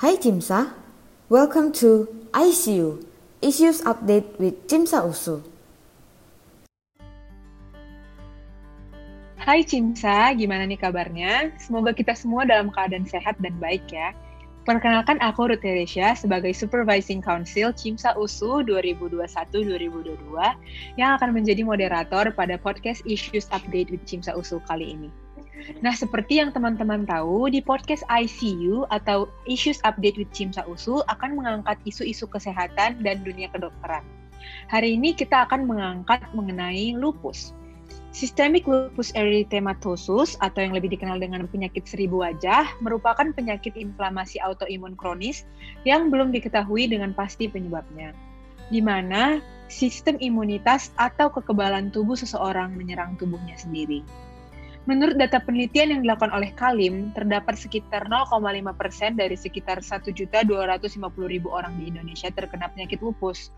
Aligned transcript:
Hai 0.00 0.16
Cimsa, 0.16 0.72
welcome 1.28 1.76
to 1.76 2.08
ICU, 2.32 3.04
Issues 3.44 3.84
Update 3.84 4.32
with 4.40 4.64
Cimsa 4.64 5.04
Usu. 5.04 5.44
Hai 9.36 9.60
Cimsa, 9.60 10.32
gimana 10.32 10.64
nih 10.64 10.80
kabarnya? 10.80 11.52
Semoga 11.60 11.92
kita 11.92 12.16
semua 12.16 12.48
dalam 12.48 12.72
keadaan 12.72 13.04
sehat 13.04 13.36
dan 13.44 13.52
baik 13.60 13.84
ya. 13.92 14.16
Perkenalkan 14.64 15.20
aku 15.20 15.52
Ruth 15.52 15.60
Teresia 15.60 16.16
sebagai 16.16 16.56
Supervising 16.56 17.20
Council 17.20 17.68
Cimsa 17.76 18.16
USU 18.16 18.64
2021-2022 18.72 20.16
yang 20.96 21.20
akan 21.20 21.36
menjadi 21.36 21.60
moderator 21.60 22.32
pada 22.32 22.56
podcast 22.56 23.04
Issues 23.04 23.52
Update 23.52 23.92
with 23.92 24.08
Cimsa 24.08 24.32
USU 24.32 24.64
kali 24.64 24.96
ini. 24.96 25.12
Nah, 25.80 25.92
seperti 25.92 26.40
yang 26.40 26.50
teman-teman 26.52 27.04
tahu, 27.04 27.52
di 27.52 27.60
podcast 27.60 28.04
ICU 28.08 28.88
atau 28.88 29.28
Issues 29.44 29.80
Update 29.84 30.16
with 30.16 30.32
Cimsa 30.32 30.64
USU 30.64 31.04
akan 31.08 31.36
mengangkat 31.36 31.76
isu-isu 31.84 32.24
kesehatan 32.28 33.00
dan 33.04 33.16
dunia 33.22 33.48
kedokteran. 33.52 34.04
Hari 34.72 34.96
ini 34.96 35.12
kita 35.12 35.44
akan 35.48 35.68
mengangkat 35.68 36.24
mengenai 36.32 36.96
lupus. 36.96 37.52
Systemic 38.10 38.66
lupus 38.66 39.14
erythematosus 39.14 40.34
atau 40.42 40.58
yang 40.58 40.74
lebih 40.74 40.90
dikenal 40.90 41.22
dengan 41.22 41.46
penyakit 41.46 41.86
seribu 41.86 42.26
wajah 42.26 42.66
merupakan 42.82 43.30
penyakit 43.30 43.78
inflamasi 43.78 44.42
autoimun 44.42 44.98
kronis 44.98 45.46
yang 45.86 46.10
belum 46.10 46.34
diketahui 46.34 46.90
dengan 46.90 47.14
pasti 47.14 47.46
penyebabnya, 47.46 48.10
di 48.74 48.82
mana 48.82 49.38
sistem 49.70 50.18
imunitas 50.18 50.90
atau 50.98 51.30
kekebalan 51.30 51.94
tubuh 51.94 52.18
seseorang 52.18 52.74
menyerang 52.74 53.14
tubuhnya 53.14 53.54
sendiri. 53.54 54.02
Menurut 54.90 55.14
data 55.14 55.38
penelitian 55.38 55.94
yang 55.94 56.00
dilakukan 56.02 56.34
oleh 56.34 56.50
Kalim, 56.58 57.14
terdapat 57.14 57.54
sekitar 57.54 58.10
0,5 58.10 58.42
persen 58.74 59.14
dari 59.14 59.38
sekitar 59.38 59.86
1.250.000 59.86 60.50
orang 61.46 61.78
di 61.78 61.94
Indonesia 61.94 62.26
terkena 62.34 62.66
penyakit 62.74 62.98
lupus. 62.98 63.54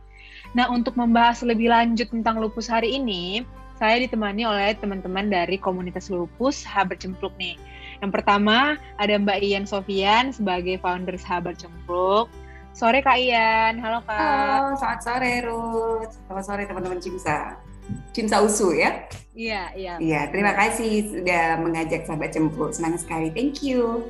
Nah, 0.52 0.68
untuk 0.68 0.92
membahas 0.92 1.40
lebih 1.40 1.72
lanjut 1.72 2.12
tentang 2.12 2.36
lupus 2.36 2.68
hari 2.68 3.00
ini, 3.00 3.48
saya 3.80 4.04
ditemani 4.04 4.44
oleh 4.44 4.76
teman-teman 4.76 5.32
dari 5.32 5.56
komunitas 5.56 6.12
lupus 6.12 6.68
Sahabat 6.68 7.00
Cempluk 7.00 7.32
nih. 7.40 7.56
Yang 8.04 8.12
pertama 8.12 8.76
ada 9.00 9.16
Mbak 9.16 9.38
Ian 9.40 9.64
Sofian 9.64 10.36
sebagai 10.36 10.76
founder 10.84 11.16
Sahabat 11.16 11.56
Cempluk. 11.56 12.28
Sore 12.76 13.00
Kak 13.00 13.16
Ian, 13.16 13.80
halo 13.80 14.04
Kak. 14.04 14.20
Halo, 14.20 14.76
selamat 14.76 15.00
sore 15.00 15.32
Ruth. 15.48 16.12
Selamat 16.28 16.44
sore 16.44 16.62
teman-teman 16.68 17.00
Cimsa. 17.00 17.71
Cimsa 18.12 18.44
Usu 18.44 18.76
ya? 18.76 19.08
Iya, 19.32 19.72
iya. 19.72 19.94
Iya, 19.96 20.20
terima 20.28 20.52
kasih 20.52 21.08
sudah 21.08 21.56
mengajak 21.56 22.04
Sahabat 22.04 22.36
Cempluk. 22.36 22.76
Senang 22.76 23.00
sekali, 23.00 23.32
thank 23.32 23.64
you. 23.64 24.04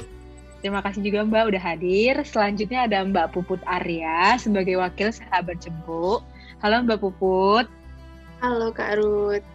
Terima 0.62 0.78
kasih 0.82 1.02
juga 1.02 1.26
Mbak 1.26 1.44
udah 1.54 1.62
hadir. 1.62 2.14
Selanjutnya 2.22 2.86
ada 2.86 3.02
Mbak 3.02 3.34
Puput 3.34 3.58
Arya 3.66 4.38
sebagai 4.38 4.78
wakil 4.78 5.10
Sahabat 5.10 5.58
Cempluk. 5.62 6.22
Halo 6.62 6.86
Mbak 6.86 6.98
Puput. 7.02 7.66
Halo 8.42 8.70
Kak 8.74 8.98
Ruth. 8.98 9.46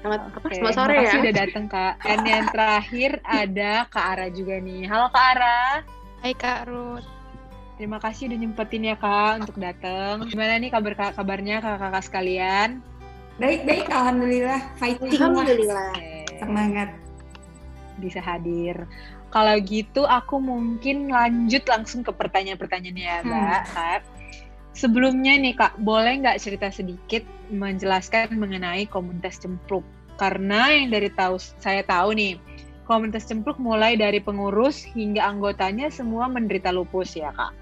Selamat 0.00 0.20
apa? 0.32 0.46
Selamat 0.52 0.76
sore 0.76 0.96
ya. 1.04 1.12
udah 1.20 1.34
datang 1.36 1.64
Kak. 1.68 1.94
Dan 2.00 2.20
yang 2.24 2.44
terakhir 2.48 3.10
ada 3.24 3.84
Kak 3.92 4.06
Ara 4.16 4.26
juga 4.32 4.56
nih. 4.60 4.88
Halo 4.88 5.12
Kak 5.12 5.26
Ara. 5.36 5.84
Hai 6.24 6.32
Kak 6.36 6.68
Ruth. 6.68 7.08
Terima 7.80 7.96
kasih 7.96 8.28
udah 8.28 8.38
nyempetin 8.44 8.88
ya 8.92 8.96
Kak 9.00 9.44
untuk 9.44 9.56
datang. 9.56 10.28
Gimana 10.28 10.60
nih 10.60 10.68
kabar 10.68 11.16
kabarnya 11.16 11.64
kakak-kakak 11.64 12.04
sekalian? 12.04 12.84
Baik 13.40 13.64
baik, 13.64 13.88
alhamdulillah. 13.88 14.60
Fighting 14.76 15.16
alhamdulillah. 15.16 15.96
Semangat 16.36 16.92
bisa 17.96 18.20
hadir. 18.20 18.84
Kalau 19.32 19.56
gitu 19.64 20.04
aku 20.04 20.36
mungkin 20.36 21.08
lanjut 21.08 21.64
langsung 21.64 22.04
ke 22.04 22.12
pertanyaan-pertanyaannya 22.12 23.04
ya 23.04 23.16
Mbak. 23.24 23.62
Hmm. 23.72 24.00
Sebelumnya 24.76 25.40
nih 25.40 25.56
Kak, 25.56 25.80
boleh 25.80 26.20
nggak 26.20 26.36
cerita 26.36 26.68
sedikit 26.68 27.24
menjelaskan 27.48 28.36
mengenai 28.36 28.84
komunitas 28.84 29.40
cempluk? 29.40 29.88
Karena 30.20 30.68
yang 30.76 30.92
dari 30.92 31.08
tahu 31.08 31.40
saya 31.40 31.80
tahu 31.80 32.12
nih, 32.12 32.36
komunitas 32.84 33.24
cempluk 33.24 33.56
mulai 33.56 33.96
dari 33.96 34.20
pengurus 34.20 34.84
hingga 34.84 35.24
anggotanya 35.24 35.88
semua 35.88 36.28
menderita 36.28 36.68
lupus 36.68 37.16
ya 37.16 37.32
Kak. 37.32 37.56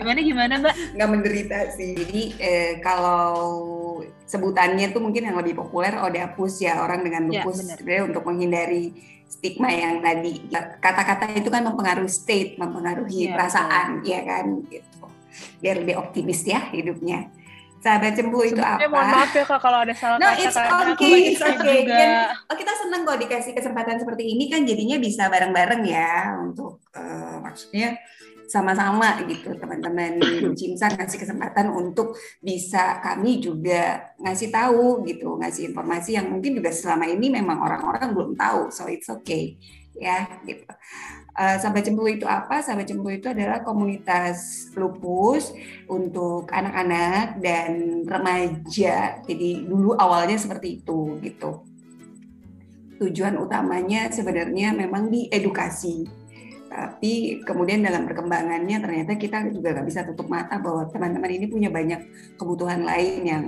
Gimana 0.00 0.20
gimana 0.20 0.52
Mbak? 0.58 0.74
Nggak 0.98 1.08
menderita 1.10 1.58
sih. 1.74 1.94
Jadi 1.94 2.22
eh, 2.42 2.72
kalau 2.82 3.34
sebutannya 4.26 4.90
tuh 4.90 5.02
mungkin 5.02 5.30
yang 5.30 5.38
lebih 5.38 5.54
populer 5.54 5.94
odapus 6.00 6.64
ya 6.64 6.82
orang 6.82 7.06
dengan 7.06 7.30
ya, 7.30 7.46
lupus 7.46 7.62
ya, 7.62 7.78
sebenarnya 7.78 8.04
untuk 8.10 8.22
menghindari 8.26 8.84
stigma 9.30 9.70
yang 9.72 10.02
tadi 10.02 10.46
kata-kata 10.78 11.34
itu 11.34 11.48
kan 11.50 11.62
mempengaruhi 11.66 12.10
state, 12.10 12.56
mempengaruhi 12.58 13.30
ya, 13.30 13.38
perasaan, 13.38 14.02
ya 14.06 14.20
kan 14.22 14.46
gitu 14.70 15.06
biar 15.58 15.82
lebih 15.82 15.96
optimis 15.98 16.46
ya 16.46 16.70
hidupnya. 16.70 17.30
Sahabat 17.84 18.16
cembu 18.16 18.40
itu 18.40 18.64
apa? 18.64 18.80
mohon 18.88 19.12
maaf 19.12 19.28
ya 19.36 19.44
kak 19.44 19.60
kalau 19.60 19.84
ada 19.84 19.92
salah 19.92 20.16
no, 20.16 20.24
kata. 20.24 20.40
it's 20.40 20.56
okay, 20.56 21.16
it's 21.36 21.44
okay. 21.44 21.84
Juga. 21.84 22.32
oh, 22.48 22.56
kita 22.56 22.72
senang 22.80 23.04
kok 23.04 23.20
dikasih 23.20 23.52
kesempatan 23.52 24.00
seperti 24.00 24.24
ini 24.24 24.48
kan 24.48 24.64
jadinya 24.64 24.96
bisa 24.96 25.28
bareng-bareng 25.28 25.84
ya 25.84 26.32
untuk 26.40 26.80
uh, 26.96 27.44
maksudnya 27.44 28.00
sama-sama 28.46 29.24
gitu 29.24 29.56
teman-teman 29.56 30.20
Cimsa 30.52 30.92
ngasih 30.92 31.18
kesempatan 31.20 31.72
untuk 31.72 32.16
bisa 32.44 33.00
kami 33.00 33.40
juga 33.40 34.14
ngasih 34.20 34.52
tahu 34.52 35.02
gitu 35.08 35.40
ngasih 35.40 35.72
informasi 35.72 36.16
yang 36.20 36.28
mungkin 36.28 36.60
juga 36.60 36.70
selama 36.70 37.08
ini 37.08 37.32
memang 37.32 37.60
orang-orang 37.60 38.12
belum 38.12 38.30
tahu 38.36 38.68
so 38.68 38.84
it's 38.86 39.08
okay 39.08 39.56
ya 39.96 40.26
gitu 40.44 40.66
Uh, 41.34 41.58
Sahabat 41.58 41.82
Cemplung 41.82 42.14
itu 42.14 42.30
apa? 42.30 42.62
Sahabat 42.62 42.86
Cemplung 42.86 43.18
itu 43.18 43.26
adalah 43.26 43.58
komunitas 43.66 44.70
lupus 44.78 45.50
untuk 45.90 46.46
anak-anak 46.46 47.42
dan 47.42 48.06
remaja. 48.06 49.18
Jadi 49.26 49.66
dulu 49.66 49.98
awalnya 49.98 50.38
seperti 50.38 50.78
itu 50.78 51.18
gitu. 51.26 51.66
Tujuan 53.02 53.34
utamanya 53.34 54.14
sebenarnya 54.14 54.78
memang 54.78 55.10
di 55.10 55.26
edukasi. 55.26 56.06
Tapi 56.74 57.38
kemudian 57.46 57.86
dalam 57.86 58.02
perkembangannya 58.02 58.82
ternyata 58.82 59.14
kita 59.14 59.46
juga 59.54 59.78
nggak 59.78 59.86
bisa 59.86 60.02
tutup 60.02 60.26
mata 60.26 60.58
bahwa 60.58 60.90
teman-teman 60.90 61.30
ini 61.30 61.46
punya 61.46 61.70
banyak 61.70 62.02
kebutuhan 62.34 62.82
lain 62.82 63.22
yang 63.22 63.44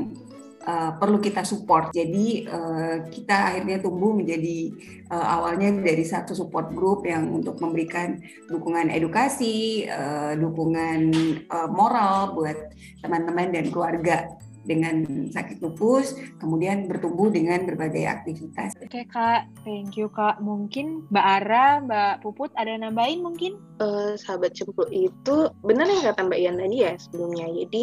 uh, 0.63 0.95
perlu 0.95 1.19
kita 1.19 1.43
support. 1.43 1.91
Jadi 1.91 2.47
uh, 2.47 3.03
kita 3.11 3.51
akhirnya 3.51 3.83
tumbuh 3.83 4.15
menjadi 4.15 4.71
uh, 5.11 5.27
awalnya 5.39 5.75
dari 5.75 6.07
satu 6.07 6.39
support 6.39 6.71
group 6.71 7.03
yang 7.03 7.27
untuk 7.35 7.59
memberikan 7.59 8.23
dukungan 8.47 8.95
edukasi, 8.95 9.87
uh, 9.91 10.39
dukungan 10.39 11.11
uh, 11.51 11.67
moral 11.67 12.31
buat 12.39 12.75
teman-teman 13.03 13.51
dan 13.51 13.75
keluarga 13.75 14.39
dengan 14.67 15.07
sakit 15.31 15.63
lupus, 15.63 16.19
kemudian 16.43 16.91
bertumbuh 16.91 17.31
dengan 17.31 17.65
berbagai 17.65 18.05
aktivitas. 18.05 18.75
Oke 18.83 19.07
kak, 19.09 19.47
thank 19.63 19.95
you 19.95 20.11
kak. 20.11 20.43
Mungkin 20.43 21.07
Mbak 21.09 21.27
Ara, 21.41 21.67
Mbak 21.87 22.15
Puput 22.27 22.51
ada 22.59 22.75
nambahin 22.75 23.23
mungkin? 23.23 23.57
Uh, 23.77 24.17
sahabat 24.17 24.57
cempluk 24.57 24.89
itu 24.89 25.53
benar 25.61 25.85
yang 25.85 26.01
kata 26.01 26.25
Mbak 26.25 26.41
Ian 26.41 26.57
tadi 26.57 26.77
ya 26.81 26.93
sebelumnya. 26.97 27.47
Jadi 27.53 27.83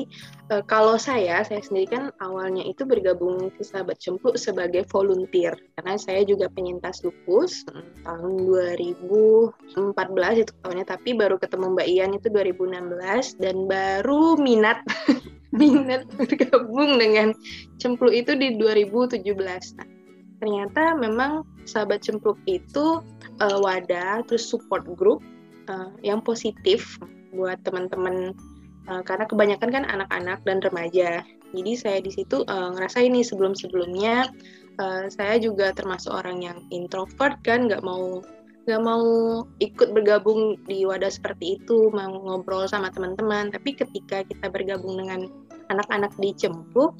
uh, 0.49 0.63
kalau 0.65 0.97
saya, 0.97 1.45
saya 1.45 1.61
sendiri 1.61 1.87
kan 1.87 2.03
awalnya 2.17 2.65
itu 2.65 2.81
bergabung 2.81 3.53
ke 3.53 3.61
sahabat 3.61 4.01
cempluk 4.01 4.35
sebagai 4.41 4.89
volunteer 4.89 5.53
karena 5.77 5.95
saya 6.01 6.25
juga 6.25 6.49
penyintas 6.49 7.05
lupus 7.05 7.61
tahun 8.01 8.31
2014 8.49 10.41
itu 10.41 10.51
tahunnya, 10.65 10.85
tapi 10.89 11.13
baru 11.13 11.37
ketemu 11.37 11.77
Mbak 11.77 11.87
Ian 11.93 12.11
itu 12.17 12.27
2016 12.33 13.37
dan 13.37 13.55
baru 13.69 14.33
minat 14.41 14.81
minat 15.53 16.09
bergabung 16.19 16.97
dengan 16.97 17.31
cempluk 17.77 18.13
itu 18.13 18.33
di 18.33 18.57
2017. 18.57 19.23
Nah, 19.79 19.87
ternyata 20.41 20.97
memang 20.97 21.45
sahabat 21.63 22.03
cempluk 22.03 22.35
itu 22.49 22.99
uh, 23.39 23.57
wadah 23.63 24.25
terus 24.27 24.43
support 24.43 24.83
group 24.97 25.23
uh, 25.71 25.93
yang 26.03 26.19
positif 26.19 26.99
buat 27.33 27.57
teman-teman 27.65 28.35
uh, 28.89 29.01
karena 29.05 29.25
kebanyakan 29.29 29.69
kan 29.71 29.83
anak-anak 29.87 30.39
dan 30.43 30.57
remaja. 30.61 31.23
Jadi 31.53 31.71
saya 31.77 31.99
di 32.01 32.09
situ 32.09 32.41
uh, 32.49 32.73
ngerasa 32.73 33.05
ini 33.05 33.21
sebelum-sebelumnya 33.21 34.25
uh, 34.81 35.05
saya 35.09 35.37
juga 35.37 35.69
termasuk 35.71 36.09
orang 36.09 36.41
yang 36.41 36.57
introvert 36.73 37.37
kan, 37.45 37.69
nggak 37.69 37.85
mau 37.85 38.21
nggak 38.63 38.79
mau 38.79 39.03
ikut 39.59 39.91
bergabung 39.91 40.55
di 40.71 40.87
wadah 40.87 41.11
seperti 41.11 41.59
itu, 41.59 41.91
mau 41.91 42.15
ngobrol 42.15 42.63
sama 42.65 42.89
teman-teman. 42.95 43.51
Tapi 43.51 43.75
ketika 43.75 44.23
kita 44.23 44.47
bergabung 44.47 45.03
dengan 45.03 45.27
anak-anak 45.69 46.11
di 46.19 46.35
Cempuk, 46.35 46.97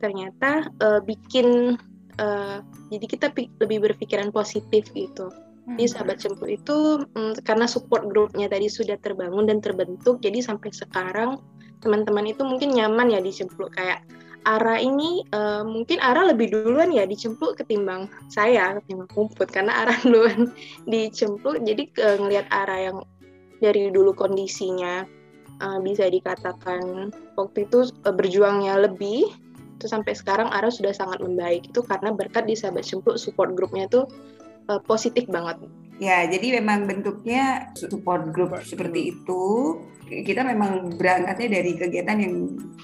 ternyata 0.00 0.68
uh, 0.80 1.00
bikin 1.02 1.80
uh, 2.20 2.62
jadi 2.92 3.06
kita 3.06 3.26
lebih 3.60 3.90
berpikiran 3.90 4.30
positif 4.30 4.88
gitu. 4.92 5.32
Hmm. 5.66 5.76
Di 5.76 5.90
sahabat 5.90 6.22
Cempuk 6.22 6.46
itu 6.46 7.02
um, 7.18 7.32
karena 7.42 7.66
support 7.66 8.06
grupnya 8.06 8.46
tadi 8.46 8.70
sudah 8.70 8.96
terbangun 9.02 9.50
dan 9.50 9.58
terbentuk, 9.58 10.22
jadi 10.22 10.38
sampai 10.40 10.70
sekarang 10.70 11.42
teman-teman 11.84 12.32
itu 12.32 12.42
mungkin 12.46 12.72
nyaman 12.72 13.12
ya 13.12 13.20
di 13.20 13.32
Cempuk 13.34 13.74
kayak 13.74 14.00
Ara 14.46 14.78
ini 14.78 15.26
uh, 15.34 15.66
mungkin 15.66 15.98
Ara 15.98 16.30
lebih 16.30 16.54
duluan 16.54 16.94
ya 16.94 17.02
dicempluk 17.02 17.58
ketimbang 17.58 18.06
saya 18.30 18.78
ketimbang 18.78 19.10
kumput 19.10 19.50
karena 19.50 19.82
Ara 19.82 19.98
duluan 20.06 20.54
dicempluk 20.86 21.66
jadi 21.66 21.90
uh, 21.98 22.16
ngelihat 22.22 22.46
Ara 22.54 22.76
yang 22.78 22.98
dari 23.58 23.90
dulu 23.90 24.14
kondisinya 24.14 25.02
uh, 25.60 25.78
bisa 25.80 26.08
dikatakan 26.08 27.12
waktu 27.36 27.68
itu 27.68 27.90
uh, 28.04 28.14
berjuangnya 28.14 28.88
lebih 28.88 29.28
itu 29.76 29.86
sampai 29.92 30.16
sekarang 30.16 30.48
Ara 30.48 30.72
sudah 30.72 30.96
sangat 30.96 31.20
membaik 31.20 31.68
itu 31.68 31.84
karena 31.84 32.08
berkat 32.12 32.48
di 32.48 32.56
sahabat 32.56 32.84
cempluk 32.88 33.20
support 33.20 33.52
grupnya 33.52 33.84
tuh 33.92 34.08
uh, 34.72 34.80
positif 34.80 35.28
banget 35.28 35.60
Ya, 35.96 36.28
jadi 36.28 36.60
memang 36.60 36.84
bentuknya 36.84 37.72
support 37.72 38.28
group 38.28 38.52
seperti 38.60 39.16
itu. 39.16 39.44
Kita 40.06 40.44
memang 40.44 40.92
berangkatnya 40.94 41.58
dari 41.58 41.72
kegiatan 41.72 42.18
yang 42.20 42.34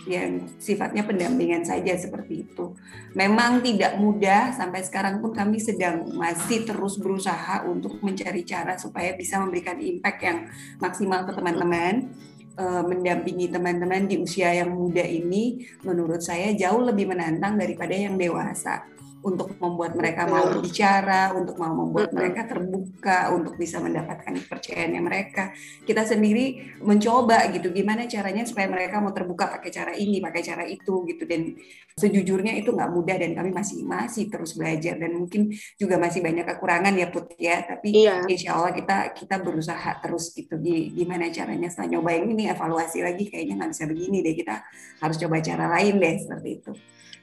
yang 0.08 0.30
sifatnya 0.56 1.04
pendampingan 1.04 1.60
saja 1.62 1.92
seperti 1.94 2.48
itu. 2.48 2.72
Memang 3.12 3.60
tidak 3.60 4.00
mudah 4.00 4.56
sampai 4.56 4.80
sekarang 4.80 5.20
pun 5.20 5.36
kami 5.36 5.60
sedang 5.60 6.08
masih 6.16 6.64
terus 6.64 6.96
berusaha 6.98 7.68
untuk 7.68 8.00
mencari 8.00 8.42
cara 8.48 8.80
supaya 8.80 9.12
bisa 9.12 9.38
memberikan 9.44 9.76
impact 9.76 10.18
yang 10.24 10.38
maksimal 10.80 11.28
ke 11.28 11.36
teman-teman 11.36 12.10
eh, 12.56 12.82
mendampingi 12.84 13.48
teman-teman 13.52 14.08
di 14.08 14.20
usia 14.20 14.52
yang 14.52 14.72
muda 14.72 15.02
ini 15.02 15.64
menurut 15.84 16.20
saya 16.20 16.52
jauh 16.56 16.82
lebih 16.82 17.10
menantang 17.10 17.56
daripada 17.58 17.92
yang 17.92 18.16
dewasa 18.16 18.86
untuk 19.22 19.54
membuat 19.62 19.94
mereka 19.94 20.26
mau 20.26 20.50
berbicara, 20.50 21.30
untuk 21.38 21.54
mau 21.54 21.70
membuat 21.70 22.10
mereka 22.10 22.50
terbuka, 22.50 23.30
untuk 23.30 23.54
bisa 23.54 23.78
mendapatkan 23.78 24.34
kepercayaannya 24.34 25.02
mereka. 25.02 25.54
Kita 25.86 26.02
sendiri 26.02 26.76
mencoba 26.82 27.46
gitu, 27.54 27.70
gimana 27.70 28.10
caranya 28.10 28.42
supaya 28.42 28.66
mereka 28.66 28.98
mau 28.98 29.14
terbuka 29.14 29.46
pakai 29.46 29.70
cara 29.70 29.92
ini, 29.94 30.18
pakai 30.18 30.42
cara 30.42 30.66
itu 30.66 31.06
gitu. 31.06 31.22
Dan 31.22 31.54
sejujurnya 31.94 32.58
itu 32.58 32.74
nggak 32.74 32.90
mudah 32.90 33.16
dan 33.16 33.30
kami 33.38 33.50
masih 33.54 33.86
masih 33.86 34.26
terus 34.26 34.58
belajar 34.58 34.98
dan 34.98 35.14
mungkin 35.14 35.54
juga 35.78 36.00
masih 36.00 36.24
banyak 36.24 36.42
kekurangan 36.42 36.94
ya 36.98 37.06
Put 37.14 37.38
ya. 37.38 37.62
Tapi 37.62 37.88
iya. 37.94 38.26
insya 38.26 38.58
Allah 38.58 38.74
kita 38.74 39.14
kita 39.14 39.38
berusaha 39.38 40.02
terus 40.02 40.34
gitu. 40.34 40.58
Gimana 40.92 41.30
caranya 41.30 41.70
setelah 41.70 41.98
nyobain 41.98 42.26
ini 42.26 42.50
evaluasi 42.50 43.06
lagi 43.06 43.30
kayaknya 43.30 43.62
nggak 43.62 43.70
bisa 43.70 43.84
begini 43.86 44.18
deh 44.18 44.34
kita 44.34 44.66
harus 44.98 45.16
coba 45.18 45.38
cara 45.38 45.66
lain 45.78 45.94
deh 46.02 46.14
seperti 46.18 46.50
itu 46.58 46.72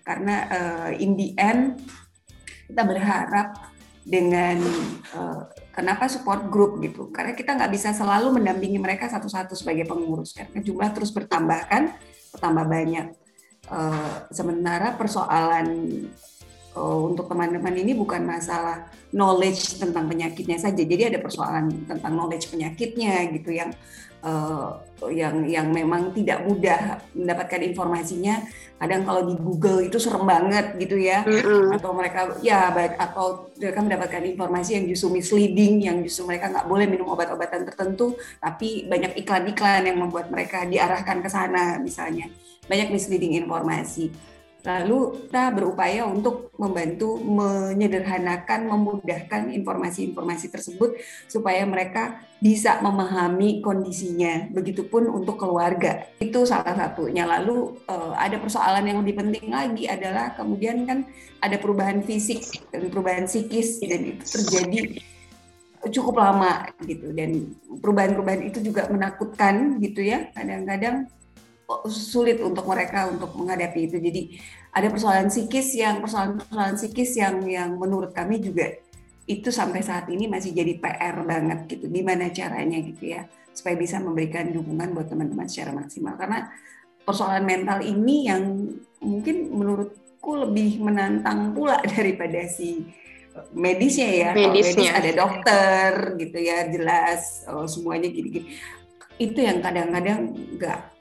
karena 0.04 0.36
uh, 0.50 0.92
in 0.96 1.16
the 1.20 1.34
end 1.38 1.82
kita 2.70 2.86
berharap 2.86 3.58
dengan 4.06 4.58
uh, 5.14 5.46
kenapa 5.74 6.10
support 6.10 6.50
group 6.50 6.82
gitu. 6.82 7.14
Karena 7.14 7.38
kita 7.38 7.54
nggak 7.54 7.72
bisa 7.72 7.94
selalu 7.94 8.42
mendampingi 8.42 8.82
mereka 8.82 9.06
satu-satu 9.06 9.54
sebagai 9.54 9.86
pengurus. 9.86 10.34
Karena 10.34 10.60
jumlah 10.62 10.90
terus 10.94 11.14
bertambah 11.14 11.60
kan 11.70 11.94
bertambah 12.34 12.66
banyak. 12.66 13.08
Uh, 13.70 14.26
sementara 14.34 14.98
persoalan 14.98 15.68
uh, 16.74 17.00
untuk 17.06 17.30
teman-teman 17.30 17.76
ini 17.78 17.94
bukan 17.94 18.26
masalah 18.26 18.90
knowledge 19.14 19.78
tentang 19.78 20.10
penyakitnya 20.10 20.58
saja. 20.58 20.82
Jadi 20.82 21.14
ada 21.14 21.20
persoalan 21.22 21.86
tentang 21.86 22.14
knowledge 22.18 22.50
penyakitnya 22.50 23.30
gitu 23.34 23.54
yang 23.54 23.70
uh, 24.24 24.80
yang 25.08 25.48
yang 25.48 25.68
memang 25.72 26.12
tidak 26.12 26.44
mudah 26.44 27.00
mendapatkan 27.16 27.62
informasinya. 27.64 28.44
Kadang 28.80 29.04
kalau 29.04 29.28
di 29.28 29.36
Google 29.36 29.88
itu 29.88 30.00
serem 30.00 30.24
banget 30.28 30.76
gitu 30.80 31.00
ya. 31.00 31.24
Mm-hmm. 31.24 31.80
atau 31.80 31.92
mereka 31.96 32.20
ya 32.44 32.72
baik 32.72 32.96
atau 33.00 33.52
mereka 33.56 33.80
mendapatkan 33.84 34.24
informasi 34.24 34.70
yang 34.80 34.86
justru 34.92 35.08
misleading 35.16 35.74
yang 35.84 35.98
justru 36.04 36.28
mereka 36.28 36.52
nggak 36.52 36.68
boleh 36.68 36.86
minum 36.88 37.08
obat-obatan 37.12 37.68
tertentu 37.68 38.16
tapi 38.40 38.88
banyak 38.88 39.20
iklan-iklan 39.24 39.88
yang 39.88 39.98
membuat 40.00 40.32
mereka 40.32 40.68
diarahkan 40.68 41.24
ke 41.24 41.30
sana 41.32 41.80
misalnya. 41.80 42.28
Banyak 42.70 42.94
misleading 42.94 43.40
informasi 43.40 44.12
Lalu 44.60 45.24
kita 45.24 45.56
berupaya 45.56 46.04
untuk 46.04 46.52
membantu 46.60 47.16
menyederhanakan, 47.16 48.68
memudahkan 48.68 49.56
informasi-informasi 49.56 50.52
tersebut 50.52 51.00
supaya 51.32 51.64
mereka 51.64 52.20
bisa 52.44 52.84
memahami 52.84 53.64
kondisinya. 53.64 54.52
Begitupun 54.52 55.08
untuk 55.08 55.40
keluarga. 55.40 56.04
Itu 56.20 56.44
salah 56.44 56.76
satunya. 56.76 57.24
Lalu 57.24 57.80
eh, 57.88 58.14
ada 58.20 58.36
persoalan 58.36 58.84
yang 58.84 59.00
lebih 59.00 59.24
penting 59.24 59.48
lagi 59.48 59.88
adalah 59.88 60.36
kemudian 60.36 60.84
kan 60.84 61.08
ada 61.40 61.56
perubahan 61.56 62.04
fisik 62.04 62.68
dan 62.76 62.92
perubahan 62.92 63.32
psikis 63.32 63.80
dan 63.80 64.12
itu 64.12 64.24
terjadi 64.28 65.00
cukup 65.88 66.20
lama 66.20 66.68
gitu 66.84 67.16
dan 67.16 67.56
perubahan-perubahan 67.80 68.52
itu 68.52 68.60
juga 68.60 68.92
menakutkan 68.92 69.80
gitu 69.80 70.04
ya 70.04 70.28
kadang-kadang 70.36 71.08
sulit 71.90 72.42
untuk 72.42 72.66
mereka 72.66 73.06
untuk 73.10 73.38
menghadapi 73.38 73.80
itu. 73.86 73.98
Jadi 74.02 74.22
ada 74.74 74.88
persoalan 74.90 75.30
psikis 75.30 75.78
yang 75.78 76.02
persoalan-persoalan 76.02 76.76
psikis 76.78 77.12
yang 77.18 77.46
yang 77.46 77.78
menurut 77.78 78.14
kami 78.14 78.42
juga 78.42 78.74
itu 79.30 79.54
sampai 79.54 79.86
saat 79.86 80.10
ini 80.10 80.26
masih 80.26 80.58
jadi 80.58 80.82
PR 80.82 81.22
banget 81.22 81.70
gitu. 81.70 81.86
Gimana 81.86 82.34
caranya 82.34 82.82
gitu 82.82 83.14
ya 83.14 83.30
supaya 83.54 83.76
bisa 83.78 84.00
memberikan 84.02 84.50
dukungan 84.50 84.96
buat 84.96 85.10
teman-teman 85.12 85.46
secara 85.50 85.76
maksimal 85.76 86.16
karena 86.16 86.48
persoalan 87.04 87.44
mental 87.44 87.82
ini 87.82 88.30
yang 88.30 88.72
mungkin 89.02 89.52
menurutku 89.52 90.32
lebih 90.48 90.80
menantang 90.80 91.54
pula 91.54 91.82
daripada 91.98 92.46
si 92.50 92.86
medisnya 93.54 94.10
ya. 94.10 94.30
Medisnya. 94.34 94.90
medis 94.90 95.00
ada 95.00 95.12
dokter 95.14 95.92
gitu 96.18 96.38
ya 96.42 96.66
jelas 96.70 97.46
oh, 97.46 97.70
semuanya 97.70 98.10
gini-gini. 98.10 98.58
Itu 99.20 99.44
yang 99.44 99.60
kadang-kadang 99.60 100.34
nggak 100.58 100.99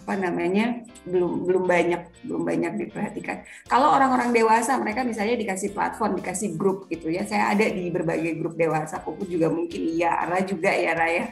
apa 0.00 0.16
namanya 0.16 0.80
belum 1.04 1.44
belum 1.44 1.64
banyak 1.68 2.02
belum 2.24 2.42
banyak 2.42 2.72
diperhatikan. 2.88 3.44
Kalau 3.68 3.92
orang-orang 3.92 4.32
dewasa 4.32 4.80
mereka 4.80 5.04
misalnya 5.04 5.36
dikasih 5.36 5.76
platform, 5.76 6.16
dikasih 6.18 6.56
grup 6.56 6.88
gitu 6.88 7.12
ya. 7.12 7.28
Saya 7.28 7.52
ada 7.52 7.68
di 7.68 7.92
berbagai 7.92 8.40
grup 8.40 8.56
dewasa, 8.56 8.98
Pupu 9.04 9.28
juga 9.28 9.52
mungkin 9.52 9.80
iya, 9.84 10.24
Ara 10.24 10.40
juga 10.42 10.72
ya 10.72 10.96
Raya. 10.96 11.30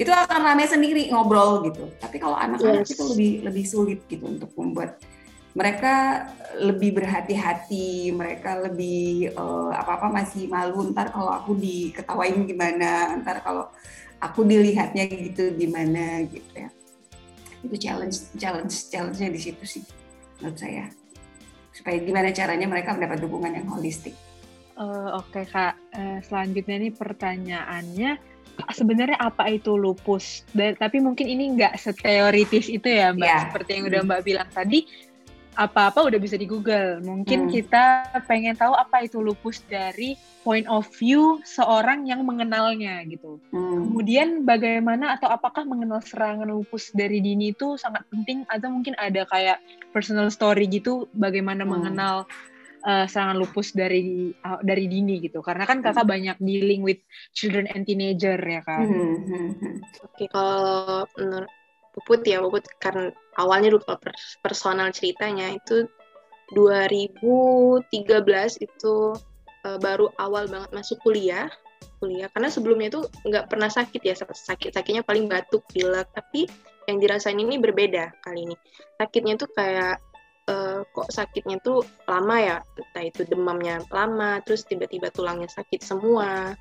Itu 0.00 0.08
akan 0.08 0.40
ramai 0.40 0.64
sendiri 0.64 1.12
ngobrol 1.12 1.68
gitu. 1.68 1.92
Tapi 2.00 2.16
kalau 2.16 2.40
anak-anak 2.40 2.88
yes. 2.88 2.96
itu 2.96 3.04
lebih 3.12 3.32
lebih 3.44 3.64
sulit 3.68 4.00
gitu 4.08 4.24
untuk 4.24 4.48
membuat 4.56 4.96
mereka 5.52 6.24
lebih 6.56 6.96
berhati-hati, 6.96 8.14
mereka 8.16 8.58
lebih 8.64 9.34
uh, 9.36 9.74
apa-apa 9.76 10.08
masih 10.08 10.48
malu 10.48 10.88
ntar 10.94 11.12
kalau 11.12 11.30
aku 11.36 11.58
diketawain 11.58 12.48
gimana, 12.48 13.18
ntar 13.20 13.42
kalau 13.44 13.68
aku 14.20 14.44
dilihatnya 14.44 15.08
gitu 15.08 15.52
gimana 15.56 16.22
gitu 16.28 16.48
ya 16.54 16.68
itu 17.60 17.76
challenge 17.76 18.16
challenge 18.40 18.74
challenge-nya 18.88 19.30
di 19.32 19.40
situ 19.40 19.64
sih 19.64 19.82
menurut 20.40 20.56
saya 20.56 20.88
supaya 21.70 21.96
gimana 22.02 22.28
caranya 22.34 22.66
mereka 22.66 22.92
mendapat 22.92 23.22
dukungan 23.22 23.56
yang 23.56 23.68
holistik. 23.70 24.12
Uh, 24.80 25.12
Oke 25.20 25.44
okay, 25.44 25.44
kak, 25.48 25.74
uh, 25.92 26.18
selanjutnya 26.24 26.76
nih 26.80 26.92
pertanyaannya 26.92 28.10
sebenarnya 28.72 29.16
apa 29.20 29.48
itu 29.52 29.76
lupus? 29.76 30.44
Dan, 30.56 30.76
tapi 30.76 31.04
mungkin 31.04 31.28
ini 31.28 31.56
nggak 31.56 31.76
seteoritis 31.76 32.68
itu 32.68 32.88
ya 32.88 33.12
mbak, 33.12 33.28
yeah. 33.28 33.40
seperti 33.48 33.70
yang 33.76 33.84
udah 33.92 34.00
mbak 34.08 34.20
bilang 34.24 34.48
tadi 34.50 34.88
apa-apa 35.58 36.06
udah 36.06 36.18
bisa 36.20 36.38
di 36.38 36.46
Google. 36.46 37.02
Mungkin 37.02 37.46
hmm. 37.46 37.50
kita 37.50 37.84
pengen 38.30 38.54
tahu 38.54 38.74
apa 38.74 39.02
itu 39.02 39.18
lupus 39.18 39.62
dari 39.66 40.14
point 40.40 40.64
of 40.70 40.88
view 40.96 41.42
seorang 41.44 42.08
yang 42.08 42.24
mengenalnya 42.24 43.02
gitu. 43.06 43.42
Hmm. 43.52 43.90
Kemudian 43.90 44.28
bagaimana 44.46 45.18
atau 45.18 45.28
apakah 45.28 45.66
mengenal 45.66 46.00
serangan 46.00 46.48
lupus 46.48 46.94
dari 46.94 47.20
dini 47.20 47.52
itu 47.52 47.76
sangat 47.76 48.06
penting 48.08 48.46
atau 48.48 48.70
mungkin 48.72 48.96
ada 48.96 49.26
kayak 49.28 49.60
personal 49.90 50.30
story 50.32 50.70
gitu 50.70 51.10
bagaimana 51.12 51.66
hmm. 51.66 51.70
mengenal 51.70 52.16
uh, 52.86 53.04
serangan 53.04 53.36
lupus 53.36 53.76
dari 53.76 54.32
uh, 54.46 54.60
dari 54.64 54.88
dini 54.88 55.20
gitu. 55.20 55.44
Karena 55.44 55.68
kan 55.68 55.84
kakak 55.84 56.06
hmm. 56.06 56.12
banyak 56.14 56.36
dealing 56.40 56.80
with 56.80 57.00
children 57.36 57.68
and 57.74 57.84
teenager 57.84 58.38
ya 58.40 58.62
kan. 58.64 58.86
Hmm. 58.86 59.16
hmm, 59.20 59.50
hmm. 59.60 59.76
Oke, 60.08 60.24
okay, 60.24 60.26
kalau 60.32 61.04
menurut 61.18 61.52
Puput 61.94 62.20
ya 62.26 62.42
Puput. 62.42 62.64
Karena 62.78 63.10
awalnya 63.38 63.74
dulu 63.74 63.84
personal 64.42 64.90
ceritanya 64.94 65.54
itu 65.54 65.86
2013 66.54 67.86
itu 68.58 68.94
uh, 69.66 69.78
baru 69.78 70.10
awal 70.18 70.50
banget 70.50 70.70
masuk 70.74 70.98
kuliah. 71.02 71.50
Kuliah. 72.02 72.28
Karena 72.32 72.48
sebelumnya 72.50 72.88
itu 72.90 73.00
nggak 73.26 73.46
pernah 73.50 73.70
sakit 73.70 74.00
ya 74.02 74.14
sakit 74.16 74.74
sakitnya 74.74 75.02
paling 75.06 75.30
batuk 75.30 75.62
pilek. 75.70 76.10
Tapi 76.10 76.50
yang 76.90 76.98
dirasain 76.98 77.38
ini 77.38 77.60
berbeda 77.60 78.10
kali 78.24 78.50
ini. 78.50 78.56
Sakitnya 78.98 79.38
tuh 79.38 79.50
kayak 79.54 80.02
uh, 80.50 80.82
kok 80.90 81.08
sakitnya 81.12 81.62
tuh 81.62 81.86
lama 82.10 82.36
ya? 82.40 82.56
Entah 82.74 83.04
itu 83.04 83.22
demamnya 83.28 83.84
lama 83.94 84.42
terus 84.42 84.66
tiba-tiba 84.66 85.12
tulangnya 85.14 85.46
sakit 85.46 85.84
semua 85.84 86.58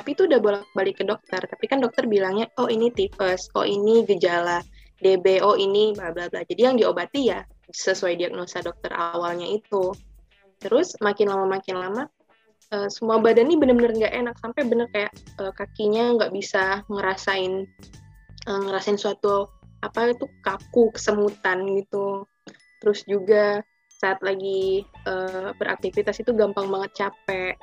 tapi 0.00 0.16
itu 0.16 0.24
udah 0.24 0.40
bolak 0.40 0.64
balik 0.72 0.96
ke 0.96 1.04
dokter. 1.04 1.44
Tapi 1.44 1.68
kan 1.68 1.84
dokter 1.84 2.08
bilangnya 2.08 2.48
oh 2.56 2.72
ini 2.72 2.88
tipes. 2.88 3.52
Oh 3.52 3.68
ini 3.68 4.00
gejala 4.08 4.64
DB 4.96 5.44
oh 5.44 5.60
ini 5.60 5.92
bla 5.92 6.08
bla 6.08 6.32
bla. 6.32 6.40
Jadi 6.48 6.56
yang 6.64 6.80
diobati 6.80 7.28
ya 7.28 7.44
sesuai 7.68 8.16
diagnosa 8.16 8.64
dokter 8.64 8.88
awalnya 8.96 9.44
itu. 9.44 9.92
Terus 10.56 10.96
makin 11.04 11.28
lama 11.28 11.44
makin 11.44 11.76
lama 11.76 12.08
uh, 12.72 12.88
semua 12.88 13.20
badan 13.20 13.52
ini 13.52 13.60
bener-bener 13.60 13.92
nggak 13.92 14.14
enak. 14.24 14.34
Sampai 14.40 14.64
bener 14.64 14.88
kayak 14.88 15.12
uh, 15.36 15.52
kakinya 15.52 16.16
nggak 16.16 16.32
bisa 16.32 16.80
ngerasain 16.88 17.68
uh, 18.48 18.60
ngerasain 18.64 18.96
suatu 18.96 19.52
apa 19.84 20.16
itu 20.16 20.24
kaku 20.40 20.96
kesemutan 20.96 21.76
gitu. 21.76 22.24
Terus 22.80 23.04
juga 23.04 23.60
saat 24.00 24.24
lagi 24.24 24.80
uh, 25.04 25.52
beraktivitas 25.60 26.24
itu 26.24 26.32
gampang 26.32 26.72
banget 26.72 27.04
capek 27.04 27.60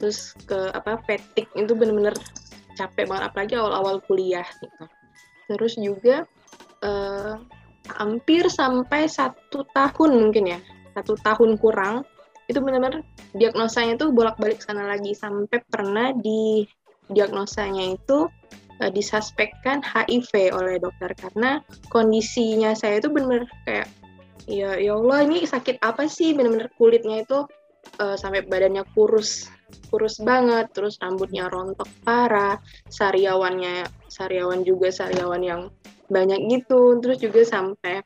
terus 0.00 0.32
ke 0.48 0.72
apa 0.72 1.00
fatigue 1.04 1.50
itu 1.56 1.72
bener-bener 1.76 2.16
capek 2.78 3.04
banget 3.08 3.24
apalagi 3.28 3.54
awal-awal 3.56 4.00
kuliah 4.08 4.46
gitu. 4.60 4.84
Terus 5.50 5.74
juga 5.76 6.24
uh, 6.80 7.36
hampir 7.98 8.46
sampai 8.48 9.10
satu 9.10 9.66
tahun 9.74 10.10
mungkin 10.16 10.56
ya 10.56 10.58
satu 10.94 11.18
tahun 11.20 11.58
kurang 11.58 12.06
itu 12.50 12.58
benar-benar 12.58 13.06
diagnosanya 13.34 13.94
itu 13.94 14.10
bolak-balik 14.10 14.58
sana 14.58 14.90
lagi 14.90 15.14
sampai 15.14 15.62
pernah 15.70 16.10
di 16.10 16.66
diagnosanya 17.10 17.94
itu 17.94 18.26
uh, 18.82 18.90
disuspekkan 18.90 19.82
HIV 19.82 20.50
oleh 20.50 20.82
dokter 20.82 21.14
karena 21.14 21.62
kondisinya 21.90 22.74
saya 22.74 22.98
itu 22.98 23.10
benar 23.10 23.46
kayak 23.66 23.86
ya 24.50 24.74
ya 24.78 24.98
Allah 24.98 25.28
ini 25.30 25.46
sakit 25.46 25.78
apa 25.84 26.10
sih? 26.10 26.34
Benar-benar 26.34 26.74
kulitnya 26.74 27.22
itu 27.22 27.46
uh, 28.02 28.16
sampai 28.18 28.42
badannya 28.46 28.82
kurus 28.98 29.46
kurus 29.88 30.20
banget 30.22 30.70
terus 30.74 30.98
rambutnya 31.00 31.50
rontok 31.50 31.88
parah 32.02 32.58
sariawannya 32.90 33.86
sariawan 34.10 34.62
juga 34.62 34.90
sariawan 34.92 35.42
yang 35.42 35.62
banyak 36.10 36.50
gitu 36.50 36.98
terus 36.98 37.22
juga 37.22 37.46
sampai 37.46 38.02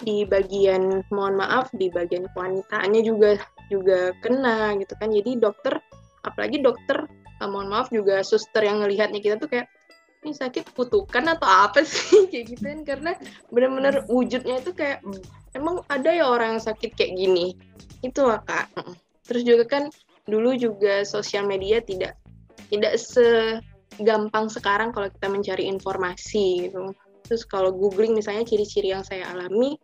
di 0.00 0.24
bagian 0.24 1.04
mohon 1.12 1.36
maaf 1.36 1.68
di 1.76 1.92
bagian 1.92 2.24
wanitanya 2.32 3.00
juga 3.04 3.36
juga 3.68 4.16
kena 4.24 4.74
gitu 4.80 4.96
kan. 4.96 5.12
Jadi 5.12 5.36
dokter 5.36 5.76
apalagi 6.24 6.60
dokter 6.60 7.04
uh, 7.40 7.48
mohon 7.48 7.68
maaf 7.68 7.92
juga 7.92 8.24
suster 8.24 8.64
yang 8.64 8.80
ngelihatnya 8.84 9.20
kita 9.20 9.36
tuh 9.36 9.48
kayak 9.48 9.68
ini 10.20 10.36
sakit 10.36 10.76
kutukan 10.76 11.24
atau 11.32 11.48
apa 11.48 11.80
sih? 11.80 12.24
Kayak 12.30 12.44
gitu 12.52 12.64
kan 12.68 12.80
karena 12.84 13.12
benar-benar 13.48 14.04
wujudnya 14.04 14.60
itu 14.60 14.76
kayak 14.76 15.00
emang 15.56 15.80
ada 15.88 16.12
ya 16.12 16.28
orang 16.28 16.56
yang 16.56 16.62
sakit 16.64 16.92
kayak 16.92 17.16
gini? 17.16 17.56
Itu 18.04 18.28
kak. 18.28 18.68
Terus 19.24 19.42
juga 19.48 19.64
kan 19.64 19.88
dulu 20.30 20.54
juga 20.54 21.02
sosial 21.02 21.44
media 21.44 21.82
tidak 21.82 22.16
tidak 22.70 22.94
segampang 23.02 24.46
sekarang 24.46 24.94
kalau 24.94 25.10
kita 25.10 25.26
mencari 25.26 25.66
informasi 25.66 26.70
gitu. 26.70 26.94
Terus 27.26 27.42
kalau 27.46 27.74
googling 27.74 28.14
misalnya 28.14 28.46
ciri-ciri 28.46 28.94
yang 28.94 29.02
saya 29.02 29.26
alami 29.30 29.76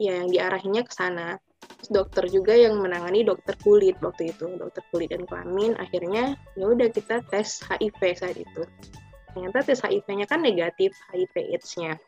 ya 0.00 0.24
yang 0.24 0.28
diarahinnya 0.32 0.82
ke 0.84 0.92
sana. 0.92 1.36
Terus 1.60 1.90
dokter 1.92 2.24
juga 2.32 2.56
yang 2.56 2.80
menangani 2.80 3.24
dokter 3.24 3.52
kulit 3.60 4.00
waktu 4.00 4.32
itu 4.32 4.48
dokter 4.56 4.80
kulit 4.88 5.12
dan 5.12 5.28
kelamin. 5.28 5.76
Akhirnya 5.76 6.36
ya 6.56 6.64
udah 6.64 6.88
kita 6.88 7.20
tes 7.28 7.60
HIV 7.68 8.00
saat 8.16 8.36
itu. 8.40 8.64
Ternyata 9.30 9.62
tes 9.62 9.78
HIV-nya 9.84 10.26
kan 10.26 10.40
negatif 10.42 10.96
HIV 11.12 11.54
AIDS-nya. 11.54 12.00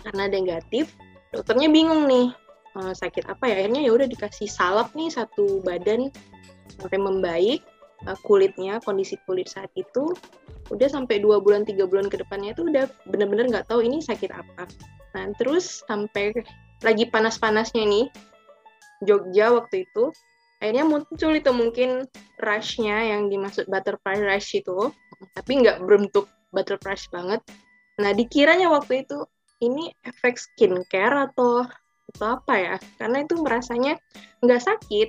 Karena 0.00 0.24
negatif 0.26 0.96
dokternya 1.30 1.68
bingung 1.68 2.08
nih 2.08 2.32
uh, 2.80 2.92
sakit 2.96 3.28
apa 3.28 3.44
ya? 3.48 3.64
Akhirnya 3.64 3.84
ya 3.84 3.92
udah 3.92 4.08
dikasih 4.08 4.48
salep 4.48 4.90
nih 4.96 5.12
satu 5.12 5.60
badan 5.62 6.08
sampai 6.78 6.98
membaik 6.98 7.60
uh, 8.06 8.18
kulitnya 8.24 8.78
kondisi 8.84 9.18
kulit 9.26 9.50
saat 9.50 9.70
itu 9.76 10.14
udah 10.70 10.88
sampai 10.88 11.18
dua 11.18 11.42
bulan 11.42 11.66
tiga 11.66 11.84
bulan 11.84 12.06
ke 12.06 12.22
depannya 12.22 12.54
itu 12.54 12.62
udah 12.68 12.86
bener-bener 13.10 13.50
nggak 13.50 13.66
tahu 13.66 13.82
ini 13.82 13.98
sakit 13.98 14.30
apa. 14.30 14.70
Nah 15.18 15.24
terus 15.34 15.82
sampai 15.84 16.30
lagi 16.80 17.04
panas-panasnya 17.10 17.84
nih 17.84 18.06
Jogja 19.04 19.50
waktu 19.52 19.88
itu 19.88 20.14
akhirnya 20.60 20.84
muncul 20.84 21.32
itu 21.32 21.50
mungkin 21.56 21.90
rushnya 22.36 23.16
yang 23.16 23.32
dimaksud 23.32 23.64
butterfly 23.66 24.20
rush 24.20 24.60
itu 24.60 24.92
tapi 25.32 25.64
nggak 25.64 25.80
berbentuk 25.82 26.28
butterfly 26.54 26.96
banget. 27.10 27.40
Nah 27.98 28.12
dikiranya 28.14 28.70
waktu 28.70 29.04
itu 29.04 29.24
ini 29.60 29.92
efek 30.04 30.40
skincare 30.40 31.32
atau 31.32 31.68
atau 32.14 32.26
apa 32.40 32.54
ya? 32.56 32.76
Karena 32.96 33.24
itu 33.24 33.34
merasanya 33.40 33.96
nggak 34.40 34.62
sakit 34.62 35.08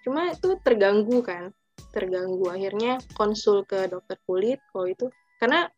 cuma 0.00 0.32
itu 0.32 0.56
terganggu 0.64 1.20
kan 1.20 1.52
terganggu 1.90 2.48
akhirnya 2.48 3.00
konsul 3.16 3.64
ke 3.64 3.88
dokter 3.88 4.16
kulit 4.24 4.60
kalau 4.72 4.86
itu 4.88 5.06
karena 5.40 5.68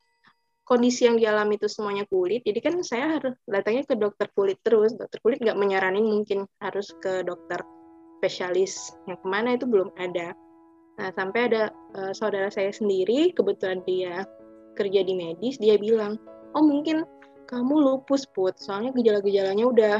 kondisi 0.63 1.05
yang 1.05 1.19
dialami 1.19 1.59
itu 1.59 1.67
semuanya 1.67 2.07
kulit, 2.07 2.47
jadi 2.47 2.59
kan 2.63 2.75
saya 2.87 3.19
harus 3.19 3.35
datangnya 3.45 3.85
ke 3.85 3.95
dokter 3.99 4.31
kulit 4.33 4.59
terus. 4.63 4.95
Dokter 4.95 5.19
kulit 5.21 5.39
nggak 5.43 5.59
menyaranin 5.59 6.07
mungkin 6.07 6.47
harus 6.63 6.95
ke 7.03 7.27
dokter 7.27 7.61
spesialis 8.23 8.95
yang 9.11 9.19
ke 9.19 9.27
mana 9.27 9.59
itu 9.59 9.67
belum 9.67 9.91
ada. 9.99 10.33
Nah 10.97 11.09
sampai 11.19 11.51
ada 11.51 11.75
uh, 11.99 12.13
saudara 12.15 12.49
saya 12.49 12.71
sendiri, 12.71 13.35
kebetulan 13.35 13.83
dia 13.85 14.23
kerja 14.79 15.05
di 15.05 15.13
medis, 15.13 15.59
dia 15.59 15.77
bilang, 15.77 16.17
oh 16.55 16.65
mungkin 16.65 17.05
kamu 17.51 17.75
lupus 17.83 18.25
put, 18.33 18.57
soalnya 18.57 18.95
gejala-gejalanya 18.97 19.65
udah 19.69 19.99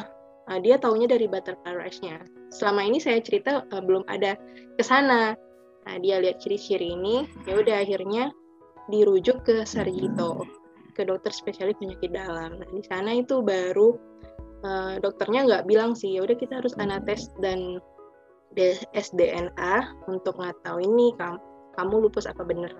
uh, 0.51 0.59
dia 0.63 0.79
taunya 0.79 1.07
dari 1.07 1.29
butterfly 1.29 1.75
rash-nya. 1.77 2.23
Selama 2.51 2.87
ini 2.87 2.99
saya 2.99 3.19
cerita 3.23 3.63
uh, 3.69 3.83
belum 3.83 4.07
ada 4.09 4.39
ke 4.79 4.83
sana. 4.83 5.37
Nah, 5.83 5.97
dia 5.99 6.23
lihat 6.23 6.39
ciri-ciri 6.39 6.95
ini, 6.95 7.27
ya 7.43 7.59
udah 7.59 7.83
akhirnya 7.83 8.31
dirujuk 8.87 9.43
ke 9.43 9.67
Sarjito 9.67 10.47
ke 10.93 11.03
dokter 11.09 11.33
spesialis 11.33 11.77
penyakit 11.81 12.13
dalam. 12.13 12.61
Nah 12.61 12.69
di 12.69 12.83
sana 12.85 13.17
itu 13.17 13.41
baru 13.41 13.97
uh, 14.63 14.95
dokternya 15.01 15.49
nggak 15.49 15.65
bilang 15.67 15.97
sih, 15.97 16.17
ya 16.17 16.21
udah 16.23 16.37
kita 16.37 16.61
harus 16.61 16.77
anates 16.77 17.33
dan 17.41 17.81
SDNA 18.93 19.75
untuk 20.13 20.37
nggak 20.37 20.61
tahu 20.61 20.85
ini 20.85 21.17
kamu, 21.17 21.41
kamu 21.81 21.95
lupus 22.09 22.29
apa 22.29 22.45
bener. 22.45 22.73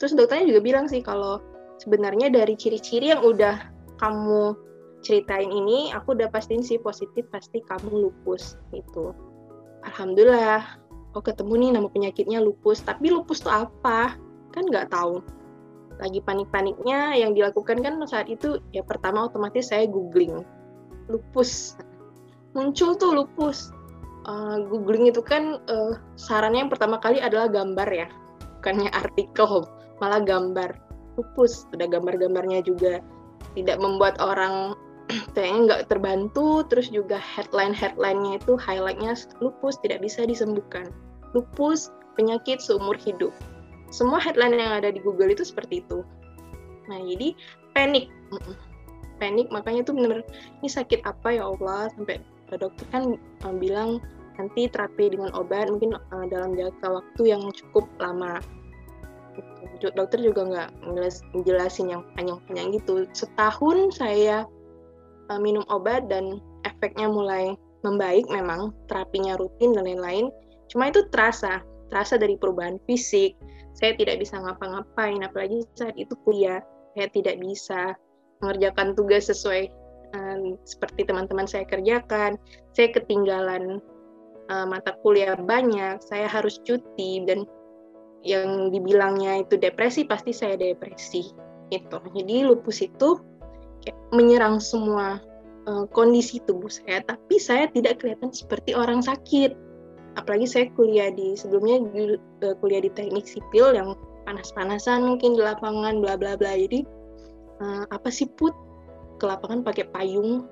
Terus 0.00 0.16
dokternya 0.16 0.56
juga 0.56 0.60
bilang 0.64 0.88
sih 0.88 1.04
kalau 1.04 1.38
sebenarnya 1.78 2.32
dari 2.32 2.56
ciri-ciri 2.56 3.12
yang 3.12 3.20
udah 3.20 3.60
kamu 4.00 4.56
ceritain 5.04 5.52
ini, 5.52 5.92
aku 5.92 6.16
udah 6.16 6.32
pastiin 6.32 6.64
sih 6.64 6.80
positif 6.80 7.28
pasti 7.28 7.60
kamu 7.60 8.08
lupus 8.08 8.56
itu. 8.72 9.12
Alhamdulillah, 9.84 10.80
oh 11.12 11.22
ketemu 11.22 11.52
nih 11.60 11.70
nama 11.76 11.88
penyakitnya 11.92 12.40
lupus. 12.40 12.80
Tapi 12.80 13.12
lupus 13.12 13.44
tuh 13.44 13.52
apa? 13.52 14.16
kan 14.54 14.70
nggak 14.70 14.94
tahu. 14.94 15.18
Lagi 15.98 16.22
panik-paniknya 16.22 17.18
yang 17.18 17.34
dilakukan 17.34 17.82
kan 17.82 17.98
saat 18.06 18.30
itu 18.30 18.62
ya 18.70 18.86
pertama 18.86 19.26
otomatis 19.26 19.74
saya 19.74 19.90
googling. 19.90 20.46
Lupus. 21.10 21.74
Muncul 22.54 22.94
tuh 22.94 23.18
lupus. 23.18 23.74
Uh, 24.24 24.62
googling 24.70 25.10
itu 25.10 25.20
kan 25.20 25.58
uh, 25.66 25.98
sarannya 26.14 26.64
yang 26.64 26.72
pertama 26.72 27.02
kali 27.02 27.18
adalah 27.18 27.50
gambar 27.50 27.88
ya. 27.90 28.06
Bukannya 28.62 28.94
artikel 28.94 29.66
malah 29.98 30.22
gambar. 30.22 30.78
Lupus. 31.18 31.66
Udah 31.74 31.90
gambar-gambarnya 31.90 32.62
juga. 32.62 33.02
Tidak 33.58 33.78
membuat 33.78 34.18
orang 34.22 34.74
kayaknya 35.36 35.60
nggak 35.68 35.82
terbantu 35.92 36.64
terus 36.68 36.88
juga 36.88 37.20
headline 37.20 37.76
headlinenya 37.76 38.40
itu 38.40 38.56
highlightnya 38.56 39.12
lupus 39.40 39.76
tidak 39.84 40.00
bisa 40.00 40.24
disembuhkan. 40.24 40.88
Lupus 41.36 41.92
penyakit 42.16 42.62
seumur 42.62 42.96
hidup. 42.96 43.34
Semua 43.92 44.18
headline 44.18 44.56
yang 44.56 44.74
ada 44.80 44.90
di 44.90 45.00
Google 45.02 45.30
itu 45.30 45.44
seperti 45.44 45.84
itu. 45.84 46.02
Nah 46.88 46.98
jadi 47.04 47.36
panik 47.76 48.08
panik 49.18 49.48
makanya 49.52 49.86
tuh 49.86 49.94
bener. 49.96 50.20
Ini 50.62 50.68
sakit 50.70 51.04
apa 51.04 51.36
ya 51.36 51.52
Allah? 51.52 51.90
Sampai 51.94 52.22
dokter 52.54 52.86
kan 52.94 53.18
um, 53.46 53.56
bilang 53.58 53.98
nanti 54.34 54.66
terapi 54.66 55.14
dengan 55.14 55.30
obat 55.34 55.70
mungkin 55.70 55.94
uh, 55.94 56.26
dalam 56.26 56.58
jangka 56.58 56.86
waktu 57.02 57.22
yang 57.28 57.42
cukup 57.54 57.86
lama. 58.00 58.40
Gitu. 59.34 59.90
dokter 59.98 60.22
juga 60.22 60.46
nggak 60.46 60.70
ngejelasin 61.34 61.90
yang 61.90 62.02
panjang-panjang 62.14 62.78
gitu. 62.78 63.04
Setahun 63.10 63.98
saya 63.98 64.46
uh, 65.30 65.40
minum 65.40 65.64
obat 65.72 66.08
dan 66.10 66.40
efeknya 66.64 67.08
mulai 67.08 67.54
membaik 67.84 68.24
memang 68.32 68.72
terapinya 68.88 69.36
rutin 69.36 69.76
dan 69.76 69.84
lain-lain. 69.84 70.32
Cuma 70.72 70.88
itu 70.88 71.04
terasa 71.12 71.60
terasa 71.92 72.16
dari 72.16 72.34
perubahan 72.40 72.80
fisik. 72.88 73.36
Saya 73.76 73.94
tidak 73.98 74.22
bisa 74.22 74.40
ngapa-ngapain 74.40 75.20
apalagi 75.22 75.66
saat 75.76 75.94
itu 75.98 76.14
kuliah 76.24 76.62
saya 76.94 77.10
tidak 77.10 77.42
bisa 77.42 77.98
mengerjakan 78.38 78.94
tugas 78.94 79.26
sesuai 79.26 79.66
um, 80.14 80.54
seperti 80.64 81.04
teman-teman 81.04 81.44
saya 81.44 81.66
kerjakan. 81.66 82.38
Saya 82.72 82.88
ketinggalan 82.94 83.82
uh, 84.48 84.66
mata 84.66 84.96
kuliah 85.04 85.36
banyak 85.36 86.00
saya 86.00 86.28
harus 86.28 86.60
cuti 86.64 87.24
dan 87.28 87.44
yang 88.24 88.72
dibilangnya 88.72 89.44
itu 89.44 89.60
depresi 89.60 90.08
pasti 90.08 90.32
saya 90.32 90.56
depresi 90.56 91.28
itu 91.68 91.96
jadi 92.16 92.48
lupus 92.48 92.80
itu 92.84 93.20
menyerang 94.14 94.62
semua 94.62 95.20
uh, 95.68 95.84
kondisi 95.90 96.40
tubuh 96.44 96.70
saya. 96.70 97.02
Tapi 97.04 97.36
saya 97.40 97.68
tidak 97.72 98.00
kelihatan 98.00 98.30
seperti 98.30 98.72
orang 98.76 99.04
sakit. 99.04 99.56
Apalagi 100.14 100.46
saya 100.46 100.64
kuliah 100.78 101.10
di 101.10 101.34
sebelumnya 101.34 101.82
uh, 102.46 102.54
kuliah 102.62 102.82
di 102.84 102.90
teknik 102.94 103.26
sipil 103.26 103.74
yang 103.74 103.98
panas-panasan 104.24 105.04
mungkin 105.04 105.34
di 105.34 105.42
lapangan 105.42 105.98
bla 105.98 106.14
bla 106.14 106.38
bla. 106.38 106.54
Jadi 106.54 106.86
uh, 107.60 107.84
apa 107.90 108.08
sih 108.08 108.30
put? 108.38 108.54
Ke 109.18 109.30
lapangan 109.30 109.62
pakai 109.62 109.90
payung 109.90 110.46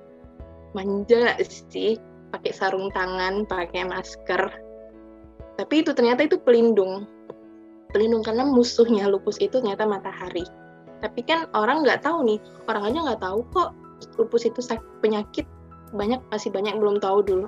manja 0.75 1.39
sih. 1.71 1.95
Pakai 2.33 2.51
sarung 2.51 2.89
tangan 2.91 3.45
pakai 3.45 3.85
masker. 3.85 4.49
Tapi 5.53 5.85
itu 5.85 5.93
ternyata 5.93 6.25
itu 6.25 6.41
pelindung. 6.41 7.05
Pelindung 7.93 8.25
karena 8.25 8.41
musuhnya 8.41 9.05
lupus 9.05 9.37
itu 9.37 9.61
ternyata 9.61 9.85
matahari 9.85 10.41
tapi 11.03 11.19
kan 11.27 11.51
orang 11.51 11.83
nggak 11.83 11.99
tahu 11.99 12.23
nih 12.23 12.39
orang 12.71 12.87
aja 12.87 12.97
nggak 13.03 13.21
tahu 13.21 13.43
kok 13.51 13.75
lupus 14.15 14.47
itu 14.47 14.63
penyakit. 15.03 15.43
Banyak 15.93 16.23
masih 16.33 16.49
banyak 16.49 16.79
belum 16.79 16.97
tahu 17.03 17.21
dulu 17.21 17.45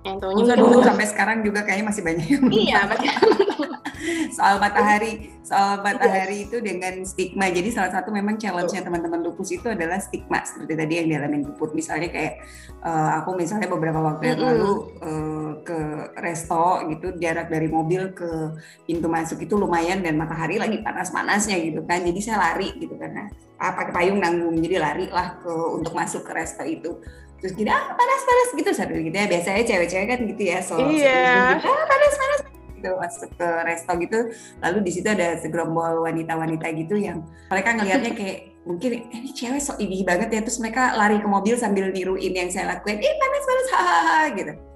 yang 0.00 0.16
tahunya 0.16 0.54
dulu 0.56 0.80
sampai 0.80 1.06
sekarang 1.08 1.38
juga 1.44 1.60
kayaknya 1.64 1.86
masih 1.92 2.02
banyak 2.04 2.26
yang 2.26 2.44
iya 2.48 2.80
soal 4.36 4.56
matahari 4.56 5.28
soal 5.44 5.82
matahari 5.82 6.46
itu 6.46 6.62
dengan 6.62 7.02
stigma. 7.02 7.50
Jadi 7.50 7.74
salah 7.74 7.90
satu 7.90 8.14
memang 8.14 8.38
challenge-nya 8.38 8.86
teman-teman 8.86 9.20
lupus 9.20 9.50
itu 9.50 9.66
adalah 9.66 9.98
stigma 9.98 10.40
seperti 10.46 10.72
tadi 10.78 10.92
yang 11.02 11.06
dialami 11.10 11.42
puput 11.42 11.74
misalnya 11.74 12.08
kayak 12.08 12.40
uh, 12.86 13.18
aku 13.20 13.34
misalnya 13.34 13.66
beberapa 13.66 13.98
waktu 13.98 14.30
yang 14.30 14.40
lalu 14.40 14.94
uh, 15.02 15.52
ke 15.66 15.78
resto 16.22 16.86
gitu 16.94 17.18
jarak 17.18 17.50
dari 17.50 17.66
mobil 17.66 18.14
ke 18.14 18.56
pintu 18.86 19.10
masuk 19.10 19.42
itu 19.42 19.58
lumayan 19.58 20.00
dan 20.00 20.16
matahari 20.16 20.56
lagi 20.56 20.78
panas-panasnya 20.80 21.58
gitu 21.60 21.82
kan. 21.84 22.00
Jadi 22.00 22.20
saya 22.22 22.38
lari 22.40 22.70
gitu 22.78 22.94
karena 22.94 23.26
apa 23.58 23.90
payung 23.90 24.22
nanggung. 24.22 24.54
Jadi 24.54 24.76
lari 24.78 25.06
lah 25.10 25.36
ke 25.42 25.50
untuk 25.50 25.92
masuk 25.92 26.22
ke 26.24 26.32
resto 26.32 26.62
itu 26.62 26.94
terus 27.40 27.54
kita 27.56 27.72
ah, 27.72 27.96
panas 27.96 28.20
panas 28.22 28.48
gitu. 28.54 28.70
Sambil 28.76 28.98
gitu 29.02 29.16
ya 29.16 29.26
biasanya 29.26 29.62
cewek-cewek 29.66 30.06
kan 30.06 30.20
gitu 30.28 30.42
ya 30.44 30.58
so 30.62 30.76
iya. 30.88 31.56
gitu, 31.58 31.68
ah, 31.68 31.84
panas 31.88 32.14
panas 32.14 32.40
gitu. 32.76 32.90
Masuk 32.96 33.30
ke 33.34 33.48
resto 33.66 33.92
gitu. 33.98 34.18
Lalu 34.62 34.78
di 34.84 34.90
situ 34.94 35.08
ada 35.08 35.28
segerombol 35.40 36.06
wanita-wanita 36.06 36.66
gitu 36.76 36.94
yang 37.00 37.26
mereka 37.50 37.76
ngelihatnya 37.76 38.12
kayak 38.14 38.38
mungkin 38.62 38.90
eh, 39.00 39.02
ini 39.10 39.30
cewek 39.34 39.60
sok 39.60 39.80
ini 39.82 40.06
banget 40.06 40.28
ya. 40.30 40.40
Terus 40.46 40.60
mereka 40.62 40.94
lari 40.94 41.18
ke 41.18 41.26
mobil 41.26 41.58
sambil 41.58 41.90
niruin 41.90 42.32
yang 42.36 42.48
saya 42.52 42.78
lakuin 42.78 43.02
eh 43.02 43.14
panas 43.18 43.42
panas 43.42 43.66
hahaha 43.74 44.20
gitu 44.38 44.69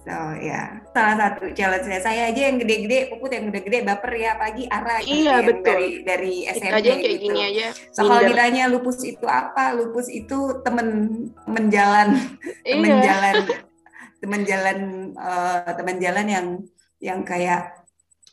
So 0.00 0.16
ya, 0.16 0.40
yeah. 0.40 0.66
salah 0.96 1.16
satu 1.20 1.52
challenge-nya 1.52 2.00
saya 2.00 2.32
aja 2.32 2.48
yang 2.48 2.56
gede-gede, 2.56 3.12
puput 3.12 3.36
yang 3.36 3.52
gede-gede 3.52 3.84
baper 3.84 4.12
ya 4.16 4.32
pagi 4.40 4.64
arah 4.64 5.04
gitu 5.04 5.28
iya, 5.28 5.44
betul. 5.44 5.76
dari 5.76 5.90
dari 6.08 6.34
SMP 6.48 6.72
aja 6.72 6.92
kayak 6.96 7.04
gitu. 7.20 7.24
gini 7.28 7.40
aja. 7.44 7.66
So 7.92 8.08
kalau 8.08 8.24
ditanya 8.24 8.64
lupus 8.72 9.04
itu 9.04 9.28
apa? 9.28 9.76
Lupus 9.76 10.08
itu 10.08 10.64
temen 10.64 10.88
temen 11.44 11.64
jalan, 11.68 12.16
temen 12.64 12.92
iya. 12.96 13.02
jalan, 13.04 13.36
temen 14.24 14.40
jalan, 14.48 14.78
uh, 15.20 15.68
temen 15.76 15.96
jalan 16.00 16.26
yang 16.32 16.46
yang 16.96 17.20
kayak 17.20 17.84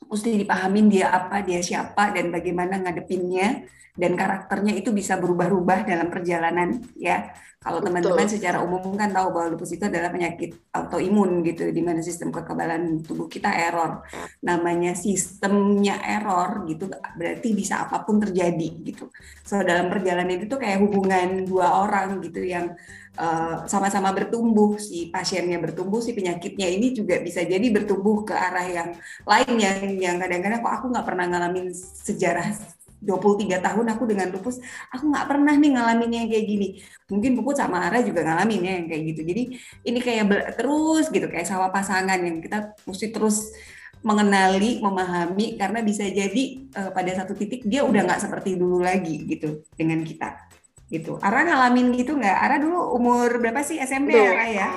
mesti 0.07 0.39
dipahamin 0.39 0.87
dia 0.87 1.11
apa, 1.11 1.43
dia 1.43 1.59
siapa 1.59 2.15
dan 2.15 2.31
bagaimana 2.31 2.79
ngadepinnya 2.79 3.67
dan 3.97 4.15
karakternya 4.15 4.77
itu 4.77 4.95
bisa 4.95 5.19
berubah-ubah 5.19 5.83
dalam 5.83 6.07
perjalanan 6.07 6.79
ya 6.95 7.33
kalau 7.57 7.81
teman-teman 7.81 8.29
secara 8.29 8.61
umum 8.61 8.93
kan 8.93 9.09
tahu 9.09 9.33
bahwa 9.33 9.57
lupus 9.57 9.73
itu 9.73 9.83
adalah 9.89 10.13
penyakit 10.13 10.55
autoimun 10.69 11.41
gitu, 11.41 11.65
di 11.73 11.81
mana 11.81 12.05
sistem 12.05 12.29
kekebalan 12.29 13.01
tubuh 13.01 13.25
kita 13.25 13.49
error. 13.49 14.05
Namanya 14.45 14.93
sistemnya 14.93 15.97
error 16.05 16.69
gitu, 16.69 16.85
berarti 17.17 17.57
bisa 17.57 17.89
apa 17.89 18.05
pun 18.05 18.21
terjadi 18.21 18.69
gitu. 18.85 19.09
So 19.41 19.59
dalam 19.65 19.89
perjalanan 19.89 20.37
itu 20.37 20.45
tuh 20.45 20.61
kayak 20.61 20.85
hubungan 20.85 21.49
dua 21.49 21.81
orang 21.81 22.21
gitu 22.21 22.45
yang 22.45 22.77
uh, 23.17 23.65
sama-sama 23.65 24.13
bertumbuh, 24.13 24.77
si 24.77 25.09
pasiennya 25.09 25.57
bertumbuh, 25.57 25.99
si 25.99 26.13
penyakitnya 26.13 26.69
ini 26.69 26.93
juga 26.93 27.17
bisa 27.19 27.41
jadi 27.41 27.67
bertumbuh 27.73 28.21
ke 28.21 28.37
arah 28.37 28.67
yang 28.69 28.89
lain 29.25 29.53
yang 29.57 29.79
yang 29.97 30.15
kadang-kadang 30.21 30.61
kok 30.61 30.73
aku 30.77 30.85
nggak 30.93 31.05
pernah 31.09 31.25
ngalamin 31.25 31.73
sejarah 31.73 32.76
23 32.97 33.61
tahun 33.61 33.85
aku 33.93 34.03
dengan 34.09 34.33
lupus, 34.33 34.57
aku 34.89 35.13
nggak 35.13 35.25
pernah 35.29 35.53
nih 35.53 35.71
ngalamin 35.77 36.11
yang 36.23 36.27
kayak 36.27 36.45
gini. 36.49 36.67
Mungkin 37.07 37.37
Puput 37.37 37.55
sama 37.57 37.85
Ara 37.85 38.01
juga 38.01 38.25
ngalamin 38.25 38.61
ya 38.65 38.73
yang 38.81 38.87
kayak 38.89 39.03
gitu. 39.13 39.21
Jadi 39.21 39.43
ini 39.85 39.99
kayak 40.01 40.23
terus 40.57 41.05
gitu, 41.13 41.27
kayak 41.29 41.45
sawah 41.45 41.69
pasangan 41.69 42.17
yang 42.17 42.41
kita 42.41 42.73
mesti 42.89 43.13
terus 43.13 43.53
mengenali, 44.01 44.81
memahami, 44.81 45.57
karena 45.57 45.81
bisa 45.81 46.05
jadi 46.05 46.69
uh, 46.73 46.91
pada 46.93 47.11
satu 47.17 47.33
titik 47.33 47.65
dia 47.65 47.81
udah 47.81 48.05
nggak 48.05 48.21
seperti 48.21 48.57
dulu 48.57 48.81
lagi 48.81 49.25
gitu 49.25 49.65
dengan 49.73 50.01
kita. 50.05 50.47
Gitu. 50.87 51.19
Ara 51.19 51.43
ngalamin 51.43 51.91
gitu 51.97 52.15
nggak? 52.15 52.37
Ara 52.37 52.55
dulu 52.61 52.95
umur 52.95 53.27
berapa 53.43 53.59
sih 53.65 53.77
SMP 53.81 54.15
Duh, 54.15 54.23
Ara 54.23 54.45
ya? 54.47 54.67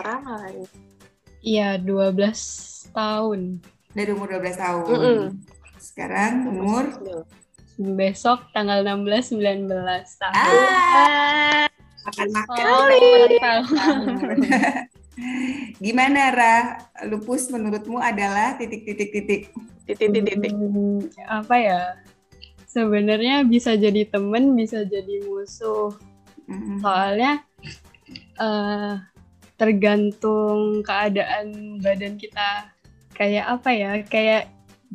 Iya, 1.40 1.68
12 1.80 2.92
tahun. 2.92 3.40
Dari 3.94 4.10
umur 4.12 4.28
12 4.28 4.60
tahun. 4.60 4.84
Mm 4.84 4.98
-hmm. 5.00 5.22
Sekarang 5.80 6.32
umur 6.50 6.84
besok 7.80 8.44
tanggal 8.52 8.84
16 8.84 9.40
19 9.40 9.72
tahun. 10.20 10.36
Ah, 10.36 11.64
akan 12.12 12.28
makan 12.28 12.64
Gimana 15.84 16.20
Ra? 16.32 16.56
Lupus 17.08 17.48
menurutmu 17.48 17.96
adalah 18.00 18.56
titik-titik-titik? 18.60 19.52
Titik-titik. 19.88 20.52
Hmm, 20.52 21.08
apa 21.24 21.54
ya? 21.56 21.80
Sebenarnya 22.68 23.44
bisa 23.48 23.74
jadi 23.76 24.04
temen, 24.04 24.52
bisa 24.56 24.84
jadi 24.84 25.24
musuh. 25.24 25.96
Mm-hmm. 26.48 26.76
Soalnya 26.84 27.32
uh, 28.36 29.00
tergantung 29.56 30.84
keadaan 30.84 31.80
badan 31.80 32.20
kita. 32.20 32.72
Kayak 33.16 33.60
apa 33.60 33.70
ya? 33.72 33.92
Kayak 34.04 34.52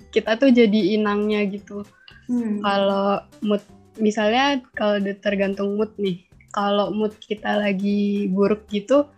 kita 0.09 0.37
tuh 0.37 0.49
jadi 0.53 0.97
inangnya 0.97 1.45
gitu 1.49 1.85
Hmm. 2.25 2.61
Kalau 2.61 3.21
mood 3.45 3.63
misalnya 3.99 4.61
kalau 4.75 4.99
tergantung 5.19 5.79
mood 5.79 5.91
nih. 5.99 6.25
Kalau 6.55 6.87
mood 6.95 7.11
kita 7.19 7.59
lagi 7.59 8.31
buruk 8.31 8.63
gitu, 8.71 9.11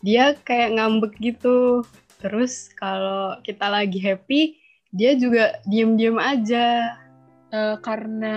dia 0.00 0.32
kayak 0.48 0.80
ngambek 0.80 1.12
gitu. 1.20 1.84
Terus 2.24 2.72
kalau 2.80 3.36
kita 3.44 3.68
lagi 3.68 4.00
happy, 4.00 4.56
dia 4.88 5.12
juga 5.12 5.60
diem-diem 5.68 6.16
aja. 6.16 6.96
Uh, 7.54 7.78
karena 7.78 8.36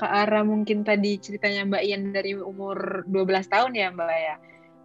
ke 0.00 0.06
arah 0.08 0.40
mungkin 0.40 0.80
tadi 0.80 1.20
ceritanya 1.20 1.68
Mbak 1.68 1.82
Ian 1.84 2.02
dari 2.16 2.32
umur 2.32 3.04
12 3.04 3.52
tahun 3.52 3.72
ya 3.76 3.92
Mbak 3.92 4.14
ya. 4.16 4.36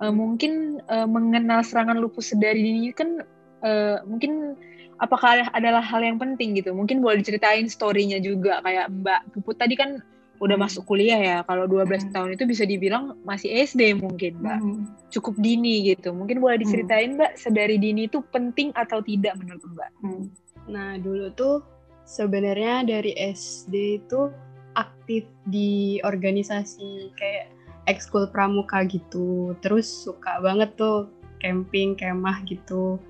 Uh, 0.02 0.12
mungkin 0.12 0.84
uh, 0.90 1.08
mengenal 1.08 1.62
serangan 1.64 2.02
lupus 2.02 2.34
dari 2.36 2.60
dini 2.60 2.92
kan 2.92 3.22
uh, 3.62 4.02
mungkin 4.04 4.58
apakah 5.02 5.50
adalah 5.52 5.82
hal 5.82 6.06
yang 6.06 6.22
penting 6.22 6.54
gitu? 6.54 6.72
Mungkin 6.72 7.02
boleh 7.02 7.26
diceritain 7.26 7.66
story-nya 7.66 8.22
juga 8.22 8.62
kayak 8.62 8.94
Mbak 9.02 9.22
Puput 9.34 9.58
tadi 9.58 9.74
kan 9.74 10.00
udah 10.42 10.58
hmm. 10.58 10.66
masuk 10.70 10.84
kuliah 10.86 11.18
ya. 11.18 11.38
Kalau 11.46 11.66
12 11.66 11.90
hmm. 11.90 12.14
tahun 12.14 12.30
itu 12.38 12.44
bisa 12.46 12.64
dibilang 12.70 13.18
masih 13.26 13.66
SD 13.66 13.98
mungkin, 13.98 14.38
Mbak. 14.42 14.60
Hmm. 14.62 14.82
Cukup 15.10 15.36
dini 15.42 15.90
gitu. 15.90 16.14
Mungkin 16.14 16.38
boleh 16.38 16.62
hmm. 16.62 16.66
diceritain, 16.66 17.18
Mbak, 17.18 17.32
sedari 17.38 17.82
dini 17.82 18.06
itu 18.06 18.22
penting 18.30 18.70
atau 18.78 19.02
tidak 19.02 19.38
menurut 19.42 19.66
Mbak? 19.66 19.92
Hmm. 20.06 20.24
Nah, 20.70 21.02
dulu 21.02 21.34
tuh 21.34 21.66
sebenarnya 22.06 22.86
dari 22.86 23.18
SD 23.18 24.06
itu 24.06 24.30
aktif 24.78 25.28
di 25.50 26.00
organisasi 26.06 27.12
kayak 27.18 27.54
ekskul 27.90 28.30
pramuka 28.30 28.86
gitu. 28.86 29.58
Terus 29.66 29.90
suka 29.90 30.42
banget 30.42 30.74
tuh 30.78 31.10
camping, 31.42 31.98
kemah 31.98 32.46
gitu 32.46 33.02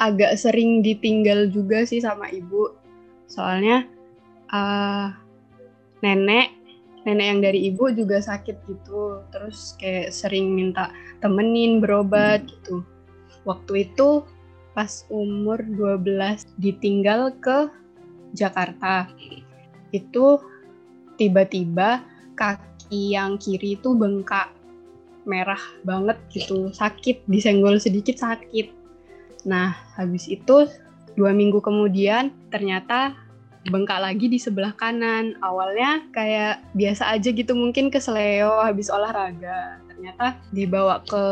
agak 0.00 0.40
sering 0.40 0.80
ditinggal 0.80 1.52
juga 1.52 1.84
sih 1.84 2.00
sama 2.00 2.32
ibu. 2.32 2.72
Soalnya 3.28 3.84
uh, 4.48 5.12
nenek 6.00 6.56
nenek 7.04 7.26
yang 7.28 7.40
dari 7.44 7.60
ibu 7.68 7.92
juga 7.92 8.24
sakit 8.24 8.56
gitu. 8.64 9.20
Terus 9.28 9.76
kayak 9.76 10.16
sering 10.16 10.56
minta 10.56 10.88
temenin 11.20 11.84
berobat 11.84 12.48
gitu. 12.48 12.80
Waktu 13.44 13.92
itu 13.92 14.24
pas 14.72 15.04
umur 15.12 15.60
12 15.60 16.48
ditinggal 16.56 17.36
ke 17.36 17.68
Jakarta. 18.32 19.04
Itu 19.92 20.40
tiba-tiba 21.20 22.00
kaki 22.40 23.12
yang 23.20 23.36
kiri 23.36 23.76
itu 23.76 23.92
bengkak. 23.92 24.48
Merah 25.28 25.60
banget 25.84 26.16
gitu. 26.32 26.72
Sakit 26.72 27.28
disenggol 27.28 27.76
sedikit 27.76 28.16
sakit 28.16 28.79
Nah, 29.44 29.76
habis 29.96 30.28
itu 30.28 30.68
dua 31.18 31.34
minggu 31.34 31.60
kemudian 31.60 32.32
ternyata 32.48 33.16
bengkak 33.68 34.00
lagi 34.00 34.26
di 34.32 34.40
sebelah 34.40 34.72
kanan. 34.72 35.36
Awalnya 35.44 36.08
kayak 36.16 36.64
biasa 36.72 37.12
aja 37.12 37.28
gitu 37.28 37.52
mungkin 37.52 37.92
keseleo 37.92 38.64
habis 38.64 38.88
olahraga. 38.88 39.80
Ternyata 39.92 40.40
dibawa 40.48 41.04
ke 41.04 41.24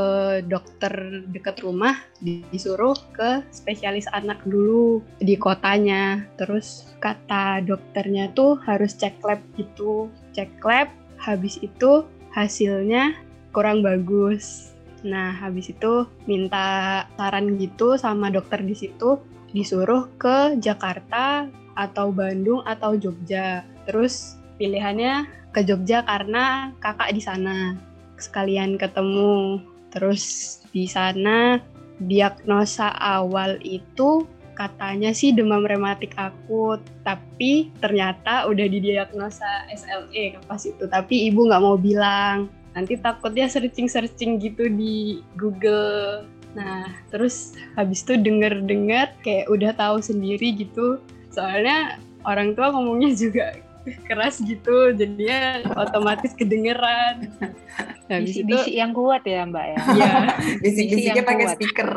dokter 0.44 1.24
dekat 1.32 1.64
rumah, 1.64 1.96
disuruh 2.20 2.92
ke 3.16 3.40
spesialis 3.48 4.04
anak 4.12 4.44
dulu 4.44 5.00
di 5.24 5.40
kotanya. 5.40 6.28
Terus 6.36 6.92
kata 7.00 7.64
dokternya 7.64 8.36
tuh 8.36 8.60
harus 8.68 8.92
cek 8.92 9.24
lab 9.24 9.40
gitu. 9.56 10.12
Cek 10.36 10.60
lab, 10.60 10.92
habis 11.16 11.56
itu 11.64 12.04
hasilnya 12.36 13.16
kurang 13.56 13.80
bagus. 13.80 14.76
Nah, 15.06 15.30
habis 15.38 15.70
itu 15.70 16.06
minta 16.26 17.06
saran 17.14 17.54
gitu 17.58 17.94
sama 17.94 18.30
dokter 18.32 18.62
di 18.62 18.74
situ, 18.74 19.22
disuruh 19.54 20.10
ke 20.18 20.58
Jakarta 20.58 21.46
atau 21.78 22.10
Bandung 22.10 22.66
atau 22.66 22.98
Jogja. 22.98 23.62
Terus 23.86 24.34
pilihannya 24.58 25.30
ke 25.54 25.62
Jogja 25.62 26.02
karena 26.02 26.74
kakak 26.82 27.14
di 27.14 27.22
sana. 27.22 27.78
Sekalian 28.18 28.74
ketemu. 28.74 29.62
Terus 29.94 30.58
di 30.74 30.84
sana 30.90 31.62
diagnosa 32.02 32.92
awal 32.98 33.58
itu 33.62 34.26
katanya 34.58 35.14
sih 35.14 35.30
demam 35.30 35.62
rematik 35.62 36.18
akut, 36.18 36.82
tapi 37.06 37.70
ternyata 37.78 38.50
udah 38.50 38.66
didiagnosa 38.66 39.70
SLE 39.70 40.34
pas 40.50 40.58
itu. 40.66 40.84
Tapi 40.90 41.30
ibu 41.30 41.46
nggak 41.46 41.62
mau 41.62 41.78
bilang 41.78 42.50
nanti 42.78 42.94
takutnya 42.94 43.50
searching-searching 43.50 44.38
gitu 44.38 44.70
di 44.70 45.26
Google 45.34 46.30
Nah, 46.56 46.88
terus 47.12 47.54
habis 47.76 48.02
itu 48.02 48.16
denger-dengar 48.16 49.14
kayak 49.20 49.46
udah 49.52 49.70
tahu 49.76 50.00
sendiri 50.00 50.56
gitu. 50.56 51.02
Soalnya 51.28 52.00
orang 52.24 52.56
tua 52.56 52.72
ngomongnya 52.72 53.12
juga 53.12 53.54
keras 54.08 54.40
gitu, 54.40 54.96
jadinya 54.96 55.62
otomatis 55.76 56.32
kedengeran. 56.32 57.28
Habis 58.08 58.40
itu 58.40 58.48
bisi 58.48 58.80
yang 58.80 58.96
kuat 58.96 59.20
ya, 59.28 59.44
Mbak 59.44 59.66
ya. 59.68 59.78
Iya. 59.92 60.12
Bisik-bisiknya 60.64 61.24
pakai 61.28 61.46
speaker. 61.52 61.90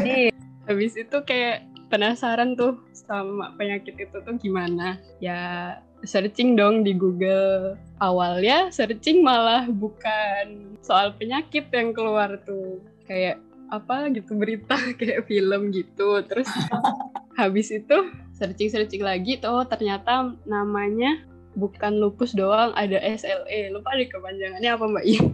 Iya. 0.00 0.32
habis 0.64 0.94
itu 0.94 1.16
kayak 1.26 1.66
penasaran 1.90 2.54
tuh 2.54 2.78
sama 2.94 3.52
penyakit 3.58 3.98
itu 3.98 4.16
tuh 4.22 4.34
gimana. 4.38 5.02
Ya 5.18 5.76
searching 6.04 6.56
dong 6.56 6.82
di 6.82 6.96
Google. 6.96 7.76
Awalnya 8.00 8.72
searching 8.72 9.20
malah 9.20 9.68
bukan 9.68 10.76
soal 10.80 11.12
penyakit 11.16 11.68
yang 11.72 11.92
keluar 11.92 12.40
tuh. 12.44 12.80
Kayak 13.04 13.42
apa 13.70 14.10
gitu 14.10 14.34
berita 14.34 14.76
kayak 14.98 15.28
film 15.28 15.70
gitu. 15.70 16.20
Terus 16.26 16.48
habis 17.36 17.68
itu 17.70 17.96
searching-searching 18.36 19.04
lagi 19.04 19.36
tuh 19.38 19.64
ternyata 19.68 20.32
namanya 20.48 21.20
bukan 21.58 21.98
lupus 21.98 22.32
doang, 22.32 22.72
ada 22.78 22.96
SLE. 23.02 23.74
Lupa 23.74 23.94
deh 23.98 24.08
kepanjangannya 24.08 24.70
apa 24.70 24.84
Mbak 24.86 25.06
Iya. 25.06 25.24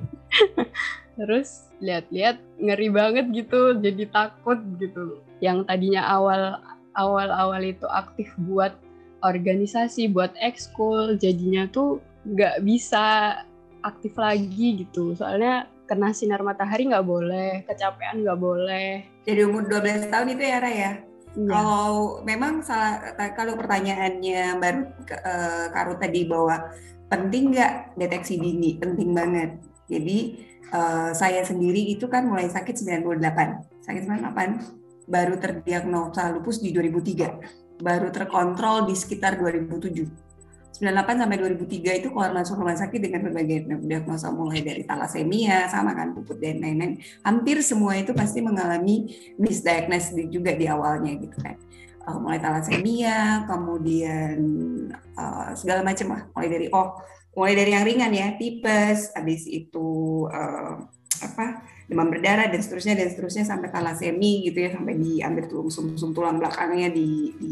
Terus 1.16 1.48
lihat-lihat 1.80 2.36
ngeri 2.60 2.88
banget 2.92 3.26
gitu, 3.32 3.76
jadi 3.78 4.04
takut 4.08 4.60
gitu. 4.80 5.20
Yang 5.40 5.68
tadinya 5.68 6.04
awal 6.08 6.60
awal-awal 6.96 7.60
itu 7.60 7.84
aktif 7.88 8.32
buat 8.40 8.72
organisasi, 9.24 10.12
buat 10.12 10.32
ekskul, 10.40 11.16
jadinya 11.16 11.68
tuh 11.70 12.02
nggak 12.26 12.64
bisa 12.66 13.38
aktif 13.86 14.18
lagi 14.18 14.82
gitu. 14.82 15.14
Soalnya 15.14 15.70
kena 15.86 16.10
sinar 16.10 16.42
matahari 16.42 16.90
nggak 16.90 17.06
boleh, 17.06 17.62
kecapean 17.64 18.26
nggak 18.26 18.40
boleh. 18.40 19.06
Jadi 19.22 19.40
umur 19.46 19.70
12 19.70 20.10
tahun 20.10 20.28
itu 20.34 20.42
ya 20.42 20.58
Raya? 20.58 20.80
Ya. 20.80 20.92
Kalau 21.36 22.24
memang 22.24 22.64
salah 22.64 23.12
kalau 23.36 23.60
pertanyaannya 23.60 24.56
baru 24.56 24.88
uh, 25.20 25.66
Karu 25.68 25.94
tadi 26.00 26.24
bahwa 26.24 26.72
penting 27.12 27.52
nggak 27.52 27.94
deteksi 28.00 28.40
dini? 28.40 28.80
Penting 28.80 29.12
banget. 29.12 29.60
Jadi 29.86 30.42
uh, 30.72 31.12
saya 31.12 31.44
sendiri 31.44 31.92
itu 31.92 32.08
kan 32.08 32.24
mulai 32.24 32.48
sakit 32.48 32.72
98. 32.72 33.84
Sakit 33.84 34.02
98 34.08 35.06
baru 35.06 35.38
terdiagnosa 35.38 36.34
lupus 36.34 36.58
di 36.58 36.74
2003. 36.74 37.65
Baru 37.76 38.08
terkontrol 38.08 38.88
di 38.88 38.94
sekitar 38.96 39.36
2007 39.36 40.26
98 40.76 41.24
sampai 41.24 41.36
2003 41.40 42.00
itu 42.04 42.08
keluar 42.12 42.36
masuk 42.36 42.60
rumah 42.60 42.76
sakit 42.76 43.00
dengan 43.00 43.24
berbagai 43.24 43.64
diagnosa 43.80 44.28
mulai 44.28 44.60
dari 44.60 44.84
talasemia 44.84 45.72
sama 45.72 45.96
kan 45.96 46.12
puput 46.12 46.36
dan 46.36 46.60
lain-lain. 46.60 47.00
Hampir 47.24 47.64
semua 47.64 47.96
itu 47.96 48.12
pasti 48.12 48.44
mengalami 48.44 49.08
misdiagnosis 49.40 50.28
juga 50.28 50.52
di 50.52 50.68
awalnya 50.68 51.16
gitu 51.16 51.36
kan. 51.40 51.56
Uh, 52.06 52.20
mulai 52.22 52.38
talasemia 52.38 53.48
kemudian 53.48 54.38
uh, 55.16 55.56
segala 55.56 55.80
macam 55.80 56.12
lah. 56.12 56.22
Mulai 56.36 56.48
dari 56.52 56.66
oh 56.70 57.00
mulai 57.32 57.54
dari 57.56 57.70
yang 57.72 57.84
ringan 57.84 58.12
ya 58.12 58.28
tipes 58.36 59.12
habis 59.16 59.48
itu 59.48 60.24
uh, 60.28 60.76
apa 61.24 61.64
demam 61.86 62.10
berdarah 62.10 62.50
dan 62.50 62.58
seterusnya 62.58 62.98
dan 62.98 63.08
seterusnya 63.14 63.46
sampai 63.46 63.70
talasemi 63.70 64.42
gitu 64.50 64.58
ya 64.58 64.74
sampai 64.74 64.98
diambil 64.98 65.46
tulang 65.46 65.70
sum-sum 65.70 66.10
tulang 66.10 66.42
belakangnya 66.42 66.90
di, 66.90 67.30
di 67.38 67.50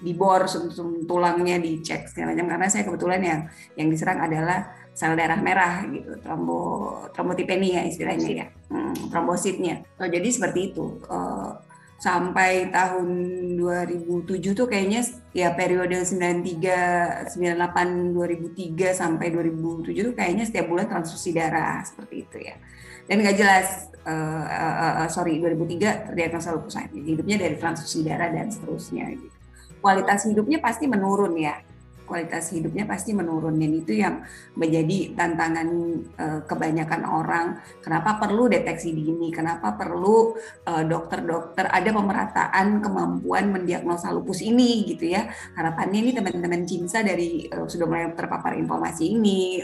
dibor 0.00 0.48
sum-sum 0.48 1.04
tulangnya 1.04 1.60
dicek 1.60 2.08
segala 2.08 2.32
macam. 2.32 2.48
Karena 2.48 2.68
saya 2.72 2.82
kebetulan 2.88 3.20
yang 3.20 3.40
yang 3.76 3.88
diserang 3.92 4.24
adalah 4.24 4.72
sel 4.96 5.12
darah 5.18 5.36
merah 5.42 5.84
gitu 5.90 6.16
trombo 6.24 6.60
trombotipenia 7.12 7.84
istilahnya 7.84 8.30
ya. 8.32 8.46
Hmm, 8.72 8.96
trombositnya. 9.12 9.84
Oh, 10.00 10.08
jadi 10.08 10.28
seperti 10.32 10.72
itu. 10.72 10.98
Uh, 11.04 11.52
sampai 11.94 12.68
tahun 12.68 13.08
2007 13.56 14.52
tuh 14.52 14.66
kayaknya 14.68 15.00
ya 15.32 15.56
periode 15.56 16.04
93 16.04 17.32
98 17.32 18.12
2003 18.12 18.92
sampai 18.92 19.32
2007 19.32 20.12
tuh 20.12 20.14
kayaknya 20.18 20.44
setiap 20.44 20.68
bulan 20.68 20.90
transfusi 20.90 21.32
darah 21.32 21.80
seperti 21.86 22.28
itu 22.28 22.38
ya 22.44 22.60
dan 23.04 23.16
nggak 23.20 23.36
jelas 23.36 23.92
uh, 24.04 24.44
uh, 24.48 24.94
uh, 25.04 25.08
sorry 25.08 25.40
2003 25.40 26.12
terdiagnosa 26.12 26.56
lupus 26.56 26.76
hidupnya 26.92 27.36
dari 27.40 27.56
transfusi 27.56 28.04
darah 28.04 28.32
dan 28.32 28.48
seterusnya 28.48 29.12
gitu. 29.12 29.36
kualitas 29.80 30.24
hidupnya 30.24 30.58
pasti 30.60 30.88
menurun 30.88 31.36
ya 31.36 31.60
kualitas 32.04 32.52
hidupnya 32.52 32.84
pasti 32.84 33.16
menurun. 33.16 33.56
Dan 33.56 33.72
itu 33.74 33.96
yang 33.96 34.24
menjadi 34.54 35.16
tantangan 35.16 35.68
uh, 36.16 36.40
kebanyakan 36.46 37.02
orang. 37.04 37.46
Kenapa 37.80 38.16
perlu 38.20 38.48
deteksi 38.48 38.92
dini? 38.94 39.28
Kenapa 39.34 39.74
perlu 39.74 40.36
eh, 40.64 40.84
dokter-dokter? 40.84 41.66
Uh, 41.68 41.72
ada 41.74 41.90
pemerataan 41.90 42.80
kemampuan 42.80 43.50
mendiagnosa 43.50 44.12
lupus 44.12 44.40
ini 44.44 44.84
gitu 44.88 45.10
ya. 45.10 45.28
Harapannya 45.56 45.98
ini 46.00 46.10
teman-teman 46.14 46.62
CIMSA 46.64 47.04
dari 47.04 47.48
uh, 47.50 47.66
sudah 47.66 47.84
mulai 47.88 48.12
terpapar 48.14 48.56
informasi 48.56 49.16
ini 49.16 49.60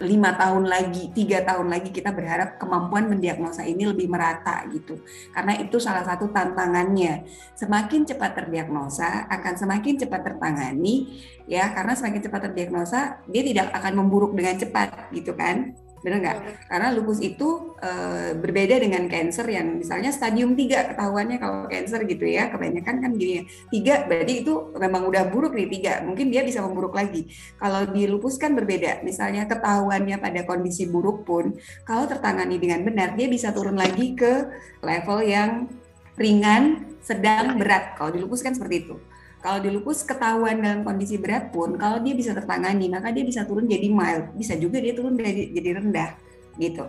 lima 0.00 0.34
tahun 0.34 0.66
lagi 0.66 1.10
tiga 1.12 1.42
tahun 1.44 1.70
lagi 1.70 1.90
kita 1.90 2.10
berharap 2.14 2.56
kemampuan 2.56 3.10
mendiagnosa 3.10 3.66
ini 3.66 3.84
lebih 3.84 4.08
merata 4.08 4.64
gitu. 4.70 5.02
Karena 5.34 5.58
itu 5.60 5.76
salah 5.78 6.06
satu 6.06 6.30
tantangannya. 6.30 7.26
Semakin 7.54 8.06
cepat 8.08 8.34
terdiagnosa 8.38 9.26
akan 9.30 9.54
semakin 9.54 9.94
cepat 10.00 10.20
tertangani 10.24 11.24
ya 11.44 11.72
karena 11.76 11.92
semakin 11.92 12.20
cepat 12.24 12.40
terdiagnosa 12.50 13.20
dia 13.28 13.42
tidak 13.44 13.68
akan 13.76 13.92
memburuk 14.00 14.32
dengan 14.32 14.56
cepat 14.56 15.12
gitu 15.12 15.36
kan 15.36 15.76
benar 16.04 16.20
nggak? 16.20 16.38
Karena 16.68 16.92
lupus 16.92 17.16
itu 17.24 17.72
e, 17.80 17.90
berbeda 18.36 18.76
dengan 18.76 19.08
cancer 19.08 19.48
yang 19.48 19.80
misalnya 19.80 20.12
stadium 20.12 20.52
3 20.52 20.92
ketahuannya 20.92 21.40
kalau 21.40 21.64
cancer 21.64 22.04
gitu 22.04 22.28
ya 22.28 22.52
kebanyakan 22.52 23.00
kan 23.00 23.10
gini 23.16 23.48
tiga 23.72 24.04
berarti 24.04 24.44
itu 24.44 24.76
memang 24.76 25.08
udah 25.08 25.32
buruk 25.32 25.56
nih 25.56 25.64
tiga 25.72 26.04
mungkin 26.04 26.28
dia 26.28 26.44
bisa 26.44 26.60
memburuk 26.60 26.92
lagi. 26.92 27.24
Kalau 27.56 27.88
di 27.88 28.04
lupus 28.04 28.36
kan 28.36 28.52
berbeda 28.52 29.00
misalnya 29.00 29.48
ketahuannya 29.48 30.20
pada 30.20 30.44
kondisi 30.44 30.84
buruk 30.92 31.24
pun 31.24 31.56
kalau 31.88 32.04
tertangani 32.04 32.60
dengan 32.60 32.84
benar 32.84 33.16
dia 33.16 33.26
bisa 33.32 33.56
turun 33.56 33.80
lagi 33.80 34.12
ke 34.12 34.52
level 34.84 35.24
yang 35.24 35.72
ringan, 36.20 36.94
sedang, 37.00 37.56
berat. 37.56 37.96
Kalau 37.96 38.12
di 38.12 38.20
lupus 38.20 38.44
kan 38.44 38.52
seperti 38.52 38.86
itu. 38.86 38.96
Kalau 39.44 39.60
di 39.60 39.68
lupus 39.68 40.08
ketahuan 40.08 40.64
dalam 40.64 40.80
kondisi 40.88 41.20
berat 41.20 41.52
pun, 41.52 41.76
kalau 41.76 42.00
dia 42.00 42.16
bisa 42.16 42.32
tertangani, 42.32 42.88
maka 42.88 43.12
dia 43.12 43.20
bisa 43.20 43.44
turun 43.44 43.68
jadi 43.68 43.92
mild, 43.92 44.32
bisa 44.32 44.56
juga 44.56 44.80
dia 44.80 44.96
turun 44.96 45.20
jadi, 45.20 45.52
jadi 45.52 45.70
rendah, 45.84 46.10
gitu. 46.56 46.88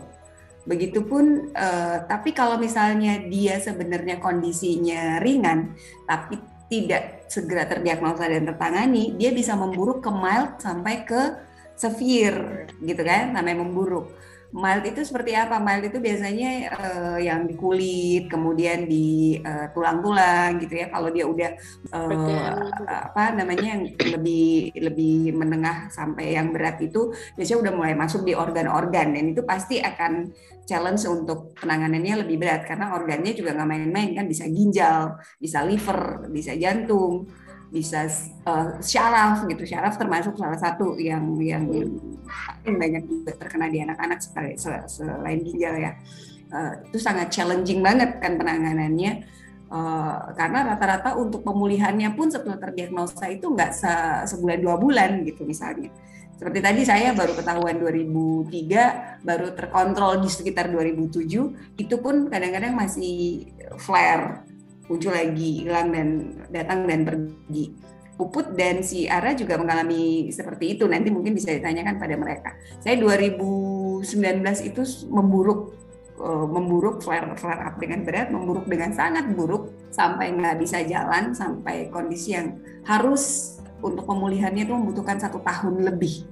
Begitupun, 0.63 1.51
uh, 1.51 2.07
tapi 2.07 2.31
kalau 2.31 2.55
misalnya 2.55 3.19
dia 3.27 3.59
sebenarnya 3.59 4.23
kondisinya 4.23 5.19
ringan, 5.19 5.75
tapi 6.07 6.39
tidak 6.71 7.27
segera 7.27 7.67
terdiagnosa 7.67 8.23
dan 8.23 8.47
tertangani, 8.47 9.19
dia 9.19 9.35
bisa 9.35 9.51
memburuk 9.59 9.99
ke 9.99 10.09
mild 10.15 10.55
sampai 10.55 11.03
ke 11.03 11.35
severe, 11.75 12.71
gitu 12.79 13.03
kan, 13.03 13.35
sampai 13.35 13.51
memburuk 13.51 14.15
mild 14.55 14.87
itu 14.87 15.03
seperti 15.03 15.35
apa? 15.35 15.59
Mild 15.59 15.91
itu 15.91 15.99
biasanya 15.99 16.51
uh, 16.79 17.19
yang 17.19 17.43
di 17.43 17.59
kulit, 17.59 18.31
kemudian 18.31 18.87
di 18.87 19.35
uh, 19.43 19.67
tulang-tulang 19.75 20.63
gitu 20.63 20.79
ya. 20.79 20.87
Kalau 20.87 21.11
dia 21.11 21.27
udah 21.27 21.51
uh, 21.91 22.71
apa 23.11 23.35
namanya 23.35 23.75
yang 23.75 23.83
lebih 24.15 24.71
lebih 24.79 25.35
menengah 25.35 25.91
sampai 25.91 26.39
yang 26.39 26.55
berat 26.55 26.79
itu 26.79 27.11
biasanya 27.35 27.67
udah 27.67 27.73
mulai 27.75 27.93
masuk 27.99 28.23
di 28.23 28.31
organ-organ. 28.31 29.11
Dan 29.11 29.35
itu 29.35 29.43
pasti 29.43 29.83
akan 29.83 30.31
challenge 30.63 31.03
untuk 31.11 31.51
penanganannya 31.59 32.23
lebih 32.23 32.39
berat. 32.39 32.63
Karena 32.63 32.95
organnya 32.95 33.35
juga 33.35 33.51
nggak 33.51 33.67
main-main 33.67 34.15
kan. 34.15 34.25
Bisa 34.25 34.47
ginjal, 34.47 35.19
bisa 35.35 35.67
liver, 35.67 36.31
bisa 36.31 36.55
jantung 36.55 37.27
bisa 37.75 38.07
uh, 38.47 38.79
syaraf 38.79 39.43
gitu. 39.51 39.67
Syaraf 39.67 39.99
termasuk 39.99 40.39
salah 40.39 40.55
satu 40.55 40.95
yang 40.95 41.35
yang 41.43 41.67
paling 42.23 42.79
banyak 42.79 43.03
juga 43.03 43.35
terkena 43.35 43.67
di 43.67 43.83
anak-anak 43.83 44.23
selain 44.87 45.39
ginjal 45.43 45.75
ya. 45.75 45.91
Uh, 46.47 46.79
itu 46.87 46.97
sangat 47.03 47.35
challenging 47.35 47.83
banget 47.83 48.23
kan 48.23 48.39
penanganannya. 48.39 49.27
Uh, 49.65 50.31
karena 50.39 50.71
rata-rata 50.71 51.19
untuk 51.19 51.43
pemulihannya 51.43 52.15
pun 52.15 52.31
setelah 52.31 52.55
terdiagnosa 52.55 53.27
itu 53.27 53.49
nggak 53.51 53.75
se 53.75 53.91
sebulan 54.31 54.63
dua 54.63 54.79
bulan 54.79 55.27
gitu 55.27 55.43
misalnya. 55.43 55.91
Seperti 56.35 56.59
tadi 56.59 56.81
saya 56.83 57.15
baru 57.15 57.31
ketahuan 57.31 57.79
2003 57.79 59.23
baru 59.23 59.55
terkontrol 59.55 60.19
di 60.19 60.29
sekitar 60.29 60.67
2007 60.67 61.79
itu 61.79 61.95
pun 61.99 62.27
kadang-kadang 62.27 62.75
masih 62.75 63.47
flare 63.79 64.44
muncul 64.85 65.13
lagi 65.13 65.65
hilang 65.65 65.89
dan 65.93 66.07
datang 66.53 66.85
dan 66.85 67.01
pergi. 67.05 67.65
Puput 68.15 68.55
dan 68.55 68.79
si 68.79 69.11
Ara 69.11 69.35
juga 69.35 69.59
mengalami 69.59 70.31
seperti 70.31 70.79
itu. 70.79 70.87
Nanti 70.87 71.11
mungkin 71.11 71.35
bisa 71.35 71.51
ditanyakan 71.51 71.99
pada 71.99 72.15
mereka. 72.15 72.55
Saya 72.79 72.95
2019 73.03 74.07
itu 74.71 74.81
memburuk 75.11 75.75
uh, 76.19 76.47
memburuk 76.47 77.03
flare 77.03 77.35
flare 77.35 77.63
up 77.67 77.75
dengan 77.75 78.07
berat 78.07 78.31
memburuk 78.31 78.71
dengan 78.71 78.95
sangat 78.95 79.27
buruk 79.35 79.67
sampai 79.91 80.31
nggak 80.31 80.55
bisa 80.63 80.83
jalan 80.87 81.35
sampai 81.35 81.91
kondisi 81.91 82.39
yang 82.39 82.55
harus 82.87 83.55
untuk 83.83 84.07
pemulihannya 84.07 84.63
itu 84.63 84.73
membutuhkan 84.73 85.19
satu 85.19 85.43
tahun 85.43 85.83
lebih. 85.83 86.23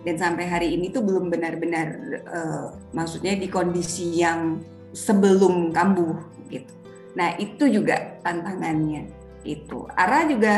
Dan 0.00 0.16
sampai 0.16 0.48
hari 0.48 0.68
ini 0.74 0.88
tuh 0.88 1.04
belum 1.04 1.28
benar-benar 1.28 1.88
uh, 2.26 2.66
maksudnya 2.96 3.36
di 3.36 3.46
kondisi 3.46 4.18
yang 4.18 4.58
sebelum 4.90 5.70
kambuh 5.70 6.16
gitu. 6.48 6.79
Nah 7.14 7.34
itu 7.36 7.66
juga 7.66 8.20
tantangannya 8.22 9.10
itu. 9.42 9.88
Ara 9.92 10.28
juga 10.28 10.56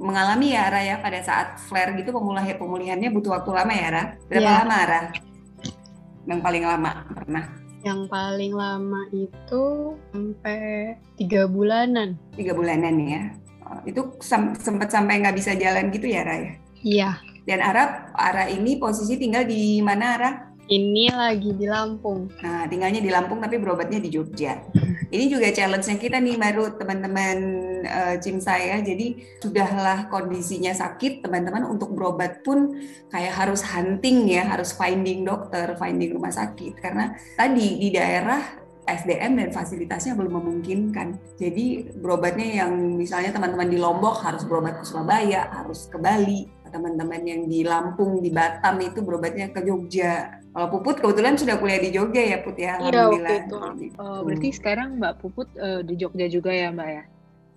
mengalami 0.00 0.56
ya 0.56 0.72
Ara 0.72 0.80
ya 0.80 0.96
pada 0.98 1.20
saat 1.20 1.60
flare 1.60 1.92
gitu 1.94 2.10
pemulihan 2.10 2.56
pemulihannya 2.56 3.12
butuh 3.12 3.36
waktu 3.36 3.50
lama 3.52 3.72
ya 3.72 3.84
Ara. 3.92 4.02
Berapa 4.26 4.48
Ya. 4.48 4.56
lama 4.64 4.74
Ara? 4.76 5.00
Yang 6.24 6.40
paling 6.40 6.64
lama 6.64 6.90
pernah 7.10 7.44
Yang 7.80 8.00
paling 8.12 8.52
lama 8.52 9.00
itu 9.08 9.64
sampai 10.12 10.60
tiga 11.16 11.48
bulanan. 11.48 12.12
tiga 12.36 12.52
bulanan 12.52 12.96
ya. 13.00 13.22
Oh, 13.64 13.80
Itu 13.88 14.20
sempat 14.20 14.92
sampai 14.92 15.24
nggak 15.24 15.32
bisa 15.32 15.56
jalan 15.56 15.88
gitu 15.88 16.04
ya 16.04 16.20
Ara 16.20 16.36
ya. 16.36 16.52
Iya. 16.80 17.10
Dan 17.48 17.64
Ara, 17.64 18.12
Ara 18.12 18.52
ini 18.52 18.76
posisi 18.76 19.16
tinggal 19.16 19.48
di 19.48 19.80
mana 19.80 20.20
Ara? 20.20 20.30
Ini 20.70 21.10
lagi 21.10 21.50
di 21.58 21.66
Lampung. 21.66 22.30
Nah, 22.46 22.62
tinggalnya 22.70 23.02
di 23.02 23.10
Lampung 23.10 23.42
tapi 23.42 23.58
berobatnya 23.58 23.98
di 23.98 24.06
Jogja. 24.06 24.62
Ini 25.10 25.26
juga 25.26 25.50
challenge-nya 25.50 25.98
kita 25.98 26.22
nih 26.22 26.38
baru 26.38 26.78
teman-teman 26.78 27.36
eh, 27.82 28.14
Jim 28.22 28.38
saya. 28.38 28.78
Jadi 28.78 29.18
sudahlah 29.42 30.06
kondisinya 30.06 30.70
sakit, 30.70 31.26
teman-teman 31.26 31.66
untuk 31.66 31.90
berobat 31.90 32.46
pun 32.46 32.78
kayak 33.10 33.34
harus 33.34 33.66
hunting 33.66 34.30
ya, 34.30 34.46
harus 34.46 34.70
finding 34.70 35.26
dokter, 35.26 35.74
finding 35.74 36.14
rumah 36.14 36.30
sakit 36.30 36.78
karena 36.78 37.18
tadi 37.34 37.74
di 37.82 37.90
daerah 37.90 38.38
SDM 38.86 39.42
dan 39.42 39.50
fasilitasnya 39.50 40.14
belum 40.14 40.38
memungkinkan. 40.38 41.38
Jadi 41.38 41.98
berobatnya 41.98 42.62
yang 42.62 42.72
misalnya 42.94 43.34
teman-teman 43.34 43.66
di 43.70 43.78
Lombok 43.78 44.22
harus 44.22 44.46
berobat 44.46 44.82
ke 44.82 44.84
Surabaya, 44.86 45.50
harus 45.50 45.90
ke 45.90 45.98
Bali. 45.98 46.46
Teman-teman 46.70 47.26
yang 47.26 47.50
di 47.50 47.66
Lampung, 47.66 48.22
di 48.22 48.30
Batam 48.30 48.78
itu 48.78 49.02
berobatnya 49.02 49.50
ke 49.50 49.66
Jogja. 49.66 50.39
Kalau 50.50 50.66
Puput 50.66 50.98
kebetulan 50.98 51.38
sudah 51.38 51.62
kuliah 51.62 51.78
di 51.78 51.94
Jogja 51.94 52.22
ya 52.26 52.38
Put 52.42 52.58
ya, 52.58 52.74
Iya, 52.82 53.06
waktu 53.06 53.22
alhamdulillah. 53.22 53.38
itu. 53.38 53.56
Oh, 54.02 54.20
berarti 54.26 54.48
sekarang 54.50 54.88
Mbak 54.98 55.14
Puput 55.22 55.48
eh, 55.54 55.80
di 55.86 55.94
Jogja 55.94 56.26
juga 56.26 56.50
ya 56.50 56.74
Mbak 56.74 56.88
ya? 56.90 57.04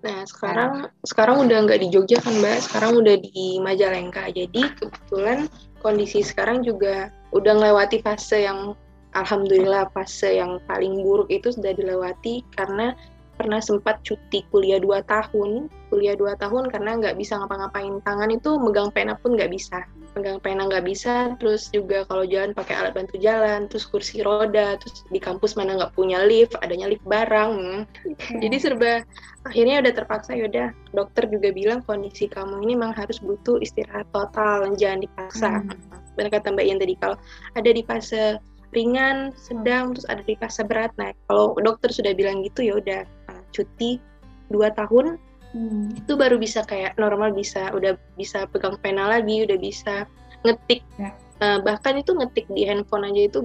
Nah, 0.04 0.20
sekarang 0.28 0.72
sekarang 1.08 1.38
udah 1.48 1.58
nggak 1.64 1.80
di 1.80 1.88
Jogja 1.90 2.20
kan, 2.22 2.36
Mbak. 2.38 2.58
Sekarang 2.70 2.92
udah 3.02 3.16
di 3.18 3.58
Majalengka. 3.64 4.30
Jadi 4.30 4.62
kebetulan 4.78 5.50
kondisi 5.82 6.22
sekarang 6.22 6.62
juga 6.62 7.10
udah 7.34 7.54
melewati 7.58 8.04
fase 8.04 8.46
yang 8.46 8.78
alhamdulillah 9.18 9.90
fase 9.94 10.38
yang 10.38 10.62
paling 10.70 11.02
buruk 11.02 11.30
itu 11.30 11.50
sudah 11.54 11.74
dilewati 11.74 12.46
karena 12.54 12.94
pernah 13.44 13.60
sempat 13.60 14.00
cuti 14.08 14.48
kuliah 14.56 14.80
2 14.80 15.04
tahun. 15.04 15.68
Kuliah 15.92 16.16
2 16.16 16.40
tahun 16.40 16.72
karena 16.72 16.96
nggak 17.04 17.20
bisa 17.20 17.36
ngapa-ngapain. 17.44 18.00
Tangan 18.08 18.32
itu 18.32 18.56
megang 18.56 18.90
pena 18.96 19.20
pun 19.20 19.36
nggak 19.36 19.52
bisa. 19.52 19.84
Megang 20.16 20.40
pena 20.40 20.72
nggak 20.72 20.88
bisa, 20.88 21.36
terus 21.38 21.68
juga 21.76 22.08
kalau 22.08 22.24
jalan 22.24 22.56
pakai 22.56 22.80
alat 22.80 22.96
bantu 22.96 23.20
jalan, 23.20 23.68
terus 23.68 23.84
kursi 23.84 24.24
roda, 24.24 24.80
terus 24.80 25.04
di 25.12 25.20
kampus 25.20 25.60
mana 25.60 25.76
nggak 25.76 25.92
punya 25.92 26.24
lift, 26.24 26.56
adanya 26.64 26.88
lift 26.88 27.04
barang. 27.04 27.52
Hmm. 27.52 28.40
Jadi 28.40 28.56
serba 28.64 29.04
akhirnya 29.44 29.84
udah 29.84 29.94
terpaksa 29.94 30.32
yaudah 30.40 30.72
dokter 30.96 31.28
juga 31.28 31.52
bilang 31.52 31.84
kondisi 31.84 32.32
kamu 32.32 32.64
ini 32.64 32.80
memang 32.80 32.96
harus 32.96 33.20
butuh 33.20 33.60
istirahat 33.60 34.08
total 34.16 34.72
jangan 34.80 35.04
dipaksa 35.04 35.60
benar 36.16 36.32
kata 36.32 36.56
mbak 36.56 36.64
Ian 36.64 36.80
tadi 36.80 36.96
kalau 36.96 37.20
ada 37.60 37.70
di 37.70 37.84
fase 37.84 38.40
ringan 38.74 39.36
sedang 39.36 39.94
terus 39.94 40.08
ada 40.08 40.24
di 40.24 40.36
fase 40.40 40.64
berat 40.64 40.96
nah 40.96 41.12
kalau 41.28 41.54
dokter 41.60 41.92
sudah 41.92 42.16
bilang 42.16 42.42
gitu 42.42 42.64
ya 42.64 42.74
udah 42.80 43.02
cuti 43.54 44.02
dua 44.50 44.74
tahun 44.74 45.16
Hmm. 45.54 45.94
itu 45.94 46.18
baru 46.18 46.42
bisa 46.42 46.66
kayak 46.66 46.98
normal 46.98 47.30
bisa 47.30 47.70
udah 47.78 47.94
bisa 48.18 48.50
pegang 48.50 48.74
pena 48.82 49.06
lagi 49.06 49.46
udah 49.46 49.54
bisa 49.56 50.10
ngetik 50.42 50.82
Ya. 50.98 51.14
Uh, 51.38 51.62
bahkan 51.62 51.94
itu 51.94 52.10
ngetik 52.10 52.50
di 52.50 52.66
handphone 52.66 53.06
aja 53.06 53.30
itu 53.30 53.40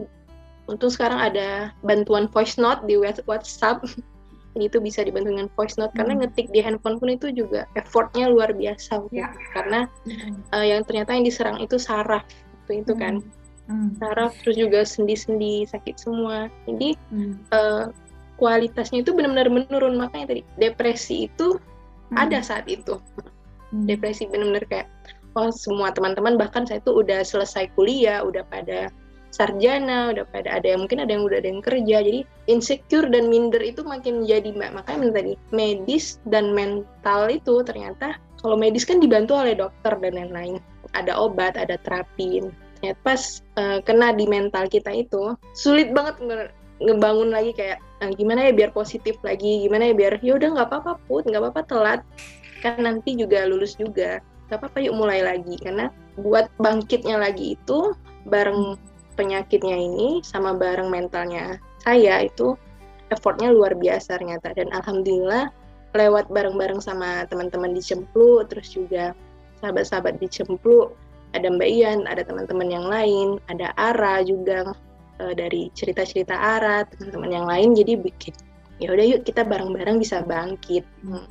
untung 0.64 0.88
sekarang 0.88 1.20
ada 1.20 1.68
bantuan 1.84 2.24
voice 2.24 2.56
note 2.56 2.80
di 2.84 2.96
Whats- 2.96 3.20
WhatsApp 3.28 3.84
Jadi 4.56 4.64
itu 4.64 4.80
bisa 4.80 5.04
dibantu 5.04 5.36
dengan 5.36 5.52
voice 5.52 5.76
note 5.76 5.92
karena 5.92 6.16
Hmm. 6.16 6.20
ngetik 6.24 6.48
di 6.48 6.64
handphone 6.64 6.96
pun 6.96 7.12
itu 7.12 7.28
juga 7.28 7.68
effortnya 7.76 8.26
luar 8.26 8.56
biasa 8.56 9.04
Ya. 9.12 9.28
karena 9.52 9.84
uh, 10.50 10.64
yang 10.64 10.88
ternyata 10.88 11.12
yang 11.12 11.28
diserang 11.28 11.60
itu 11.60 11.76
saraf 11.76 12.24
itu 12.64 12.80
itu 12.82 12.96
kan 12.96 13.20
Hmm. 13.68 13.92
saraf 14.00 14.32
terus 14.40 14.56
juga 14.56 14.80
sendi-sendi 14.80 15.68
sakit 15.68 16.00
semua 16.00 16.48
jadi 16.64 16.96
Hmm. 17.12 17.36
uh, 17.52 17.92
kualitasnya 18.38 19.02
itu 19.04 19.12
benar-benar 19.12 19.50
menurun. 19.50 19.98
Makanya 19.98 20.32
tadi 20.32 20.42
depresi 20.56 21.28
itu 21.28 21.58
Hmm. 22.08 22.24
ada 22.24 22.40
saat 22.40 22.64
itu. 22.70 22.96
Hmm. 23.68 23.84
depresi 23.84 24.24
benar-benar 24.24 24.64
kayak 24.64 24.88
oh 25.36 25.52
semua 25.52 25.92
teman-teman 25.92 26.40
bahkan 26.40 26.64
saya 26.64 26.80
tuh 26.80 27.04
udah 27.04 27.20
selesai 27.20 27.68
kuliah 27.76 28.24
udah 28.24 28.40
pada 28.48 28.88
sarjana 29.28 30.08
udah 30.16 30.24
pada 30.32 30.56
ada 30.56 30.72
yang 30.72 30.88
mungkin 30.88 31.04
ada 31.04 31.12
yang 31.12 31.28
udah 31.28 31.36
ada 31.36 31.48
yang 31.52 31.60
kerja. 31.60 32.00
Jadi 32.00 32.24
insecure 32.48 33.12
dan 33.12 33.28
minder 33.28 33.60
itu 33.60 33.84
makin 33.84 34.24
jadi 34.24 34.56
mbak. 34.56 34.72
Makanya 34.72 34.98
bener 35.04 35.14
tadi 35.20 35.32
medis 35.52 36.16
dan 36.32 36.56
mental 36.56 37.28
itu 37.28 37.60
ternyata 37.60 38.16
kalau 38.40 38.56
medis 38.56 38.88
kan 38.88 39.04
dibantu 39.04 39.36
oleh 39.36 39.52
dokter 39.52 39.92
dan 40.00 40.16
lain-lain. 40.16 40.56
Ada 40.96 41.12
obat 41.12 41.60
ada 41.60 41.76
terapi. 41.84 42.48
Ternyata 42.80 43.00
pas 43.04 43.44
eh, 43.60 43.84
kena 43.84 44.16
di 44.16 44.24
mental 44.24 44.64
kita 44.72 44.96
itu 44.96 45.36
sulit 45.52 45.92
banget 45.92 46.16
nge- 46.24 46.52
ngebangun 46.88 47.36
lagi 47.36 47.52
kayak 47.52 47.84
"Ah, 47.98 48.10
gimana 48.14 48.46
ya 48.46 48.52
biar 48.54 48.70
positif 48.70 49.18
lagi 49.26 49.66
gimana 49.66 49.90
ya 49.90 49.94
biar 49.94 50.22
ya 50.22 50.38
udah 50.38 50.48
nggak 50.54 50.68
apa-apa 50.70 50.92
put 51.10 51.26
nggak 51.26 51.42
apa-apa 51.42 51.62
telat. 51.66 52.00
Kan 52.62 52.82
nanti 52.86 53.14
juga 53.18 53.46
lulus 53.46 53.74
juga. 53.74 54.22
Nggak 54.48 54.58
apa-apa 54.62 54.78
yuk 54.82 54.94
mulai 54.94 55.20
lagi. 55.22 55.54
Karena 55.58 55.90
buat 56.18 56.50
bangkitnya 56.62 57.18
lagi 57.18 57.58
itu 57.58 57.94
bareng 58.26 58.78
penyakitnya 59.18 59.74
ini 59.74 60.22
sama 60.22 60.54
bareng 60.54 60.90
mentalnya 60.90 61.58
saya 61.82 62.22
itu 62.22 62.54
effortnya 63.10 63.50
luar 63.50 63.74
biasa 63.74 64.18
ternyata. 64.18 64.54
Dan 64.54 64.70
alhamdulillah 64.70 65.50
lewat 65.96 66.28
bareng-bareng 66.28 66.78
sama 66.84 67.24
teman-teman 67.26 67.72
di 67.72 67.80
Cemplu 67.80 68.44
terus 68.46 68.70
juga 68.76 69.16
sahabat-sahabat 69.58 70.20
di 70.20 70.28
Cemplu 70.28 70.92
ada 71.32 71.48
Mbak 71.48 71.68
Ian 71.68 72.04
ada 72.08 72.24
teman-teman 72.24 72.68
yang 72.68 72.86
lain 72.86 73.40
ada 73.48 73.72
Ara 73.76 74.20
juga 74.24 74.72
eh, 75.18 75.34
dari 75.34 75.70
cerita-cerita 75.74 76.34
Ara 76.34 76.86
teman-teman 76.86 77.30
yang 77.30 77.46
lain 77.46 77.74
jadi 77.74 77.98
bikin 77.98 78.34
ya 78.78 78.94
udah 78.94 79.06
yuk 79.06 79.20
kita 79.26 79.42
bareng-bareng 79.42 79.98
bisa 79.98 80.22
bangkit 80.22 80.86
Hmm. 81.02 81.26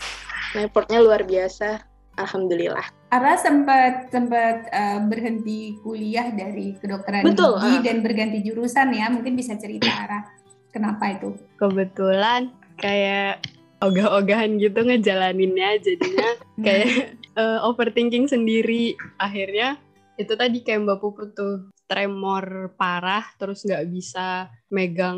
Nah, 0.56 0.64
effortnya 0.64 1.04
luar 1.04 1.28
biasa 1.28 1.84
alhamdulillah 2.16 2.88
Ara 3.08 3.40
sempat 3.40 4.12
sempat 4.12 4.68
eh, 4.68 5.00
berhenti 5.08 5.80
kuliah 5.80 6.28
dari 6.36 6.76
kedokteran 6.76 7.24
Betul, 7.24 7.56
gigi 7.64 7.78
ah. 7.80 7.84
dan 7.88 7.98
berganti 8.04 8.44
jurusan 8.44 8.92
ya. 8.92 9.08
Mungkin 9.08 9.32
bisa 9.40 9.56
cerita 9.56 9.88
Ara 9.88 10.28
kenapa 10.76 11.16
itu? 11.16 11.40
Kebetulan 11.56 12.52
kayak 12.76 13.48
ogah-ogahan 13.80 14.60
gitu 14.60 14.76
ngejalaninnya 14.84 15.80
jadinya 15.80 16.30
kayak 16.66 17.16
eh, 17.16 17.60
overthinking 17.64 18.28
sendiri 18.28 19.00
akhirnya 19.22 19.80
itu 20.18 20.34
tadi 20.34 20.66
kayak 20.66 20.84
mbak 20.84 21.00
Puput 21.00 21.32
tuh 21.32 21.70
tremor 21.88 22.76
parah 22.76 23.24
terus 23.40 23.64
nggak 23.64 23.88
bisa 23.88 24.52
megang 24.68 25.18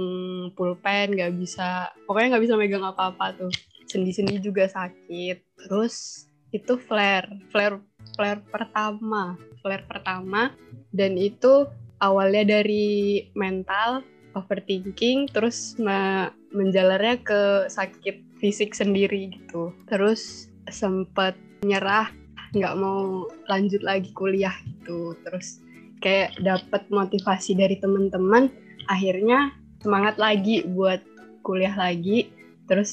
pulpen 0.53 1.17
nggak 1.17 1.33
bisa 1.33 1.89
pokoknya 2.05 2.37
nggak 2.37 2.43
bisa 2.45 2.55
megang 2.55 2.85
apa-apa 2.85 3.35
tuh. 3.35 3.51
Sendi-sendi 3.89 4.37
juga 4.37 4.69
sakit. 4.69 5.65
Terus 5.65 6.25
itu 6.53 6.77
flare 6.77 7.29
flare 7.49 7.81
flare 8.13 8.41
pertama 8.47 9.33
flare 9.61 9.85
pertama. 9.89 10.53
Dan 10.93 11.17
itu 11.17 11.65
awalnya 12.01 12.61
dari 12.61 13.27
mental 13.35 14.01
overthinking 14.37 15.29
terus 15.29 15.75
me- 15.81 16.31
menjalarnya 16.53 17.21
ke 17.21 17.41
sakit 17.69 18.39
fisik 18.41 18.73
sendiri 18.73 19.33
gitu. 19.35 19.73
Terus 19.89 20.49
sempet 20.69 21.33
nyerah 21.65 22.09
nggak 22.53 22.77
mau 22.77 23.29
lanjut 23.45 23.81
lagi 23.85 24.09
kuliah 24.13 24.53
gitu. 24.65 25.13
Terus 25.21 25.61
kayak 25.99 26.35
dapat 26.39 26.87
motivasi 26.89 27.55
dari 27.55 27.75
teman-teman 27.79 28.47
akhirnya 28.87 29.53
semangat 29.83 30.15
lagi 30.19 30.63
buat 30.67 31.03
kuliah 31.43 31.75
lagi 31.75 32.31
terus 32.67 32.91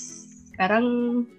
sekarang 0.52 0.84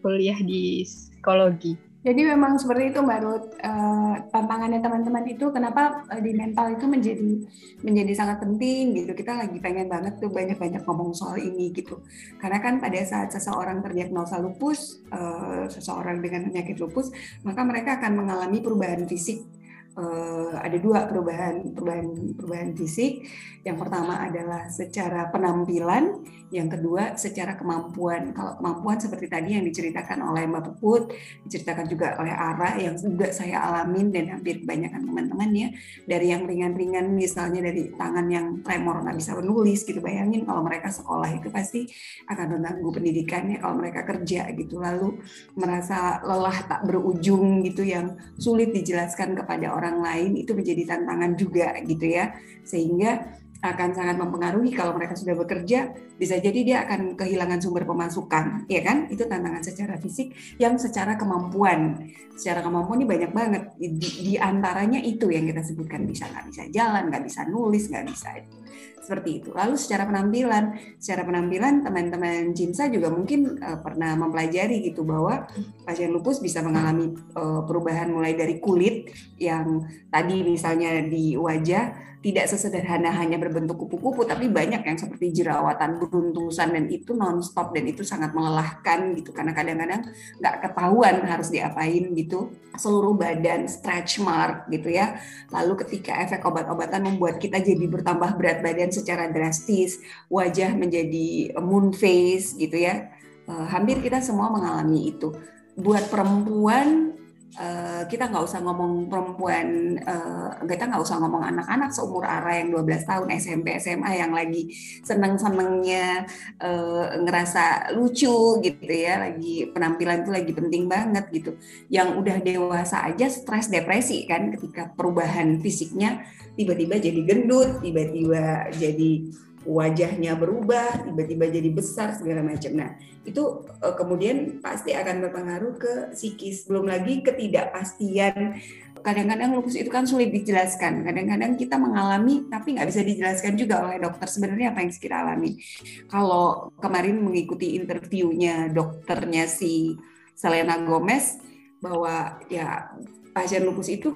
kuliah 0.05 0.37
di 0.39 0.85
psikologi 0.85 1.75
Jadi 2.07 2.23
memang 2.23 2.55
seperti 2.55 2.95
itu 2.95 3.03
Mbak 3.03 3.19
Ruth. 3.19 3.47
Eh, 3.59 4.15
tantangannya 4.31 4.79
teman-teman 4.79 5.27
itu 5.27 5.51
kenapa 5.51 6.07
eh, 6.07 6.23
di 6.23 6.31
mental 6.31 6.71
itu 6.71 6.87
menjadi 6.87 7.43
menjadi 7.83 8.13
sangat 8.15 8.47
penting 8.47 8.95
gitu. 8.95 9.11
Kita 9.11 9.35
lagi 9.35 9.59
pengen 9.59 9.91
banget 9.91 10.15
tuh 10.15 10.31
banyak-banyak 10.31 10.87
ngomong 10.87 11.11
soal 11.11 11.35
ini 11.35 11.67
gitu. 11.75 11.99
Karena 12.39 12.63
kan 12.63 12.79
pada 12.79 12.95
saat 13.03 13.35
seseorang 13.35 13.83
terdiagnosa 13.83 14.39
lupus, 14.39 15.03
eh, 15.11 15.67
seseorang 15.67 16.23
dengan 16.23 16.47
penyakit 16.47 16.79
lupus, 16.79 17.11
maka 17.43 17.59
mereka 17.67 17.99
akan 17.99 18.23
mengalami 18.23 18.63
perubahan 18.63 19.03
fisik. 19.03 19.56
Eh, 19.97 20.53
ada 20.53 20.77
dua 20.77 21.09
perubahan 21.09 21.73
perubahan 21.73 22.37
perubahan 22.37 22.69
fisik. 22.77 23.25
Yang 23.65 23.77
pertama 23.81 24.21
adalah 24.21 24.69
secara 24.69 25.33
penampilan, 25.33 26.21
Yang 26.47 26.79
kedua, 26.79 27.19
secara 27.19 27.59
kemampuan. 27.59 28.31
Kalau 28.31 28.55
kemampuan 28.55 28.95
seperti 28.95 29.27
tadi 29.27 29.59
yang 29.59 29.67
diceritakan 29.67 30.31
oleh 30.31 30.47
Mbak 30.47 30.63
Puput, 30.63 31.11
diceritakan 31.43 31.85
juga 31.91 32.15
oleh 32.15 32.31
Ara, 32.31 32.79
yang 32.79 32.95
juga 32.95 33.35
saya 33.35 33.67
alamin 33.67 34.15
dan 34.15 34.31
hampir 34.31 34.63
kebanyakan 34.63 35.11
teman-teman 35.11 35.49
ya, 35.51 35.67
dari 36.07 36.31
yang 36.31 36.47
ringan-ringan, 36.47 37.11
misalnya 37.11 37.67
dari 37.67 37.91
tangan 37.91 38.27
yang 38.31 38.45
tremor 38.63 39.03
nggak 39.03 39.17
bisa 39.19 39.35
menulis 39.35 39.83
gitu. 39.83 39.99
Bayangin 39.99 40.47
kalau 40.47 40.63
mereka 40.63 40.87
sekolah 40.87 41.29
itu 41.35 41.51
pasti 41.51 41.83
akan 42.31 42.47
mengganggu 42.59 42.89
pendidikannya 42.95 43.57
kalau 43.59 43.75
mereka 43.83 44.07
kerja 44.07 44.47
gitu. 44.55 44.79
Lalu 44.79 45.19
merasa 45.59 46.23
lelah 46.23 46.63
tak 46.63 46.87
berujung 46.87 47.59
gitu 47.67 47.83
yang 47.83 48.15
sulit 48.39 48.71
dijelaskan 48.71 49.35
kepada 49.35 49.75
orang 49.75 49.99
lain 49.99 50.39
itu 50.39 50.55
menjadi 50.55 50.95
tantangan 50.95 51.35
juga 51.35 51.75
gitu 51.83 52.07
ya. 52.07 52.31
Sehingga 52.63 53.35
akan 53.61 53.89
sangat 53.93 54.15
mempengaruhi 54.21 54.69
kalau 54.73 54.93
mereka 54.93 55.17
sudah 55.17 55.33
bekerja 55.33 55.93
bisa 56.17 56.37
jadi 56.41 56.59
dia 56.65 56.77
akan 56.85 57.13
kehilangan 57.13 57.61
sumber 57.61 57.85
pemasukan 57.85 58.65
ya 58.69 58.81
kan? 58.81 59.09
Itu 59.09 59.29
tantangan 59.29 59.61
secara 59.61 59.97
fisik 60.01 60.33
yang 60.57 60.77
secara 60.81 61.17
kemampuan. 61.17 62.09
Secara 62.37 62.61
kemampuan 62.61 63.01
ini 63.01 63.07
banyak 63.09 63.31
banget. 63.33 63.63
Di, 63.77 63.89
di 63.97 64.33
antaranya 64.37 65.01
itu 65.01 65.29
yang 65.29 65.45
kita 65.45 65.61
sebutkan. 65.65 66.05
Bisa 66.05 66.29
nggak 66.29 66.45
bisa 66.49 66.63
jalan 66.73 67.09
nggak 67.09 67.23
bisa 67.25 67.45
nulis 67.49 67.89
nggak 67.89 68.05
bisa 68.09 68.29
itu. 68.37 68.57
Seperti 69.01 69.29
itu. 69.41 69.49
Lalu 69.53 69.75
secara 69.77 70.09
penampilan. 70.09 70.65
Secara 70.97 71.21
penampilan 71.25 71.85
teman-teman 71.85 72.53
Jinsa 72.57 72.89
juga 72.89 73.13
mungkin 73.13 73.61
uh, 73.61 73.79
pernah 73.81 74.17
mempelajari 74.17 74.85
gitu 74.85 75.05
bahwa 75.05 75.45
pasien 75.85 76.09
lupus 76.09 76.41
bisa 76.41 76.65
mengalami 76.65 77.13
uh, 77.37 77.61
perubahan 77.65 78.09
mulai 78.09 78.33
dari 78.33 78.57
kulit 78.57 79.13
yang 79.37 79.85
tadi 80.09 80.41
misalnya 80.41 81.05
di 81.05 81.37
wajah 81.37 82.16
tidak 82.27 82.51
sesederhana 82.51 83.07
hanya 83.15 83.39
berbentuk 83.39 83.87
kupu-kupu, 83.87 84.27
tapi 84.27 84.51
banyak 84.51 84.83
yang 84.83 84.99
seperti 84.99 85.31
jerawatan, 85.31 85.95
beruntusan, 85.95 86.75
dan 86.75 86.91
itu 86.91 87.15
nonstop 87.15 87.71
dan 87.71 87.87
itu 87.87 88.03
sangat 88.03 88.35
melelahkan 88.35 89.15
gitu, 89.15 89.31
karena 89.31 89.55
kadang-kadang 89.55 90.11
nggak 90.43 90.55
ketahuan 90.59 91.23
harus 91.23 91.47
diapain 91.47 92.11
gitu, 92.11 92.51
seluruh 92.75 93.15
badan 93.15 93.71
stretch 93.71 94.19
mark 94.19 94.67
gitu 94.67 94.91
ya. 94.91 95.23
Lalu 95.55 95.87
ketika 95.87 96.19
efek 96.19 96.43
obat-obatan 96.43 97.07
membuat 97.07 97.39
kita 97.39 97.63
jadi 97.63 97.87
bertambah 97.87 98.35
berat 98.35 98.59
badan 98.59 98.91
secara 98.91 99.31
drastis, 99.31 100.03
wajah 100.27 100.75
menjadi 100.75 101.55
moon 101.63 101.95
face 101.95 102.59
gitu 102.59 102.75
ya, 102.75 103.07
eh, 103.47 103.65
hampir 103.71 104.03
kita 104.03 104.19
semua 104.19 104.51
mengalami 104.51 105.15
itu. 105.15 105.31
Buat 105.79 106.11
perempuan 106.11 107.15
Uh, 107.55 108.03
kita 108.11 108.27
nggak 108.27 108.43
usah 108.43 108.59
ngomong 108.59 109.07
perempuan, 109.07 109.95
uh, 110.03 110.51
kita 110.67 110.83
nggak 110.83 110.99
usah 110.99 111.15
ngomong 111.23 111.41
anak-anak 111.47 111.95
seumur 111.95 112.27
Ara 112.27 112.59
yang 112.59 112.75
12 112.75 113.07
tahun 113.07 113.27
SMP 113.39 113.79
SMA 113.79 114.19
yang 114.19 114.35
lagi 114.35 114.67
seneng-senengnya 115.01 116.27
uh, 116.59 117.17
ngerasa 117.23 117.95
lucu 117.95 118.59
gitu 118.59 118.91
ya, 118.91 119.31
lagi 119.31 119.71
penampilan 119.71 120.27
itu 120.27 120.31
lagi 120.35 120.51
penting 120.51 120.91
banget 120.91 121.25
gitu. 121.31 121.55
Yang 121.87 122.09
udah 122.19 122.37
dewasa 122.43 123.07
aja 123.07 123.31
stres 123.31 123.71
depresi 123.71 124.27
kan 124.27 124.51
ketika 124.53 124.91
perubahan 124.93 125.63
fisiknya 125.63 126.27
tiba-tiba 126.59 126.99
jadi 126.99 127.21
gendut, 127.25 127.79
tiba-tiba 127.79 128.69
jadi 128.75 129.33
wajahnya 129.65 130.37
berubah, 130.37 131.07
tiba-tiba 131.07 131.49
jadi 131.49 131.69
besar 131.73 132.13
segala 132.13 132.45
macam. 132.45 132.71
Nah, 132.77 132.95
itu 133.27 133.67
uh, 133.83 133.95
kemudian 133.97 134.63
pasti 134.63 134.95
akan 134.95 135.27
berpengaruh 135.27 135.73
ke 135.75 135.93
psikis. 136.15 136.69
Belum 136.69 136.87
lagi 136.87 137.19
ketidakpastian. 137.25 138.59
Kadang-kadang 139.03 139.55
lupus 139.55 139.75
itu 139.79 139.87
kan 139.87 140.07
sulit 140.07 140.31
dijelaskan. 140.31 141.03
Kadang-kadang 141.03 141.55
kita 141.59 141.75
mengalami 141.79 142.47
tapi 142.47 142.75
nggak 142.75 142.87
bisa 142.87 143.01
dijelaskan 143.03 143.53
juga 143.55 143.83
oleh 143.87 143.99
dokter 143.99 144.27
sebenarnya 144.27 144.75
apa 144.75 144.83
yang 144.83 144.91
kita 144.91 145.15
alami. 145.15 145.59
Kalau 146.07 146.71
kemarin 146.79 147.19
mengikuti 147.19 147.75
interviewnya 147.79 148.71
dokternya 148.71 149.47
si 149.47 149.95
Selena 150.35 150.79
Gomez 150.83 151.39
bahwa 151.83 152.41
ya 152.51 152.93
pasien 153.35 153.63
lupus 153.63 153.91
itu 153.91 154.15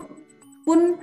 pun 0.65 0.97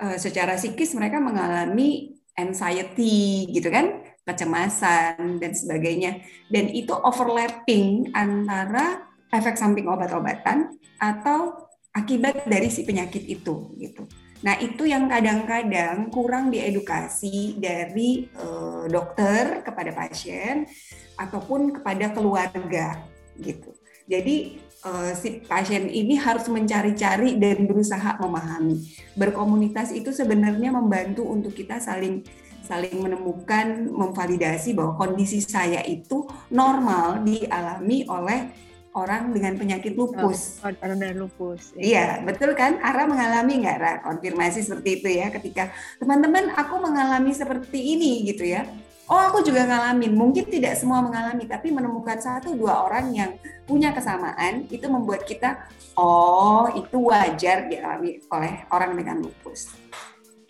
uh, 0.00 0.16
secara 0.18 0.58
psikis 0.58 0.94
mereka 0.94 1.18
mengalami 1.18 2.15
anxiety 2.36 3.48
gitu 3.50 3.72
kan, 3.72 4.04
kecemasan 4.28 5.40
dan 5.40 5.52
sebagainya. 5.56 6.20
Dan 6.52 6.70
itu 6.70 6.92
overlapping 6.92 8.12
antara 8.12 9.08
efek 9.32 9.58
samping 9.58 9.88
obat-obatan 9.88 10.76
atau 11.00 11.68
akibat 11.96 12.44
dari 12.44 12.68
si 12.68 12.84
penyakit 12.84 13.24
itu 13.24 13.72
gitu. 13.80 14.04
Nah, 14.44 14.60
itu 14.60 14.84
yang 14.84 15.08
kadang-kadang 15.08 16.12
kurang 16.12 16.52
diedukasi 16.52 17.56
dari 17.56 18.28
uh, 18.36 18.84
dokter 18.84 19.64
kepada 19.64 19.96
pasien 19.96 20.68
ataupun 21.16 21.80
kepada 21.80 22.12
keluarga 22.12 23.00
gitu. 23.40 23.72
Jadi 24.04 24.60
uh, 24.86 25.10
si 25.18 25.42
pasien 25.42 25.90
ini 25.90 26.14
harus 26.14 26.46
mencari-cari 26.46 27.34
dan 27.36 27.66
berusaha 27.66 28.16
memahami. 28.22 28.86
Berkomunitas 29.18 29.90
itu 29.90 30.14
sebenarnya 30.14 30.70
membantu 30.70 31.26
untuk 31.26 31.52
kita 31.52 31.82
saling 31.82 32.22
saling 32.66 32.98
menemukan, 32.98 33.86
memvalidasi 33.94 34.74
bahwa 34.74 34.98
kondisi 34.98 35.38
saya 35.38 35.86
itu 35.86 36.26
normal 36.50 37.22
dialami 37.22 38.02
oleh 38.10 38.50
orang 38.90 39.30
dengan 39.30 39.54
penyakit 39.54 39.94
lupus. 39.94 40.58
Oh, 40.66 40.72
orang 40.82 40.98
dengan 40.98 41.16
lupus. 41.28 41.70
Ya. 41.78 41.82
Iya, 41.84 42.06
betul 42.26 42.58
kan? 42.58 42.82
Ara 42.82 43.06
mengalami 43.06 43.62
nggak, 43.62 43.78
Ra? 43.78 43.92
Konfirmasi 44.02 44.66
seperti 44.66 44.98
itu 44.98 45.08
ya, 45.14 45.30
ketika 45.30 45.70
teman-teman 46.02 46.50
aku 46.58 46.80
mengalami 46.82 47.30
seperti 47.30 47.78
ini 47.94 48.26
gitu 48.26 48.42
ya 48.50 48.66
oh 49.10 49.20
aku 49.30 49.42
juga 49.46 49.66
ngalamin. 49.66 50.12
Mungkin 50.14 50.46
tidak 50.50 50.78
semua 50.78 51.02
mengalami, 51.02 51.46
tapi 51.46 51.70
menemukan 51.70 52.18
satu 52.18 52.54
dua 52.54 52.86
orang 52.86 53.12
yang 53.14 53.30
punya 53.66 53.90
kesamaan 53.94 54.66
itu 54.70 54.86
membuat 54.86 55.26
kita, 55.26 55.66
oh 55.98 56.70
itu 56.74 56.98
wajar 57.10 57.66
dialami 57.70 58.22
oleh 58.30 58.66
orang 58.70 58.94
dengan 58.94 59.22
lupus. 59.22 59.74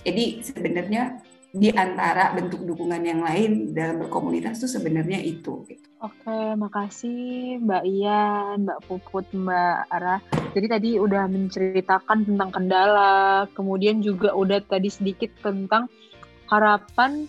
Jadi 0.06 0.44
sebenarnya 0.44 1.18
di 1.56 1.72
antara 1.72 2.36
bentuk 2.36 2.68
dukungan 2.68 3.00
yang 3.00 3.24
lain 3.24 3.72
dalam 3.72 4.04
berkomunitas 4.04 4.60
itu 4.60 4.68
sebenarnya 4.76 5.16
itu. 5.24 5.64
Gitu. 5.64 5.80
Oke, 6.04 6.52
makasih 6.60 7.56
Mbak 7.64 7.84
Ian, 7.88 8.68
Mbak 8.68 8.80
Puput, 8.84 9.26
Mbak 9.32 9.76
Ara. 9.88 10.20
Jadi 10.52 10.66
tadi 10.68 10.90
udah 11.00 11.24
menceritakan 11.24 12.28
tentang 12.28 12.50
kendala, 12.52 13.48
kemudian 13.56 14.04
juga 14.04 14.36
udah 14.36 14.60
tadi 14.60 14.92
sedikit 14.92 15.32
tentang 15.40 15.88
harapan 16.52 17.24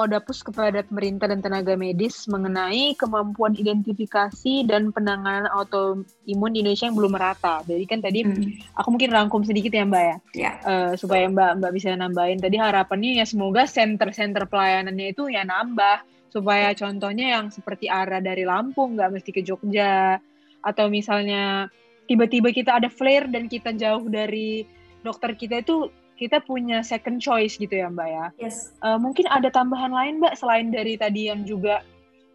Odapus 0.00 0.40
kepada 0.40 0.80
pemerintah 0.80 1.28
dan 1.28 1.44
tenaga 1.44 1.76
medis 1.76 2.24
mengenai 2.24 2.96
kemampuan 2.96 3.52
identifikasi 3.52 4.64
dan 4.64 4.88
penanganan 4.96 5.44
autoimun 5.52 6.50
di 6.56 6.64
Indonesia 6.64 6.88
yang 6.88 6.96
belum 6.96 7.12
merata. 7.12 7.60
Jadi 7.68 7.84
kan 7.84 8.00
tadi 8.00 8.24
hmm. 8.24 8.76
aku 8.80 8.88
mungkin 8.96 9.12
rangkum 9.12 9.44
sedikit 9.44 9.76
ya 9.76 9.84
Mbak 9.84 10.04
ya, 10.04 10.16
ya. 10.32 10.52
Uh, 10.64 10.92
supaya 10.96 11.28
Mbak 11.28 11.60
Mbak 11.60 11.72
bisa 11.76 11.92
nambahin. 11.92 12.40
Tadi 12.40 12.56
harapannya 12.56 13.20
ya 13.20 13.24
semoga 13.28 13.68
center-center 13.68 14.48
pelayanannya 14.48 15.12
itu 15.12 15.28
ya 15.28 15.44
nambah 15.44 16.00
supaya 16.30 16.72
contohnya 16.72 17.36
yang 17.36 17.52
seperti 17.52 17.90
arah 17.90 18.22
dari 18.22 18.46
Lampung 18.46 18.96
nggak 18.96 19.10
mesti 19.20 19.30
ke 19.34 19.42
Jogja 19.42 20.16
atau 20.62 20.86
misalnya 20.86 21.66
tiba-tiba 22.06 22.54
kita 22.54 22.78
ada 22.78 22.88
flare 22.88 23.26
dan 23.28 23.50
kita 23.50 23.74
jauh 23.74 24.06
dari 24.06 24.62
dokter 25.02 25.34
kita 25.34 25.60
itu 25.60 25.90
kita 26.20 26.44
punya 26.44 26.84
second 26.84 27.16
choice 27.16 27.56
gitu 27.56 27.80
ya 27.80 27.88
Mbak 27.88 28.08
ya. 28.12 28.26
Yes. 28.36 28.76
Uh, 28.84 29.00
mungkin 29.00 29.24
ada 29.32 29.48
tambahan 29.48 29.88
lain 29.88 30.20
Mbak 30.20 30.36
selain 30.36 30.68
dari 30.68 31.00
tadi 31.00 31.32
yang 31.32 31.48
juga 31.48 31.80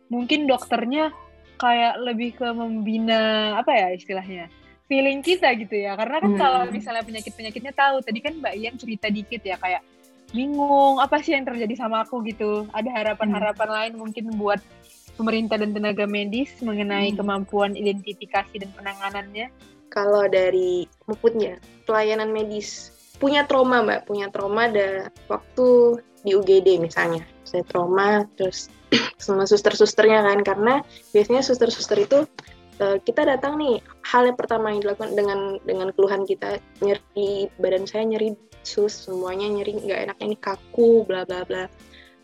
mungkin 0.09 0.49
dokternya 0.49 1.13
kayak 1.61 2.01
lebih 2.01 2.33
ke 2.33 2.47
membina 2.49 3.53
apa 3.55 3.71
ya 3.71 3.87
istilahnya 3.93 4.49
feeling 4.89 5.21
kita 5.21 5.53
gitu 5.61 5.85
ya. 5.85 5.93
Karena 5.93 6.17
kan 6.17 6.31
hmm. 6.33 6.41
kalau 6.41 6.61
misalnya 6.73 7.05
penyakit-penyakitnya 7.05 7.73
tahu 7.77 8.01
tadi 8.01 8.19
kan 8.25 8.33
Mbak 8.41 8.53
Ian 8.57 8.75
cerita 8.81 9.07
dikit 9.13 9.45
ya 9.45 9.61
kayak 9.61 9.85
bingung 10.33 10.97
apa 10.97 11.21
sih 11.21 11.37
yang 11.37 11.45
terjadi 11.45 11.77
sama 11.77 12.01
aku 12.01 12.25
gitu. 12.25 12.65
Ada 12.73 12.89
harapan-harapan 12.89 13.69
hmm. 13.69 13.77
lain 13.77 13.93
mungkin 14.01 14.25
buat 14.41 14.57
pemerintah 15.13 15.61
dan 15.61 15.77
tenaga 15.77 16.09
medis 16.09 16.57
mengenai 16.65 17.13
hmm. 17.13 17.21
kemampuan 17.21 17.77
identifikasi 17.77 18.57
dan 18.57 18.73
penanganannya? 18.73 19.53
Kalau 19.93 20.25
dari 20.27 20.89
puputnya, 21.05 21.61
pelayanan 21.87 22.33
medis 22.33 22.94
punya 23.17 23.47
trauma 23.47 23.81
mbak. 23.81 24.07
Punya 24.07 24.27
trauma 24.29 24.67
ada 24.67 25.09
waktu 25.31 25.99
di 26.25 26.33
UGD 26.33 26.81
misalnya. 26.81 27.23
Saya 27.45 27.63
trauma 27.65 28.25
terus 28.35 28.67
sama 29.25 29.47
suster-susternya 29.47 30.25
kan. 30.25 30.39
Karena 30.41 30.73
biasanya 31.11 31.41
suster-suster 31.45 31.97
itu 32.03 32.27
uh, 32.81 32.97
kita 33.03 33.23
datang 33.23 33.59
nih 33.59 33.79
hal 34.03 34.27
yang 34.27 34.37
pertama 34.37 34.71
yang 34.73 34.83
dilakukan 34.83 35.15
dengan 35.15 35.39
dengan 35.63 35.89
keluhan 35.95 36.23
kita 36.27 36.59
nyeri 36.83 37.47
badan 37.59 37.85
saya 37.87 38.03
nyeri 38.07 38.35
sus 38.65 39.05
semuanya 39.05 39.45
nyeri 39.45 39.77
nggak 39.77 39.99
enaknya 40.09 40.25
ini 40.25 40.37
kaku 40.39 41.05
bla 41.05 41.23
bla 41.23 41.45
bla. 41.45 41.69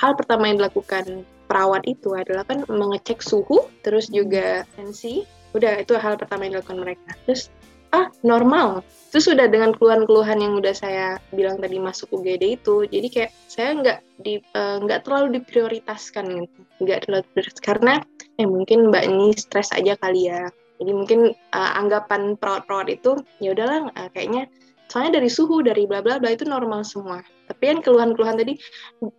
Hal 0.01 0.17
pertama 0.17 0.49
yang 0.49 0.57
dilakukan 0.57 1.23
perawat 1.45 1.85
itu 1.85 2.17
adalah 2.17 2.41
kan 2.47 2.65
mengecek 2.65 3.21
suhu 3.21 3.69
terus 3.85 4.09
juga 4.09 4.65
tensi. 4.73 5.23
Udah 5.51 5.83
itu 5.83 5.93
hal 5.99 6.15
pertama 6.15 6.47
yang 6.47 6.57
dilakukan 6.57 6.79
mereka. 6.79 7.11
Terus 7.27 7.51
ah 7.91 8.07
normal 8.23 8.87
itu 9.11 9.19
sudah 9.19 9.51
dengan 9.51 9.75
keluhan-keluhan 9.75 10.39
yang 10.39 10.55
udah 10.55 10.71
saya 10.71 11.19
bilang 11.35 11.59
tadi 11.59 11.83
masuk 11.83 12.15
UGD 12.15 12.63
itu 12.63 12.87
jadi 12.87 13.07
kayak 13.11 13.31
saya 13.51 13.69
nggak 13.75 13.99
di 14.23 14.39
eh, 14.39 14.77
nggak 14.79 14.99
uh, 14.99 15.03
terlalu 15.03 15.27
diprioritaskan 15.43 16.47
gitu. 16.47 16.59
Nggak 16.79 16.99
terlalu 17.03 17.23
prioritas 17.35 17.59
karena 17.59 17.93
eh 18.39 18.47
mungkin 18.47 18.87
mbak 18.87 19.03
ini 19.11 19.35
stres 19.35 19.75
aja 19.75 19.99
kali 19.99 20.31
ya. 20.31 20.47
Jadi 20.79 20.91
mungkin 20.95 21.35
uh, 21.51 21.71
anggapan 21.75 22.39
perawat-perawat 22.39 22.87
itu 22.87 23.19
ya 23.43 23.51
udahlah 23.51 23.91
uh, 23.99 24.07
kayaknya 24.15 24.47
soalnya 24.87 25.19
dari 25.19 25.27
suhu 25.27 25.59
dari 25.59 25.83
bla 25.83 25.99
bla 25.99 26.15
bla 26.15 26.31
itu 26.31 26.47
normal 26.47 26.87
semua. 26.87 27.19
Tapi 27.51 27.63
kan 27.67 27.77
keluhan-keluhan 27.83 28.39
tadi 28.39 28.55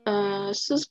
uh, 0.09 0.57
sus 0.57 0.89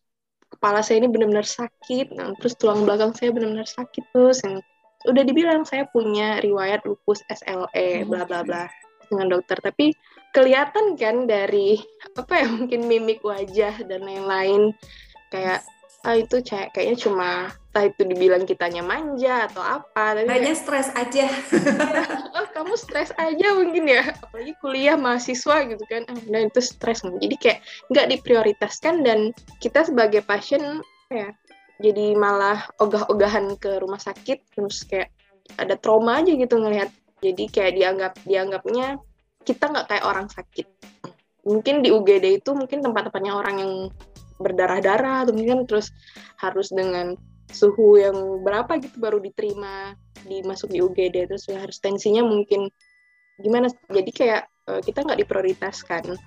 kepala 0.54 0.86
saya 0.86 1.02
ini 1.02 1.10
benar-benar 1.10 1.50
sakit 1.50 2.14
nah, 2.14 2.38
terus 2.38 2.54
tulang 2.54 2.86
belakang 2.86 3.18
saya 3.18 3.34
benar-benar 3.34 3.66
sakit 3.66 4.04
terus 4.14 4.46
yang 4.46 4.62
udah 5.10 5.24
dibilang 5.26 5.66
saya 5.66 5.90
punya 5.90 6.38
riwayat 6.44 6.86
lupus 6.86 7.26
SLE 7.32 8.06
bla 8.06 8.28
bla 8.28 8.46
bla 8.46 8.70
dengan 9.12 9.28
dokter. 9.38 9.60
Tapi 9.60 9.92
kelihatan 10.32 10.96
kan 10.96 11.28
dari 11.28 11.78
apa 12.16 12.34
ya 12.42 12.48
mungkin 12.48 12.88
mimik 12.88 13.22
wajah 13.22 13.84
dan 13.84 14.02
lain-lain. 14.08 14.72
Kayak 15.28 15.68
ah 16.02 16.18
itu 16.18 16.42
kayak 16.42 16.74
kayaknya 16.74 16.98
cuma 16.98 17.30
entah 17.72 17.86
itu 17.86 18.02
dibilang 18.04 18.44
kitanya 18.50 18.82
manja 18.82 19.46
atau 19.46 19.62
apa 19.62 20.18
tapi 20.18 20.28
hanya 20.28 20.58
stres 20.58 20.90
aja. 20.98 21.30
Oh 22.32 22.48
kamu 22.56 22.74
stres 22.74 23.14
aja 23.22 23.48
mungkin 23.54 23.86
ya. 23.86 24.10
Apalagi 24.10 24.58
kuliah 24.64 24.98
mahasiswa 24.98 25.68
gitu 25.70 25.84
kan. 25.86 26.08
Ah, 26.10 26.18
nah 26.32 26.42
itu 26.42 26.58
stres 26.64 27.06
jadi 27.06 27.36
kayak 27.38 27.60
nggak 27.94 28.08
diprioritaskan 28.18 29.06
dan 29.06 29.36
kita 29.62 29.86
sebagai 29.86 30.26
pasien 30.26 30.82
ya 31.12 31.36
jadi 31.82 32.14
malah 32.14 32.70
ogah-ogahan 32.82 33.58
ke 33.62 33.82
rumah 33.82 34.02
sakit. 34.02 34.42
Terus 34.58 34.86
kayak 34.90 35.10
ada 35.60 35.76
trauma 35.76 36.22
aja 36.22 36.32
gitu 36.32 36.56
ngelihat 36.62 36.94
jadi 37.22 37.44
kayak 37.48 37.74
dianggap 37.78 38.14
dianggapnya 38.26 38.98
kita 39.46 39.70
nggak 39.70 39.88
kayak 39.90 40.06
orang 40.06 40.28
sakit. 40.30 40.68
Mungkin 41.46 41.82
di 41.82 41.90
UGD 41.90 42.42
itu 42.42 42.54
mungkin 42.54 42.86
tempat-tempatnya 42.86 43.34
orang 43.34 43.56
yang 43.58 43.74
berdarah-darah 44.42 45.26
atau 45.26 45.34
mungkin 45.34 45.70
terus 45.70 45.94
harus 46.42 46.74
dengan 46.74 47.14
suhu 47.54 48.02
yang 48.02 48.42
berapa 48.42 48.82
gitu 48.82 48.98
baru 48.98 49.22
diterima 49.22 49.94
dimasuk 50.26 50.74
di 50.74 50.82
UGD 50.82 51.30
terus 51.30 51.46
harus 51.50 51.78
tensinya 51.78 52.26
mungkin 52.26 52.70
gimana 53.42 53.70
jadi 53.90 54.12
kayak 54.14 54.44
uh, 54.70 54.82
kita 54.82 55.06
nggak 55.06 55.22
diprioritaskan 55.26 56.18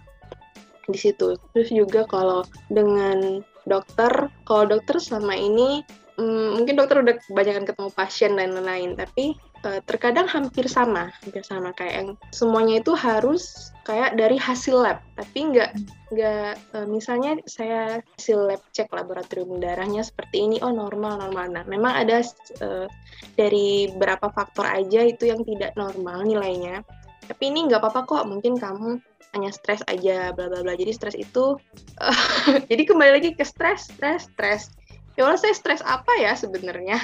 di 0.91 0.99
situ. 0.99 1.35
Terus 1.55 1.71
juga 1.75 2.07
kalau 2.07 2.47
dengan 2.71 3.43
dokter 3.65 4.29
kalau 4.45 4.65
dokter 4.69 5.01
selama 5.01 5.35
ini 5.35 5.83
hmm, 6.19 6.61
mungkin 6.61 6.75
dokter 6.79 7.03
udah 7.03 7.15
kebanyakan 7.29 7.65
ketemu 7.67 7.91
pasien 7.95 8.33
dan 8.35 8.55
lain-lain 8.55 8.95
tapi 8.99 9.35
uh, 9.65 9.81
terkadang 9.89 10.29
hampir 10.29 10.69
sama, 10.69 11.11
hampir 11.25 11.43
sama 11.43 11.73
kayak 11.73 11.95
yang 12.05 12.09
semuanya 12.31 12.85
itu 12.85 12.93
harus 12.93 13.73
kayak 13.85 14.17
dari 14.17 14.37
hasil 14.37 14.77
lab, 14.81 15.01
tapi 15.17 15.53
nggak 15.53 15.71
nggak 16.13 16.53
uh, 16.77 16.87
misalnya 16.89 17.41
saya 17.49 18.01
hasil 18.21 18.39
lab 18.49 18.63
cek 18.73 18.93
laboratorium 18.93 19.59
darahnya 19.59 20.05
seperti 20.05 20.45
ini, 20.45 20.57
oh 20.61 20.73
normal 20.73 21.21
normal. 21.21 21.51
Nah, 21.51 21.65
memang 21.67 21.93
ada 21.93 22.21
uh, 22.61 22.87
dari 23.35 23.91
berapa 23.97 24.29
faktor 24.31 24.69
aja 24.69 25.05
itu 25.05 25.29
yang 25.33 25.43
tidak 25.43 25.73
normal 25.75 26.23
nilainya. 26.25 26.85
Tapi 27.25 27.49
ini 27.49 27.69
nggak 27.73 27.81
apa-apa 27.81 28.01
kok, 28.05 28.25
mungkin 28.29 28.61
kamu 28.61 29.01
hanya 29.35 29.51
stres 29.51 29.81
aja, 29.91 30.31
bla 30.37 30.47
bla 30.47 30.61
bla. 30.63 30.77
Jadi 30.77 30.93
stres 30.93 31.17
itu, 31.17 31.57
uh, 31.99 32.21
jadi 32.71 32.83
kembali 32.85 33.11
lagi 33.21 33.31
ke 33.33 33.45
stres, 33.45 33.89
stres, 33.89 34.29
stres. 34.29 34.71
Ya 35.15 35.31
Allah 35.31 35.39
saya 35.39 35.55
stres 35.55 35.83
apa 35.87 36.11
ya 36.19 36.35
sebenarnya? 36.35 36.99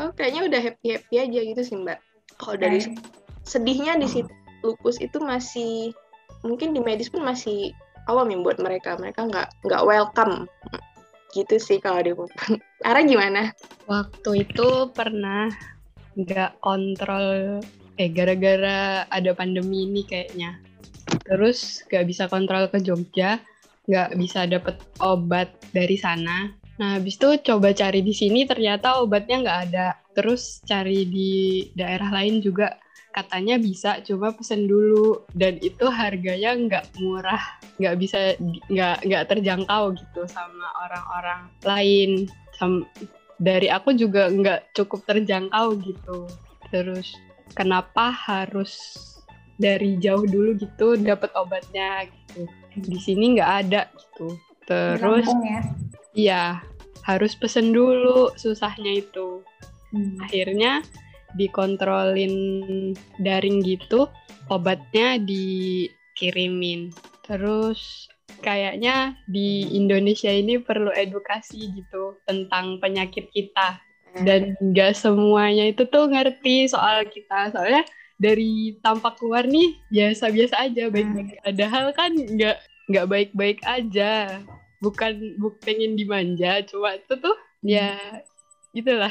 oh 0.00 0.10
kayaknya 0.14 0.42
udah 0.50 0.60
happy 0.60 0.98
happy 0.98 1.14
aja 1.22 1.40
gitu 1.54 1.62
sih 1.62 1.76
mbak 1.78 2.02
kalau 2.38 2.58
dari 2.58 2.82
sedihnya 3.46 3.94
di 3.98 4.08
situ 4.10 4.30
lupus 4.64 4.98
itu 4.98 5.20
masih 5.22 5.94
mungkin 6.42 6.72
di 6.74 6.80
medis 6.80 7.12
pun 7.12 7.22
masih 7.22 7.70
awam 8.10 8.32
ya 8.32 8.38
buat 8.40 8.58
mereka 8.58 8.96
mereka 8.98 9.28
nggak 9.28 9.48
nggak 9.64 9.82
welcome 9.84 10.48
gitu 11.34 11.58
sih 11.58 11.78
kalau 11.82 11.98
di 11.98 12.14
Ara 12.88 13.02
gimana? 13.02 13.50
Waktu 13.90 14.46
itu 14.46 14.88
pernah 14.94 15.50
nggak 16.14 16.62
kontrol 16.62 17.58
eh 17.98 18.10
gara-gara 18.10 19.02
ada 19.10 19.34
pandemi 19.34 19.86
ini 19.86 20.06
kayaknya. 20.06 20.62
Terus 21.26 21.82
nggak 21.90 22.06
bisa 22.06 22.24
kontrol 22.30 22.70
ke 22.70 22.78
Jogja, 22.78 23.42
nggak 23.90 24.14
bisa 24.14 24.46
dapet 24.46 24.78
obat 25.02 25.50
dari 25.74 25.98
sana. 25.98 26.54
Nah, 26.74 26.98
habis 26.98 27.14
itu 27.14 27.28
coba 27.46 27.70
cari 27.70 28.02
di 28.02 28.10
sini 28.10 28.42
ternyata 28.50 28.98
obatnya 28.98 29.46
nggak 29.46 29.60
ada. 29.70 29.88
Terus 30.10 30.62
cari 30.66 31.06
di 31.06 31.32
daerah 31.78 32.10
lain 32.10 32.42
juga 32.42 32.78
katanya 33.14 33.62
bisa, 33.62 34.02
coba 34.02 34.34
pesen 34.34 34.66
dulu. 34.66 35.22
Dan 35.30 35.62
itu 35.62 35.86
harganya 35.86 36.50
nggak 36.58 36.98
murah, 36.98 37.42
nggak 37.78 37.96
bisa, 37.98 38.34
nggak 38.66 39.06
nggak 39.06 39.24
terjangkau 39.30 39.94
gitu 39.94 40.26
sama 40.26 40.66
orang-orang 40.82 41.40
lain. 41.62 42.10
Sam, 42.58 42.86
dari 43.38 43.70
aku 43.70 43.94
juga 43.94 44.26
nggak 44.30 44.74
cukup 44.74 45.06
terjangkau 45.06 45.78
gitu. 45.78 46.26
Terus 46.74 47.14
kenapa 47.54 48.10
harus 48.10 48.98
dari 49.54 49.94
jauh 50.02 50.26
dulu 50.26 50.58
gitu 50.58 50.98
dapat 50.98 51.30
obatnya 51.38 52.10
gitu. 52.10 52.50
Di 52.74 52.98
sini 52.98 53.38
nggak 53.38 53.52
ada 53.62 53.86
gitu. 53.94 54.34
Terus 54.66 55.30
ya? 55.46 55.62
Iya, 56.14 56.62
harus 57.02 57.34
pesen 57.34 57.74
dulu 57.74 58.32
susahnya 58.38 59.02
itu. 59.02 59.42
Hmm. 59.90 60.18
Akhirnya 60.22 60.80
dikontrolin 61.34 62.34
daring 63.18 63.60
gitu, 63.66 64.06
obatnya 64.48 65.18
dikirimin. 65.18 66.94
Terus 67.26 68.08
kayaknya 68.40 69.18
di 69.26 69.66
Indonesia 69.74 70.30
ini 70.30 70.62
perlu 70.62 70.94
edukasi 70.94 71.74
gitu 71.74 72.18
tentang 72.24 72.78
penyakit 72.78 73.28
kita. 73.34 73.82
Dan 74.14 74.54
nggak 74.62 74.94
semuanya 74.94 75.66
itu 75.74 75.90
tuh 75.90 76.06
ngerti 76.06 76.70
soal 76.70 77.02
kita. 77.10 77.50
Soalnya 77.50 77.82
dari 78.14 78.78
tampak 78.78 79.18
luar 79.18 79.50
nih 79.50 79.74
biasa-biasa 79.90 80.70
aja 80.70 80.86
baik-baik. 80.86 81.34
Hmm. 81.34 81.42
Padahal 81.42 81.84
kan 81.90 82.14
nggak 82.14 82.56
nggak 82.84 83.06
baik-baik 83.10 83.58
aja 83.66 84.38
bukan 84.84 85.40
bu 85.40 85.56
pengen 85.64 85.96
dimanja 85.96 86.60
cuma 86.68 86.92
itu 87.00 87.16
tuh 87.16 87.36
ya 87.64 87.96
itulah 88.76 89.10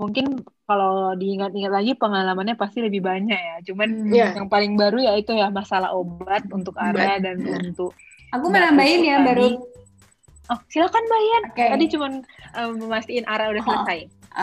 mungkin 0.00 0.42
kalau 0.64 1.12
diingat-ingat 1.14 1.72
lagi 1.72 1.92
pengalamannya 1.94 2.56
pasti 2.56 2.80
lebih 2.80 3.04
banyak 3.04 3.36
ya 3.36 3.56
cuman 3.68 3.88
yeah. 4.10 4.32
yang 4.34 4.48
paling 4.48 4.74
baru 4.74 4.98
ya 4.98 5.12
itu 5.20 5.36
ya 5.36 5.52
masalah 5.52 5.92
obat 5.92 6.42
untuk 6.50 6.74
Ara 6.80 7.20
dan 7.20 7.38
yeah. 7.38 7.60
untuk 7.60 7.92
aku 8.32 8.46
menambahin 8.48 9.04
ya 9.04 9.20
baru 9.22 9.60
oh 10.50 10.60
silakan 10.72 11.04
Bayan 11.04 11.42
okay. 11.52 11.68
tadi 11.68 11.84
cuma 11.92 12.06
um, 12.56 12.70
memastikan 12.80 13.28
Ara 13.28 13.52
udah 13.52 13.62
oh. 13.62 13.66
selesai 13.68 13.98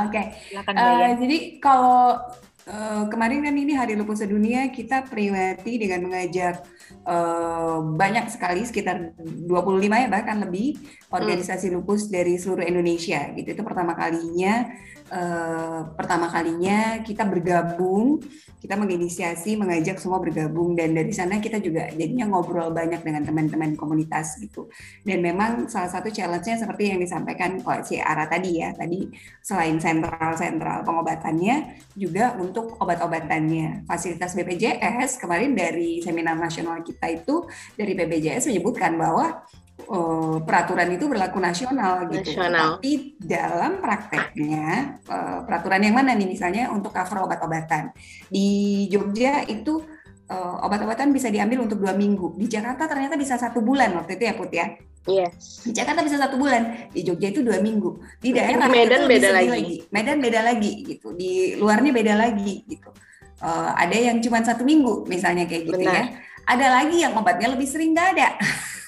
oke 0.06 0.10
okay. 0.14 0.26
silakan 0.48 0.74
Uh, 0.78 1.12
jadi 1.20 1.38
kalau 1.60 2.22
Uh, 2.68 3.08
kemarin 3.08 3.48
kan 3.48 3.56
ini 3.56 3.80
Hari 3.80 3.96
Lupus 3.96 4.20
Sedunia 4.20 4.68
kita 4.68 5.08
peringati 5.08 5.80
dengan 5.80 6.04
mengajak 6.04 6.68
uh, 7.08 7.80
banyak 7.96 8.28
sekali 8.28 8.68
sekitar 8.68 9.16
25 9.18 9.48
ya 9.88 10.08
bahkan 10.12 10.44
lebih 10.44 10.76
organisasi 11.08 11.72
lupus 11.72 12.12
dari 12.12 12.36
seluruh 12.36 12.68
Indonesia 12.68 13.32
gitu. 13.34 13.56
Itu 13.56 13.64
pertama 13.64 13.96
kalinya 13.96 14.68
uh, 15.12 15.88
pertama 15.96 16.28
kalinya 16.28 17.00
kita 17.04 17.24
bergabung, 17.24 18.20
kita 18.60 18.76
menginisiasi 18.76 19.56
mengajak 19.56 20.02
semua 20.02 20.20
bergabung 20.20 20.76
dan 20.76 20.92
dari 20.92 21.14
sana 21.14 21.40
kita 21.40 21.62
juga 21.64 21.88
jadinya 21.94 22.28
ngobrol 22.28 22.74
banyak 22.74 23.00
dengan 23.04 23.24
teman-teman 23.24 23.80
komunitas 23.80 24.36
gitu. 24.42 24.68
Dan 25.06 25.24
memang 25.24 25.72
salah 25.72 25.88
satu 25.88 26.12
challenge-nya 26.12 26.60
seperti 26.60 26.92
yang 26.92 27.00
disampaikan 27.00 27.62
Pak 27.62 27.88
si 27.88 28.02
Ara 28.02 28.28
tadi 28.28 28.60
ya. 28.60 28.74
Tadi 28.76 29.08
selain 29.40 29.80
sentral-sentral 29.80 30.84
pengobatannya 30.84 31.80
juga 31.96 32.36
untuk 32.36 32.76
obat-obatannya. 32.82 33.88
Fasilitas 33.88 34.36
BPJS 34.36 35.22
kemarin 35.22 35.56
dari 35.56 36.04
seminar 36.04 36.36
nasional 36.36 36.84
kita 36.84 36.97
itu 37.06 37.46
dari 37.78 37.94
BPJS 37.94 38.50
menyebutkan 38.50 38.98
bahwa 38.98 39.46
uh, 39.86 40.38
peraturan 40.42 40.90
itu 40.94 41.06
berlaku 41.06 41.38
nasional 41.38 42.10
gitu. 42.10 42.34
Nasional. 42.34 42.82
Tapi 42.82 43.18
dalam 43.22 43.78
prakteknya 43.80 44.98
uh, 45.06 45.40
peraturan 45.46 45.82
yang 45.86 45.96
mana 45.96 46.18
nih 46.18 46.28
misalnya 46.28 46.74
untuk 46.74 46.92
cover 46.92 47.30
obat-obatan 47.30 47.94
di 48.28 48.86
Jogja 48.90 49.46
itu 49.46 49.86
uh, 50.28 50.66
obat-obatan 50.66 51.14
bisa 51.14 51.30
diambil 51.30 51.64
untuk 51.64 51.80
dua 51.80 51.94
minggu. 51.94 52.36
Di 52.36 52.50
Jakarta 52.50 52.90
ternyata 52.90 53.16
bisa 53.16 53.38
satu 53.38 53.62
bulan 53.62 53.94
waktu 53.96 54.18
itu 54.18 54.24
ya 54.26 54.34
Put 54.34 54.52
ya. 54.52 54.68
Yes. 55.08 55.64
Di 55.64 55.72
Jakarta 55.72 56.04
bisa 56.04 56.20
satu 56.20 56.36
bulan, 56.36 56.92
di 56.92 57.00
Jogja 57.00 57.32
itu 57.32 57.40
dua 57.40 57.64
minggu. 57.64 58.20
Di 58.20 58.36
daerah 58.36 58.68
Medan 58.68 59.08
beda 59.08 59.30
lagi. 59.32 59.48
lagi. 59.48 59.76
Medan 59.88 60.20
beda 60.20 60.40
lagi 60.44 60.72
gitu. 60.84 61.16
Di 61.16 61.56
luarnya 61.56 61.96
beda 61.96 62.14
lagi 62.20 62.68
gitu. 62.68 62.92
Uh, 63.38 63.72
ada 63.78 63.94
yang 63.94 64.20
cuma 64.20 64.42
satu 64.44 64.66
minggu 64.66 65.08
misalnya 65.08 65.48
kayak 65.48 65.64
gitu 65.70 65.80
ya. 65.80 65.88
Benar. 65.88 65.96
ya 65.96 66.27
Ada 66.48 66.68
lagi 66.80 67.04
yang 67.04 67.12
obatnya 67.20 67.52
lebih 67.52 67.68
sering 67.68 67.92
nggak 67.92 68.10
ada. 68.16 68.30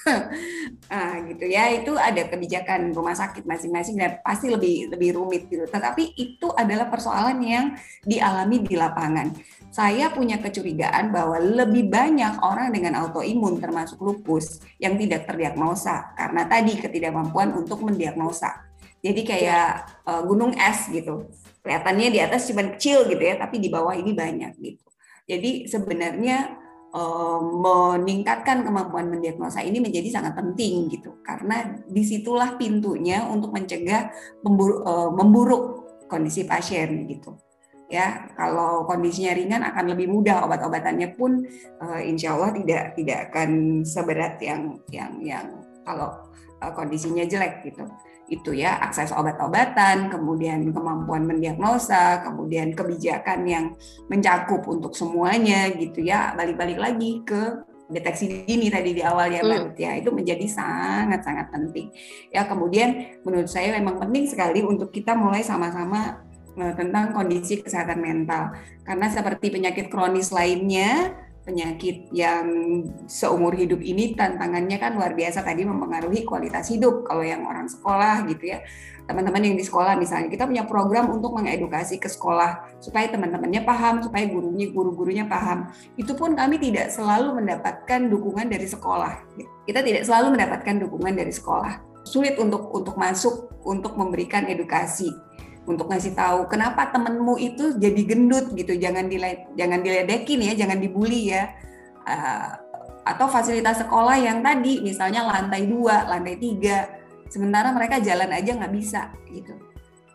ah, 0.96 1.20
gitu 1.28 1.44
ya. 1.44 1.68
Itu 1.76 1.92
ada 2.00 2.24
kebijakan 2.24 2.96
rumah 2.96 3.12
sakit 3.12 3.44
masing-masing 3.44 4.00
dan 4.00 4.16
pasti 4.24 4.48
lebih 4.48 4.88
lebih 4.88 5.20
rumit 5.20 5.44
gitu. 5.52 5.68
Tetapi 5.68 6.16
itu 6.16 6.48
adalah 6.56 6.88
persoalan 6.88 7.36
yang 7.44 7.76
dialami 8.00 8.64
di 8.64 8.80
lapangan. 8.80 9.36
Saya 9.68 10.08
punya 10.08 10.40
kecurigaan 10.40 11.12
bahwa 11.12 11.36
lebih 11.36 11.92
banyak 11.92 12.40
orang 12.40 12.72
dengan 12.72 12.96
autoimun 13.06 13.60
termasuk 13.60 14.00
lupus 14.00 14.64
yang 14.80 14.96
tidak 14.96 15.28
terdiagnosa. 15.28 16.16
Karena 16.16 16.48
tadi 16.48 16.80
ketidakmampuan 16.80 17.52
untuk 17.52 17.84
mendiagnosa. 17.84 18.72
Jadi 19.00 19.20
kayak 19.24 20.00
uh, 20.08 20.22
gunung 20.24 20.56
es 20.56 20.88
gitu. 20.88 21.28
Kelihatannya 21.60 22.08
di 22.08 22.20
atas 22.24 22.48
cuma 22.48 22.64
kecil 22.72 23.04
gitu 23.04 23.20
ya 23.20 23.36
tapi 23.36 23.60
di 23.60 23.68
bawah 23.68 23.92
ini 23.92 24.16
banyak 24.16 24.56
gitu. 24.56 24.84
Jadi 25.28 25.68
sebenarnya 25.68 26.59
meningkatkan 26.90 28.66
kemampuan 28.66 29.06
mendiagnosa 29.06 29.62
ini 29.62 29.78
menjadi 29.78 30.10
sangat 30.10 30.34
penting 30.34 30.90
gitu. 30.90 31.22
Karena 31.22 31.78
di 31.86 32.02
situlah 32.02 32.58
pintunya 32.58 33.22
untuk 33.30 33.54
mencegah 33.54 34.10
memburuk, 34.42 34.80
eh, 34.82 35.10
memburuk 35.14 35.62
kondisi 36.10 36.42
pasien 36.42 37.06
gitu. 37.06 37.38
Ya 37.90 38.30
kalau 38.38 38.86
kondisinya 38.86 39.34
ringan 39.34 39.62
akan 39.66 39.94
lebih 39.94 40.06
mudah 40.06 40.46
obat-obatannya 40.46 41.10
pun 41.18 41.42
uh, 41.82 41.98
insya 41.98 42.38
Allah 42.38 42.54
tidak 42.54 42.94
tidak 42.94 43.18
akan 43.26 43.82
seberat 43.82 44.38
yang 44.38 44.78
yang 44.94 45.18
yang 45.18 45.46
kalau 45.82 46.14
kondisinya 46.78 47.26
jelek 47.26 47.66
gitu 47.66 47.90
itu 48.30 48.54
ya 48.54 48.78
akses 48.78 49.10
obat-obatan, 49.10 50.06
kemudian 50.06 50.70
kemampuan 50.70 51.26
mendiagnosa, 51.26 52.22
kemudian 52.22 52.78
kebijakan 52.78 53.42
yang 53.42 53.64
mencakup 54.06 54.62
untuk 54.70 54.94
semuanya 54.94 55.66
gitu 55.74 56.06
ya. 56.06 56.30
Balik-balik 56.38 56.78
lagi 56.78 57.26
ke 57.26 57.66
deteksi 57.90 58.46
dini 58.46 58.70
tadi 58.70 58.94
di 58.94 59.02
awal 59.02 59.34
ya 59.34 59.42
Mbak 59.42 59.74
hmm. 59.74 59.82
ya 59.82 59.90
itu 59.98 60.14
menjadi 60.14 60.46
sangat-sangat 60.46 61.50
penting. 61.50 61.90
Ya 62.30 62.46
kemudian 62.46 63.18
menurut 63.26 63.50
saya 63.50 63.74
memang 63.74 63.98
penting 63.98 64.30
sekali 64.30 64.62
untuk 64.62 64.94
kita 64.94 65.18
mulai 65.18 65.42
sama-sama 65.42 66.22
eh, 66.54 66.74
tentang 66.78 67.10
kondisi 67.10 67.58
kesehatan 67.58 67.98
mental 67.98 68.54
karena 68.86 69.10
seperti 69.10 69.50
penyakit 69.50 69.90
kronis 69.90 70.30
lainnya 70.30 71.18
penyakit 71.50 72.06
yang 72.14 72.46
seumur 73.10 73.58
hidup 73.58 73.82
ini 73.82 74.14
tantangannya 74.14 74.78
kan 74.78 74.94
luar 74.94 75.18
biasa 75.18 75.42
tadi 75.42 75.66
mempengaruhi 75.66 76.22
kualitas 76.22 76.70
hidup. 76.70 77.02
Kalau 77.02 77.26
yang 77.26 77.42
orang 77.42 77.66
sekolah 77.66 78.22
gitu 78.30 78.54
ya 78.54 78.62
teman-teman 79.10 79.42
yang 79.42 79.58
di 79.58 79.66
sekolah 79.66 79.98
misalnya 79.98 80.30
kita 80.30 80.46
punya 80.46 80.62
program 80.70 81.10
untuk 81.10 81.34
mengedukasi 81.34 81.98
ke 81.98 82.06
sekolah 82.06 82.78
supaya 82.78 83.10
teman-temannya 83.10 83.66
paham 83.66 84.06
supaya 84.06 84.22
gurunya 84.30 84.70
guru-gurunya 84.70 85.26
paham. 85.26 85.66
Itu 85.98 86.14
pun 86.14 86.38
kami 86.38 86.62
tidak 86.62 86.94
selalu 86.94 87.42
mendapatkan 87.42 88.06
dukungan 88.06 88.46
dari 88.46 88.70
sekolah. 88.70 89.26
Kita 89.66 89.82
tidak 89.82 90.06
selalu 90.06 90.38
mendapatkan 90.38 90.86
dukungan 90.86 91.18
dari 91.18 91.34
sekolah. 91.34 92.06
Sulit 92.06 92.38
untuk 92.38 92.70
untuk 92.70 92.94
masuk 92.94 93.50
untuk 93.66 93.98
memberikan 93.98 94.46
edukasi 94.46 95.10
untuk 95.70 95.86
ngasih 95.86 96.18
tahu 96.18 96.50
kenapa 96.50 96.90
temenmu 96.90 97.38
itu 97.38 97.78
jadi 97.78 98.02
gendut? 98.02 98.50
gitu. 98.58 98.74
Jangan 98.74 99.06
jangan 99.54 99.80
diledekin 99.80 100.42
ya 100.42 100.52
jangan 100.58 100.82
dibully 100.82 101.30
ya. 101.30 101.54
Uh, 102.04 102.58
atau 103.06 103.26
fasilitas 103.30 103.80
sekolah 103.80 104.18
yang 104.20 104.44
tadi 104.44 104.82
misalnya 104.82 105.24
lantai 105.24 105.70
dua 105.70 106.10
lantai 106.10 106.36
tiga. 106.36 106.90
Sementara 107.30 107.70
mereka 107.70 108.02
jalan 108.02 108.28
aja 108.34 108.58
nggak 108.58 108.74
bisa 108.74 109.14
gitu. 109.30 109.54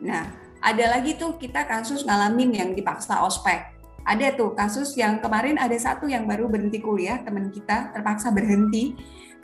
Nah 0.04 0.28
ada 0.60 0.98
lagi 0.98 1.16
tuh 1.16 1.40
kita 1.40 1.64
kasus 1.70 2.04
ngalamin 2.04 2.52
yang 2.52 2.70
dipaksa 2.76 3.24
ospek. 3.24 3.74
Ada 4.06 4.38
tuh 4.38 4.54
kasus 4.54 4.94
yang 4.94 5.18
kemarin 5.18 5.58
ada 5.58 5.74
satu 5.74 6.06
yang 6.06 6.30
baru 6.30 6.46
berhenti 6.46 6.78
kuliah 6.78 7.26
teman 7.26 7.50
kita 7.50 7.90
terpaksa 7.90 8.30
berhenti 8.30 8.94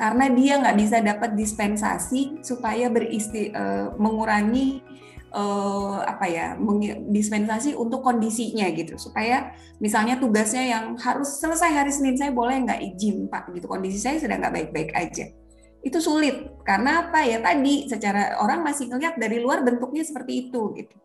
karena 0.01 0.25
dia 0.33 0.57
nggak 0.57 0.77
bisa 0.81 0.97
dapat 1.01 1.37
dispensasi 1.37 2.41
supaya 2.41 2.89
beristi 2.89 3.53
uh, 3.53 3.93
mengurangi 4.01 4.81
uh, 5.31 6.03
apa 6.03 6.25
ya 6.27 6.45
dispensasi 7.09 7.73
untuk 7.75 8.03
kondisinya 8.03 8.67
gitu 8.71 8.99
supaya 8.99 9.55
misalnya 9.79 10.19
tugasnya 10.19 10.63
yang 10.63 10.85
harus 10.99 11.39
selesai 11.39 11.71
hari 11.71 11.91
Senin 11.91 12.15
saya 12.19 12.31
boleh 12.35 12.61
nggak 12.63 12.79
izin 12.95 13.27
Pak 13.31 13.51
gitu 13.55 13.67
kondisi 13.67 13.97
saya 13.99 14.19
sedang 14.19 14.43
nggak 14.43 14.53
baik-baik 14.53 14.91
aja 14.93 15.31
itu 15.81 15.97
sulit 15.97 16.61
karena 16.61 17.09
apa 17.09 17.25
ya 17.25 17.41
tadi 17.41 17.89
secara 17.89 18.37
orang 18.37 18.61
masih 18.61 18.85
ngelihat 18.91 19.17
dari 19.17 19.41
luar 19.41 19.65
bentuknya 19.65 20.05
seperti 20.05 20.47
itu 20.47 20.61
gitu 20.77 20.95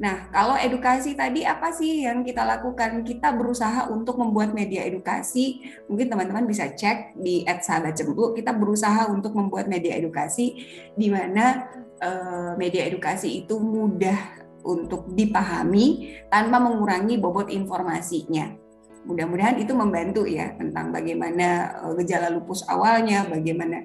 Nah, 0.00 0.32
kalau 0.32 0.56
edukasi 0.56 1.12
tadi 1.12 1.44
apa 1.44 1.68
sih 1.70 2.02
yang 2.02 2.24
kita 2.24 2.42
lakukan? 2.42 3.04
Kita 3.04 3.34
berusaha 3.36 3.86
untuk 3.92 4.16
membuat 4.16 4.56
media 4.56 4.82
edukasi. 4.88 5.62
Mungkin 5.86 6.08
teman-teman 6.08 6.48
bisa 6.48 6.72
cek 6.72 7.20
di 7.20 7.44
@sahabatcembuk. 7.44 8.34
Kita 8.34 8.56
berusaha 8.56 9.12
untuk 9.12 9.36
membuat 9.36 9.68
media 9.68 9.94
edukasi 9.94 10.58
di 10.96 11.06
mana 11.12 11.68
uh, 12.02 12.52
media 12.58 12.84
edukasi 12.90 13.46
itu 13.46 13.56
mudah 13.56 14.42
untuk 14.62 15.14
dipahami 15.14 16.18
tanpa 16.26 16.58
mengurangi 16.58 17.18
bobot 17.18 17.48
informasinya. 17.50 18.58
Mudah-mudahan 19.02 19.58
itu 19.58 19.74
membantu 19.74 20.22
ya 20.26 20.54
tentang 20.54 20.94
bagaimana 20.94 21.78
uh, 21.82 21.92
gejala 21.98 22.30
lupus 22.30 22.62
awalnya, 22.66 23.26
bagaimana 23.26 23.82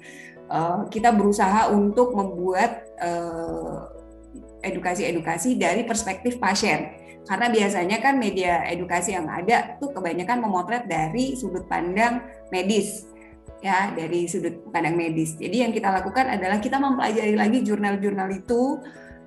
uh, 0.49 0.86
kita 0.89 1.13
berusaha 1.13 1.70
untuk 1.70 2.18
membuat 2.18 2.84
edukasi-edukasi 4.65 5.53
dari 5.61 5.86
perspektif 5.86 6.41
pasien. 6.41 6.97
Karena 7.30 7.45
biasanya 7.53 8.01
kan 8.01 8.18
media 8.18 8.65
edukasi 8.65 9.13
yang 9.13 9.30
ada 9.30 9.78
tuh 9.78 9.93
kebanyakan 9.93 10.41
memotret 10.41 10.89
dari 10.89 11.38
sudut 11.38 11.70
pandang 11.70 12.26
medis 12.49 13.05
ya 13.62 13.91
dari 13.93 14.30
sudut 14.30 14.70
pandang 14.70 14.93
medis. 14.93 15.36
Jadi 15.38 15.66
yang 15.66 15.72
kita 15.74 15.89
lakukan 15.89 16.30
adalah 16.30 16.62
kita 16.62 16.78
mempelajari 16.78 17.34
lagi 17.34 17.66
jurnal-jurnal 17.66 18.30
itu, 18.34 18.82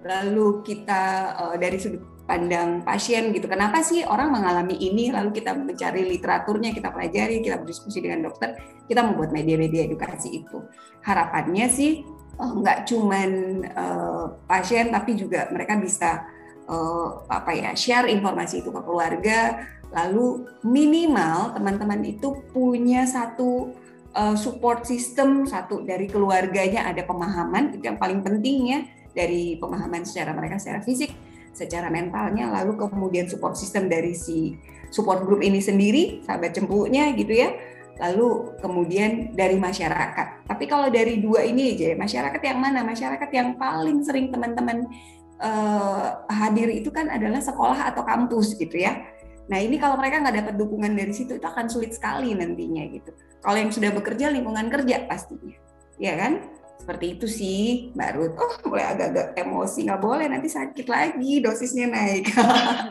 lalu 0.07 0.63
kita 0.63 1.03
uh, 1.37 1.57
dari 1.59 1.79
sudut 1.83 2.03
pandang 2.31 2.87
pasien 2.87 3.35
gitu. 3.35 3.51
Kenapa 3.51 3.83
sih 3.83 4.07
orang 4.07 4.31
mengalami 4.31 4.79
ini? 4.79 5.11
Lalu 5.11 5.35
kita 5.35 5.51
mencari 5.51 6.07
literaturnya, 6.07 6.71
kita 6.71 6.95
pelajari, 6.95 7.43
kita 7.43 7.59
berdiskusi 7.59 7.99
dengan 7.99 8.31
dokter, 8.31 8.55
kita 8.87 9.03
membuat 9.03 9.35
media-media 9.35 9.91
edukasi 9.91 10.47
itu. 10.47 10.63
Harapannya 11.03 11.67
sih 11.67 12.07
oh, 12.39 12.63
nggak 12.63 12.87
cuman 12.87 13.31
uh, 13.75 14.25
pasien, 14.47 14.95
tapi 14.95 15.19
juga 15.19 15.51
mereka 15.51 15.75
bisa 15.75 16.23
uh, 16.71 17.27
apa 17.27 17.51
ya 17.51 17.75
share 17.75 18.07
informasi 18.07 18.63
itu 18.63 18.71
ke 18.71 18.81
keluarga. 18.87 19.67
Lalu 19.91 20.47
minimal 20.63 21.51
teman-teman 21.59 21.99
itu 22.07 22.47
punya 22.55 23.11
satu 23.11 23.75
uh, 24.15 24.37
support 24.39 24.87
system 24.87 25.47
satu 25.47 25.83
dari 25.83 26.07
keluarganya 26.07 26.87
ada 26.87 27.03
pemahaman 27.07 27.77
itu 27.77 27.85
yang 27.87 27.99
paling 27.99 28.23
penting 28.23 28.59
ya 28.75 28.81
dari 29.11 29.59
pemahaman 29.59 30.07
secara 30.07 30.31
mereka 30.35 30.59
secara 30.59 30.81
fisik 30.83 31.11
secara 31.51 31.91
mentalnya 31.91 32.49
lalu 32.49 32.79
kemudian 32.79 33.27
support 33.27 33.59
system 33.59 33.91
dari 33.91 34.15
si 34.15 34.55
support 34.91 35.23
group 35.27 35.41
ini 35.43 35.63
sendiri 35.63 36.23
sahabat 36.27 36.55
cempunya 36.55 37.15
gitu 37.15 37.31
ya. 37.33 37.55
Lalu 38.01 38.57
kemudian 38.65 39.37
dari 39.37 39.61
masyarakat. 39.61 40.49
Tapi 40.49 40.65
kalau 40.65 40.89
dari 40.89 41.21
dua 41.21 41.45
ini 41.45 41.77
aja 41.77 41.93
masyarakat 42.01 42.41
yang 42.41 42.59
mana? 42.59 42.81
Masyarakat 42.81 43.29
yang 43.29 43.61
paling 43.61 44.01
sering 44.01 44.33
teman-teman 44.33 44.89
uh, 45.37 46.25
hadir 46.33 46.73
itu 46.73 46.89
kan 46.89 47.13
adalah 47.13 47.45
sekolah 47.45 47.93
atau 47.93 48.01
kampus 48.01 48.57
gitu 48.57 48.81
ya. 48.81 49.05
Nah 49.53 49.61
ini 49.61 49.77
kalau 49.77 50.01
mereka 50.01 50.23
nggak 50.25 50.37
dapat 50.47 50.55
dukungan 50.57 50.97
dari 50.97 51.13
situ 51.13 51.37
itu 51.37 51.45
akan 51.45 51.69
sulit 51.69 51.93
sekali 51.93 52.33
nantinya 52.33 52.89
gitu 52.89 53.13
kalau 53.41 53.59
yang 53.59 53.73
sudah 53.73 53.91
bekerja 53.93 54.29
lingkungan 54.29 54.69
kerja 54.69 55.09
pastinya, 55.09 55.57
ya 55.97 56.15
kan? 56.17 56.33
Seperti 56.81 57.07
itu 57.13 57.27
sih, 57.29 57.93
Mbak 57.93 58.11
Ruth. 58.17 58.35
Oh, 58.41 58.53
mulai 58.73 58.89
agak-agak 58.89 59.37
emosi, 59.37 59.85
nggak 59.85 60.01
boleh 60.01 60.27
nanti 60.33 60.49
sakit 60.49 60.87
lagi, 60.89 61.45
dosisnya 61.45 61.93
naik. 61.93 62.33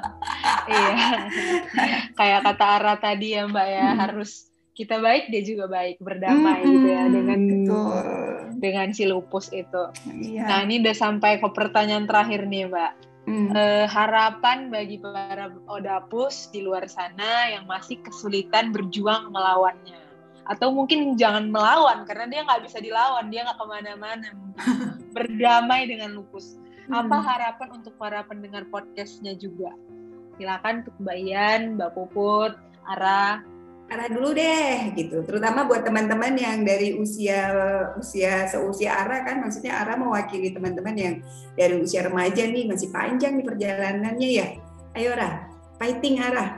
iya, 0.69 0.93
kayak 2.13 2.39
kata 2.45 2.65
Ara 2.79 2.95
tadi 3.01 3.33
ya 3.33 3.49
Mbak 3.49 3.67
ya, 3.67 3.87
hmm. 3.89 3.97
harus 3.97 4.49
kita 4.77 4.95
baik 5.03 5.27
dia 5.27 5.43
juga 5.43 5.67
baik 5.67 5.99
berdamai 5.99 6.63
hmm, 6.63 6.71
gitu 6.71 6.87
ya 6.87 7.03
dengan 7.11 7.39
betul. 7.43 8.05
dengan 8.63 8.87
si 8.95 9.03
lupus 9.09 9.51
itu. 9.51 9.83
Iya. 10.07 10.47
Nah 10.47 10.57
ini 10.63 10.79
udah 10.79 10.95
sampai 10.95 11.43
ke 11.43 11.49
pertanyaan 11.51 12.07
terakhir 12.07 12.47
nih 12.47 12.71
Mbak. 12.71 12.91
Hmm. 13.27 13.51
Uh, 13.51 13.85
harapan 13.85 14.71
bagi 14.71 14.97
para 14.97 15.51
odapus 15.67 16.49
di 16.49 16.63
luar 16.63 16.87
sana 16.87 17.51
yang 17.51 17.67
masih 17.67 17.99
kesulitan 17.99 18.71
berjuang 18.71 19.29
melawannya 19.29 20.09
atau 20.49 20.73
mungkin 20.73 21.13
jangan 21.13 21.45
melawan 21.53 22.09
karena 22.09 22.25
dia 22.25 22.41
nggak 22.41 22.65
bisa 22.65 22.81
dilawan 22.81 23.29
dia 23.29 23.45
nggak 23.45 23.57
ke 23.61 23.65
mana-mana. 23.69 24.29
Berdamai 25.15 25.85
dengan 25.85 26.17
lupus. 26.17 26.57
Apa 26.89 27.21
hmm. 27.21 27.25
harapan 27.29 27.69
untuk 27.77 27.93
para 28.01 28.25
pendengar 28.25 28.65
podcastnya 28.73 29.37
juga? 29.37 29.69
Silakan 30.41 30.81
untuk 30.81 30.95
Mbak 30.97 31.17
Ian 31.21 31.61
Mbak 31.77 31.89
Puput 31.93 32.57
Ara. 32.81 33.45
Ara 33.89 34.05
dulu 34.09 34.33
deh 34.33 34.93
gitu. 34.97 35.21
Terutama 35.21 35.69
buat 35.69 35.85
teman-teman 35.85 36.33
yang 36.33 36.65
dari 36.65 36.97
usia 36.97 37.53
usia 37.97 38.49
seusia 38.49 39.05
Ara 39.05 39.21
kan. 39.21 39.45
Maksudnya 39.45 39.85
Ara 39.85 40.01
mewakili 40.01 40.49
teman-teman 40.49 40.97
yang 40.97 41.15
dari 41.53 41.77
usia 41.77 42.09
remaja 42.09 42.41
nih 42.49 42.65
masih 42.65 42.89
panjang 42.89 43.37
nih 43.37 43.45
perjalanannya 43.45 44.29
ya. 44.33 44.47
Ayo 44.97 45.13
Ara. 45.13 45.45
Fighting 45.77 46.25
Ara. 46.25 46.57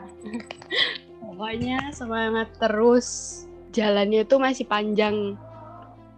Pokoknya 1.19 1.91
semangat 1.91 2.51
terus 2.55 3.41
jalannya 3.71 4.27
itu 4.27 4.35
masih 4.37 4.65
panjang 4.67 5.39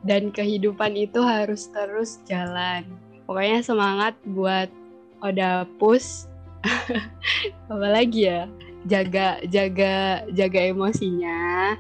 dan 0.04 0.34
kehidupan 0.34 0.98
itu 1.00 1.24
harus 1.24 1.72
terus 1.72 2.20
jalan. 2.28 2.84
Pokoknya 3.24 3.64
semangat 3.64 4.14
buat 4.28 4.68
Odapus. 5.24 6.28
Apalagi 7.72 8.28
ya? 8.28 8.42
Jaga 8.84 9.40
jaga 9.48 10.28
jaga 10.36 10.60
emosinya. 10.60 11.74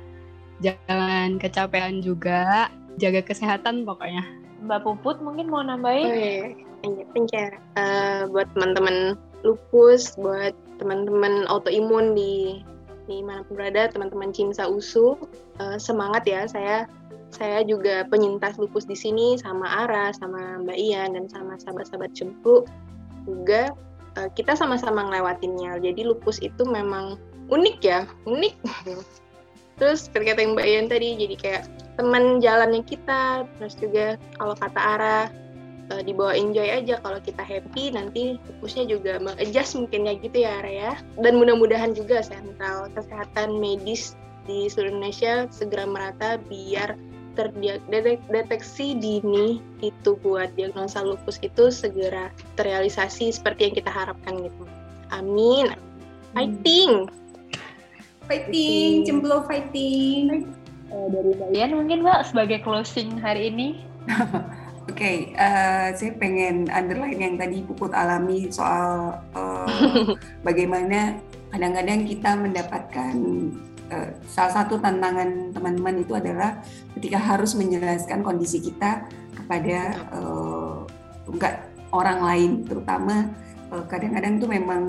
Jangan 0.63 1.35
kecapean 1.43 1.99
juga, 1.99 2.71
jaga 2.95 3.19
kesehatan 3.19 3.83
pokoknya. 3.83 4.23
Mbak 4.63 4.79
Puput 4.87 5.19
mungkin 5.19 5.51
mau 5.51 5.59
nambahin? 5.59 6.07
Oh, 6.07 6.15
iya. 6.15 6.47
Iya, 6.83 7.47
uh, 7.79 8.27
buat 8.31 8.47
teman-teman 8.55 9.19
lupus, 9.43 10.15
buat 10.19 10.55
teman-teman 10.79 11.47
autoimun 11.47 12.15
di 12.15 12.63
di 13.05 13.19
mana 13.21 13.43
pun 13.43 13.59
berada, 13.59 13.89
teman-teman 13.91 14.31
Cimsa 14.31 14.67
Usu, 14.67 15.15
uh, 15.59 15.77
semangat 15.77 16.23
ya. 16.27 16.47
Saya 16.47 16.87
saya 17.33 17.65
juga 17.65 18.05
penyintas 18.07 18.61
lupus 18.61 18.85
di 18.85 18.93
sini 18.93 19.41
sama 19.41 19.65
Ara, 19.65 20.13
sama 20.13 20.61
Mbak 20.61 20.77
Ian 20.77 21.17
dan 21.17 21.25
sama 21.27 21.57
sahabat-sahabat 21.57 22.13
Cempu 22.13 22.61
juga 23.25 23.73
uh, 24.21 24.29
kita 24.37 24.53
sama-sama 24.53 25.09
ngelewatinnya. 25.09 25.81
Jadi 25.81 26.05
lupus 26.05 26.37
itu 26.45 26.61
memang 26.63 27.17
unik 27.49 27.77
ya, 27.81 28.05
unik. 28.29 28.55
Terus 29.81 30.05
seperti 30.05 30.25
kata 30.31 30.53
Mbak 30.53 30.67
Ian 30.69 30.87
tadi, 30.87 31.17
jadi 31.17 31.35
kayak 31.35 31.63
teman 31.97 32.37
jalannya 32.37 32.85
kita. 32.85 33.49
Terus 33.57 33.73
juga 33.81 34.05
kalau 34.37 34.53
kata 34.53 34.79
Ara, 34.79 35.19
uh, 35.93 36.01
dibawa 36.01 36.33
enjoy 36.33 36.65
aja 36.65 36.97
kalau 37.05 37.21
kita 37.21 37.45
happy 37.45 37.93
nanti 37.93 38.41
fokusnya 38.41 38.89
juga 38.89 39.21
mengadjust 39.21 39.77
mungkin 39.77 40.09
ya 40.09 40.13
gitu 40.17 40.37
ya 40.41 40.51
Area 40.65 40.89
dan 41.21 41.37
mudah-mudahan 41.37 41.93
juga 41.93 42.25
sentral 42.25 42.89
kesehatan 42.97 43.61
medis 43.61 44.17
di 44.49 44.67
seluruh 44.67 44.97
Indonesia 44.97 45.47
segera 45.53 45.85
merata 45.87 46.41
biar 46.49 46.97
terdeteksi 47.33 48.93
dini 48.93 49.57
itu 49.81 50.13
buat 50.21 50.53
diagnosa 50.53 51.01
lupus 51.01 51.41
itu 51.41 51.73
segera 51.73 52.29
terrealisasi 52.59 53.33
seperti 53.33 53.69
yang 53.69 53.75
kita 53.81 53.89
harapkan 53.89 54.37
gitu. 54.37 54.63
Amin. 55.09 55.73
Fighting. 56.37 57.09
Fighting, 58.29 59.09
cemblo 59.09 59.49
fighting. 59.49 60.45
Uh, 60.93 61.09
dari 61.09 61.33
Mbak 61.33 61.73
mungkin 61.73 62.05
Mbak 62.05 62.21
sebagai 62.29 62.61
closing 62.61 63.17
hari 63.17 63.49
ini. 63.49 63.81
Oke, 64.83 64.99
okay, 64.99 65.17
uh, 65.39 65.87
eh, 65.87 65.87
saya 65.95 66.11
pengen 66.19 66.67
underline 66.67 67.15
yang 67.15 67.35
tadi 67.39 67.63
Puput 67.63 67.95
alami 67.95 68.51
soal 68.51 69.15
uh, 69.31 70.11
bagaimana 70.47 71.15
kadang-kadang 71.55 72.03
kita 72.03 72.35
mendapatkan 72.35 73.15
uh, 73.87 74.11
salah 74.27 74.51
satu 74.59 74.75
tantangan 74.83 75.55
teman-teman 75.55 76.03
itu 76.03 76.19
adalah 76.19 76.59
ketika 76.99 77.15
harus 77.15 77.55
menjelaskan 77.55 78.27
kondisi 78.27 78.59
kita 78.59 79.07
kepada 79.31 79.95
uh, 80.11 80.83
enggak 81.31 81.63
orang 81.95 82.19
lain, 82.19 82.51
terutama 82.67 83.31
kadang-kadang 83.87 84.35
uh, 84.35 84.39
tuh 84.43 84.49
memang 84.51 84.81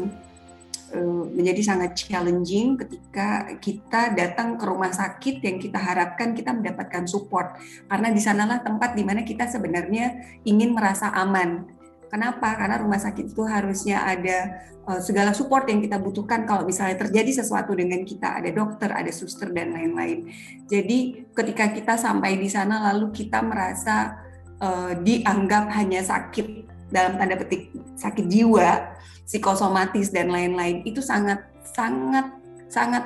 menjadi 1.35 1.63
sangat 1.75 1.99
challenging 1.99 2.79
ketika 2.79 3.59
kita 3.59 4.15
datang 4.15 4.55
ke 4.55 4.65
rumah 4.65 4.95
sakit 4.95 5.43
yang 5.43 5.57
kita 5.59 5.79
harapkan 5.81 6.33
kita 6.33 6.55
mendapatkan 6.55 7.05
support 7.11 7.59
karena 7.91 8.09
di 8.15 8.21
sanalah 8.23 8.63
tempat 8.63 8.95
di 8.95 9.03
mana 9.03 9.27
kita 9.27 9.51
sebenarnya 9.51 10.41
ingin 10.47 10.73
merasa 10.73 11.11
aman. 11.11 11.67
Kenapa? 12.15 12.55
Karena 12.55 12.79
rumah 12.79 13.03
sakit 13.03 13.35
itu 13.35 13.43
harusnya 13.43 14.07
ada 14.07 14.63
uh, 14.87 15.03
segala 15.03 15.35
support 15.35 15.67
yang 15.67 15.83
kita 15.83 15.99
butuhkan 15.99 16.47
kalau 16.47 16.63
misalnya 16.63 16.95
terjadi 16.95 17.43
sesuatu 17.43 17.75
dengan 17.75 18.07
kita, 18.07 18.39
ada 18.39 18.55
dokter, 18.55 18.87
ada 18.95 19.11
suster 19.11 19.51
dan 19.51 19.75
lain-lain. 19.75 20.31
Jadi 20.71 21.27
ketika 21.35 21.75
kita 21.75 21.99
sampai 21.99 22.39
di 22.39 22.47
sana 22.47 22.87
lalu 22.95 23.11
kita 23.11 23.43
merasa 23.43 24.23
uh, 24.63 24.95
dianggap 24.95 25.75
hanya 25.75 26.07
sakit 26.07 26.74
dalam 26.95 27.19
tanda 27.19 27.35
petik 27.35 27.75
sakit 27.99 28.31
jiwa 28.31 28.95
psikosomatis 29.27 30.15
dan 30.15 30.31
lain-lain 30.31 30.87
itu 30.87 31.03
sangat 31.03 31.43
sangat 31.67 32.31
sangat 32.71 33.03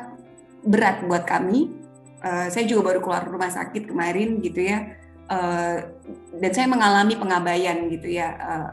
berat 0.60 1.00
buat 1.08 1.24
kami. 1.24 1.72
Uh, 2.18 2.50
saya 2.50 2.66
juga 2.66 2.92
baru 2.92 3.00
keluar 3.00 3.24
rumah 3.24 3.48
sakit 3.48 3.88
kemarin 3.88 4.42
gitu 4.42 4.66
ya, 4.66 4.90
uh, 5.30 5.78
dan 6.42 6.50
saya 6.50 6.66
mengalami 6.66 7.14
pengabaian 7.14 7.86
gitu 7.88 8.10
ya. 8.10 8.34
Uh, 8.36 8.70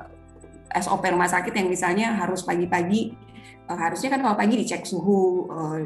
eh, 0.73 0.81
SOP 0.81 1.05
rumah 1.07 1.29
sakit 1.29 1.53
yang 1.53 1.69
misalnya 1.69 2.17
harus 2.17 2.41
pagi-pagi, 2.41 3.13
uh, 3.69 3.77
harusnya 3.77 4.17
kan 4.17 4.25
kalau 4.25 4.33
pagi 4.33 4.65
dicek 4.65 4.81
suhu, 4.81 5.45
uh, 5.53 5.77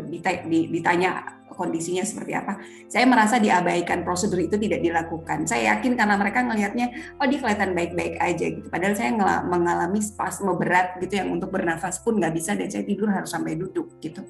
ditanya 0.71 1.36
kondisinya 1.60 2.07
seperti 2.07 2.32
apa. 2.32 2.64
Saya 2.88 3.03
merasa 3.03 3.36
diabaikan 3.36 4.07
prosedur 4.07 4.39
itu 4.39 4.55
tidak 4.55 4.80
dilakukan. 4.80 5.43
Saya 5.43 5.76
yakin 5.76 5.99
karena 5.99 6.16
mereka 6.16 6.39
ngelihatnya, 6.47 7.20
oh 7.20 7.28
dia 7.28 7.39
kelihatan 7.43 7.76
baik-baik 7.76 8.16
aja 8.16 8.45
gitu. 8.55 8.68
Padahal 8.72 8.95
saya 8.95 9.12
mengalami 9.43 9.99
spasme 9.99 10.55
berat 10.55 10.95
gitu 11.03 11.20
yang 11.20 11.36
untuk 11.36 11.51
bernafas 11.51 11.99
pun 11.99 12.16
nggak 12.16 12.32
bisa 12.32 12.55
dan 12.55 12.72
saya 12.72 12.88
tidur 12.88 13.12
harus 13.12 13.28
sampai 13.28 13.60
duduk 13.60 13.99
gitu. 13.99 14.24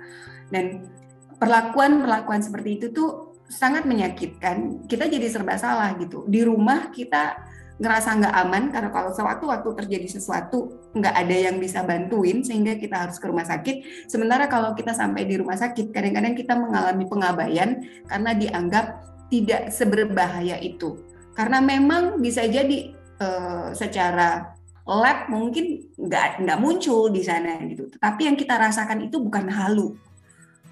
Dan 0.50 0.90
perlakuan-perlakuan 1.38 2.42
seperti 2.42 2.82
itu 2.82 2.90
tuh 2.90 3.38
sangat 3.46 3.86
menyakitkan. 3.86 4.90
Kita 4.90 5.06
jadi 5.06 5.30
serba 5.30 5.58
salah 5.62 5.94
gitu. 6.02 6.26
Di 6.26 6.42
rumah 6.42 6.90
kita 6.90 7.49
ngerasa 7.80 8.20
nggak 8.20 8.36
aman 8.44 8.64
karena 8.76 8.90
kalau 8.92 9.16
sewaktu-waktu 9.16 9.70
terjadi 9.84 10.20
sesuatu 10.20 10.92
nggak 10.92 11.16
ada 11.16 11.36
yang 11.50 11.56
bisa 11.64 11.80
bantuin 11.88 12.44
sehingga 12.44 12.76
kita 12.76 13.08
harus 13.08 13.16
ke 13.18 13.26
rumah 13.32 13.48
sakit. 13.48 14.06
Sementara 14.12 14.52
kalau 14.52 14.76
kita 14.76 14.92
sampai 14.92 15.24
di 15.24 15.40
rumah 15.40 15.56
sakit 15.56 15.96
kadang-kadang 15.96 16.36
kita 16.36 16.60
mengalami 16.60 17.08
pengabaian 17.08 17.80
karena 18.06 18.32
dianggap 18.36 18.86
tidak 19.32 19.72
seberbahaya 19.72 20.60
itu. 20.60 21.00
Karena 21.32 21.64
memang 21.64 22.20
bisa 22.20 22.44
jadi 22.44 22.92
uh, 23.24 23.72
secara 23.72 24.60
lab 24.84 25.32
mungkin 25.32 25.88
nggak 25.96 26.44
nggak 26.44 26.60
muncul 26.60 27.08
di 27.08 27.24
sana 27.24 27.64
gitu. 27.64 27.88
Tetapi 27.88 28.22
yang 28.28 28.36
kita 28.36 28.60
rasakan 28.60 29.08
itu 29.08 29.24
bukan 29.24 29.48
halu, 29.48 29.96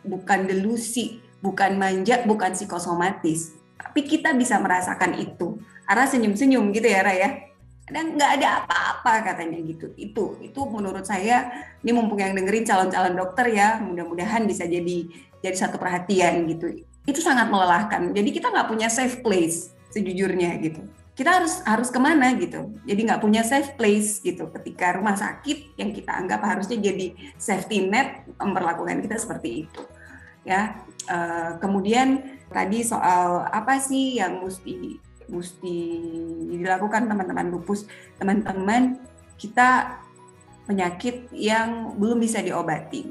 bukan 0.04 0.44
delusi, 0.44 1.24
bukan 1.40 1.80
manja, 1.80 2.20
bukan 2.28 2.52
psikosomatis. 2.52 3.56
Tapi 3.80 4.04
kita 4.04 4.36
bisa 4.36 4.60
merasakan 4.60 5.16
itu 5.22 5.62
Ara 5.88 6.04
senyum-senyum 6.04 6.76
gitu 6.76 6.88
ya 6.92 7.00
Raya 7.02 7.48
dan 7.88 8.20
nggak 8.20 8.32
ada 8.40 8.48
apa-apa 8.64 9.32
katanya 9.32 9.64
gitu. 9.64 9.96
Itu 9.96 10.36
itu 10.44 10.60
menurut 10.68 11.08
saya 11.08 11.48
ini 11.80 11.96
mumpung 11.96 12.20
yang 12.20 12.36
dengerin 12.36 12.68
calon-calon 12.68 13.16
dokter 13.16 13.48
ya 13.56 13.80
mudah-mudahan 13.80 14.44
bisa 14.44 14.68
jadi 14.68 15.08
jadi 15.40 15.56
satu 15.56 15.80
perhatian 15.80 16.44
gitu. 16.52 16.84
Itu 17.08 17.24
sangat 17.24 17.48
melelahkan. 17.48 18.12
Jadi 18.12 18.30
kita 18.36 18.52
nggak 18.52 18.68
punya 18.68 18.92
safe 18.92 19.24
place 19.24 19.72
sejujurnya 19.96 20.60
gitu. 20.60 20.84
Kita 21.16 21.40
harus 21.40 21.64
harus 21.64 21.88
ke 21.88 21.98
mana 21.98 22.36
gitu. 22.36 22.76
Jadi 22.84 23.08
nggak 23.08 23.24
punya 23.24 23.42
safe 23.48 23.80
place 23.80 24.20
gitu. 24.20 24.52
Ketika 24.52 25.00
rumah 25.00 25.16
sakit 25.16 25.80
yang 25.80 25.96
kita 25.96 26.12
anggap 26.12 26.44
harusnya 26.44 26.92
jadi 26.92 27.16
safety 27.40 27.88
net 27.88 28.28
memperlakukan 28.36 29.00
kita 29.00 29.16
seperti 29.16 29.64
itu 29.64 29.82
ya. 30.44 30.84
Uh, 31.08 31.56
kemudian 31.64 32.36
tadi 32.52 32.84
soal 32.84 33.48
apa 33.48 33.80
sih 33.80 34.20
yang 34.20 34.44
mesti 34.44 35.00
mesti 35.28 35.76
dilakukan 36.58 37.08
teman-teman 37.08 37.48
lupus. 37.52 37.86
Teman-teman 38.20 39.00
kita 39.38 40.00
penyakit 40.68 41.32
yang 41.32 41.96
belum 41.96 42.20
bisa 42.20 42.44
diobati. 42.44 43.08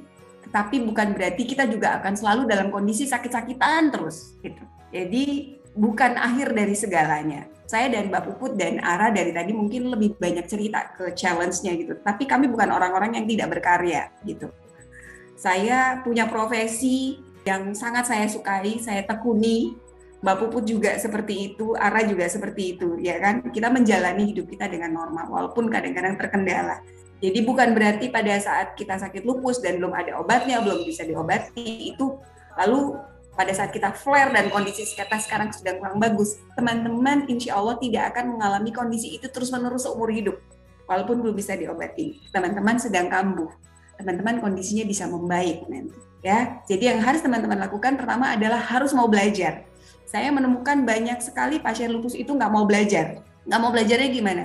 Tetapi 0.47 0.85
bukan 0.85 1.17
berarti 1.17 1.43
kita 1.43 1.65
juga 1.67 1.99
akan 2.01 2.15
selalu 2.15 2.43
dalam 2.47 2.69
kondisi 2.69 3.09
sakit-sakitan 3.09 3.91
terus 3.91 4.37
gitu. 4.45 4.63
Jadi 4.93 5.57
bukan 5.77 6.17
akhir 6.17 6.57
dari 6.57 6.75
segalanya. 6.77 7.49
Saya 7.67 7.91
dan 7.91 8.15
Mbak 8.15 8.23
Puput 8.31 8.55
dan 8.55 8.79
Ara 8.79 9.11
dari 9.11 9.35
tadi 9.35 9.51
mungkin 9.51 9.91
lebih 9.91 10.15
banyak 10.23 10.47
cerita 10.47 10.95
ke 10.95 11.11
challenge-nya 11.19 11.75
gitu. 11.75 11.99
Tapi 11.99 12.23
kami 12.25 12.47
bukan 12.47 12.71
orang-orang 12.71 13.19
yang 13.19 13.27
tidak 13.27 13.59
berkarya 13.59 14.15
gitu. 14.23 14.55
Saya 15.35 16.01
punya 16.07 16.31
profesi 16.31 17.19
yang 17.43 17.75
sangat 17.75 18.07
saya 18.07 18.27
sukai, 18.31 18.79
saya 18.79 19.03
tekuni, 19.03 19.75
Mbak 20.25 20.37
Puput 20.41 20.65
juga 20.65 20.97
seperti 20.97 21.53
itu, 21.53 21.77
Ara 21.77 22.01
juga 22.09 22.25
seperti 22.25 22.77
itu, 22.77 22.97
ya 22.97 23.21
kan? 23.21 23.45
Kita 23.53 23.69
menjalani 23.69 24.33
hidup 24.33 24.49
kita 24.49 24.65
dengan 24.67 24.97
normal, 24.97 25.29
walaupun 25.29 25.69
kadang-kadang 25.69 26.17
terkendala. 26.17 26.81
Jadi 27.21 27.45
bukan 27.45 27.73
berarti 27.73 28.13
pada 28.13 28.33
saat 28.41 28.77
kita 28.77 28.97
sakit 28.97 29.25
lupus 29.25 29.61
dan 29.61 29.81
belum 29.81 29.93
ada 29.93 30.21
obatnya, 30.21 30.61
belum 30.61 30.85
bisa 30.85 31.05
diobati, 31.05 31.93
itu 31.93 32.17
lalu 32.57 32.97
pada 33.37 33.53
saat 33.53 33.69
kita 33.73 33.93
flare 33.93 34.33
dan 34.33 34.49
kondisi 34.49 34.89
kita 34.97 35.21
sekarang 35.21 35.53
sedang 35.53 35.77
kurang 35.81 36.01
bagus, 36.01 36.41
teman-teman 36.57 37.29
insya 37.29 37.61
Allah 37.61 37.77
tidak 37.77 38.17
akan 38.17 38.37
mengalami 38.37 38.73
kondisi 38.73 39.13
itu 39.13 39.29
terus-menerus 39.29 39.85
seumur 39.85 40.09
hidup, 40.09 40.41
walaupun 40.89 41.21
belum 41.21 41.37
bisa 41.37 41.53
diobati. 41.53 42.25
Teman-teman 42.33 42.81
sedang 42.81 43.13
kambuh, 43.13 43.53
teman-teman 44.01 44.41
kondisinya 44.41 44.89
bisa 44.89 45.05
membaik 45.05 45.69
nanti. 45.69 45.93
Ya, 46.25 46.59
jadi 46.67 46.97
yang 46.97 47.05
harus 47.05 47.21
teman-teman 47.23 47.61
lakukan 47.61 47.95
pertama 48.01 48.35
adalah 48.35 48.59
harus 48.59 48.91
mau 48.97 49.07
belajar 49.07 49.69
saya 50.07 50.31
menemukan 50.31 50.87
banyak 50.87 51.19
sekali 51.19 51.59
pasien 51.59 51.91
lupus 51.91 52.15
itu 52.15 52.31
nggak 52.31 52.49
mau 52.49 52.63
belajar. 52.63 53.21
Nggak 53.43 53.61
mau 53.61 53.71
belajarnya 53.75 54.09
gimana? 54.15 54.45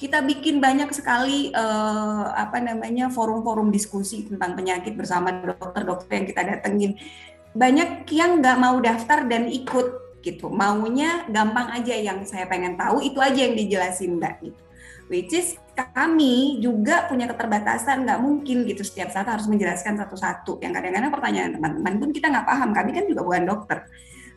Kita 0.00 0.24
bikin 0.24 0.58
banyak 0.58 0.88
sekali 0.90 1.52
uh, 1.52 2.32
apa 2.32 2.58
namanya 2.58 3.12
forum-forum 3.12 3.68
diskusi 3.68 4.24
tentang 4.26 4.56
penyakit 4.56 4.96
bersama 4.96 5.30
dokter-dokter 5.30 6.10
yang 6.16 6.26
kita 6.26 6.42
datengin. 6.42 6.92
Banyak 7.52 8.08
yang 8.08 8.40
nggak 8.40 8.56
mau 8.56 8.80
daftar 8.80 9.28
dan 9.28 9.52
ikut 9.52 10.18
gitu. 10.24 10.48
Maunya 10.48 11.28
gampang 11.28 11.70
aja 11.76 11.92
yang 11.92 12.24
saya 12.24 12.48
pengen 12.48 12.80
tahu 12.80 13.04
itu 13.04 13.20
aja 13.20 13.36
yang 13.36 13.54
dijelasin 13.54 14.16
Mbak 14.16 14.34
gitu. 14.48 14.62
Which 15.12 15.36
is 15.36 15.60
kami 15.92 16.56
juga 16.64 17.04
punya 17.04 17.28
keterbatasan 17.28 18.08
nggak 18.08 18.20
mungkin 18.22 18.64
gitu 18.64 18.80
setiap 18.80 19.12
saat 19.12 19.28
harus 19.28 19.44
menjelaskan 19.44 20.00
satu-satu. 20.00 20.56
Yang 20.64 20.80
kadang-kadang 20.80 21.12
pertanyaan 21.12 21.50
teman-teman 21.52 21.94
pun 22.00 22.08
kita 22.16 22.32
nggak 22.32 22.46
paham. 22.48 22.72
Kami 22.72 22.90
kan 22.96 23.04
juga 23.04 23.20
bukan 23.20 23.44
dokter. 23.44 23.78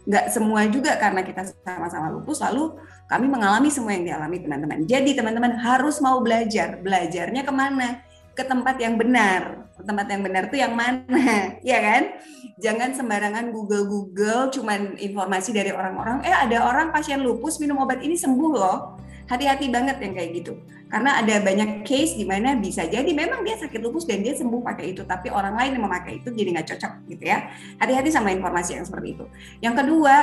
Nggak 0.06 0.26
semua 0.30 0.62
juga 0.70 0.95
karena 1.01 1.26
kita 1.26 1.41
sama-sama 1.66 2.14
lupus 2.14 2.38
lalu 2.41 2.78
kami 3.10 3.26
mengalami 3.26 3.70
semua 3.74 3.97
yang 3.97 4.06
dialami 4.06 4.38
teman-teman. 4.41 4.86
Jadi 4.86 5.18
teman-teman 5.18 5.58
harus 5.58 5.97
mau 6.01 6.22
belajar. 6.22 6.78
Belajarnya 6.82 7.41
ke 7.41 7.53
mana? 7.53 8.06
Ke 8.38 8.45
tempat 8.45 8.78
yang 8.78 8.97
benar. 8.97 9.66
Tempat 9.76 10.08
yang 10.08 10.22
benar 10.24 10.43
tuh 10.47 10.58
yang 10.62 10.74
mana? 10.78 11.58
ya 11.66 11.80
kan? 11.82 12.18
Jangan 12.62 12.95
sembarangan 12.95 13.51
Google-Google 13.51 14.53
cuman 14.53 14.95
informasi 15.01 15.51
dari 15.51 15.74
orang-orang. 15.74 16.22
Eh 16.24 16.32
ada 16.34 16.70
orang 16.70 16.93
pasien 16.93 17.20
lupus 17.20 17.58
minum 17.58 17.82
obat 17.82 17.99
ini 18.06 18.16
sembuh 18.16 18.51
loh 18.53 18.78
hati-hati 19.26 19.74
banget 19.74 19.97
yang 20.01 20.14
kayak 20.14 20.30
gitu 20.41 20.53
karena 20.86 21.17
ada 21.17 21.41
banyak 21.41 21.81
case 21.81 22.13
di 22.13 22.23
mana 22.29 22.53
bisa 22.55 22.86
jadi 22.86 23.09
memang 23.09 23.41
dia 23.41 23.57
sakit 23.57 23.81
lupus 23.81 24.05
dan 24.05 24.21
dia 24.21 24.38
sembuh 24.38 24.61
pakai 24.61 24.93
itu 24.93 25.01
tapi 25.03 25.33
orang 25.33 25.57
lain 25.57 25.75
yang 25.75 25.83
memakai 25.89 26.21
itu 26.21 26.29
jadi 26.29 26.49
nggak 26.55 26.67
cocok 26.75 26.93
gitu 27.09 27.23
ya. 27.25 27.49
Hati-hati 27.81 28.09
sama 28.13 28.29
informasi 28.29 28.77
yang 28.77 28.86
seperti 28.86 29.17
itu. 29.17 29.25
Yang 29.65 29.75
kedua 29.81 30.15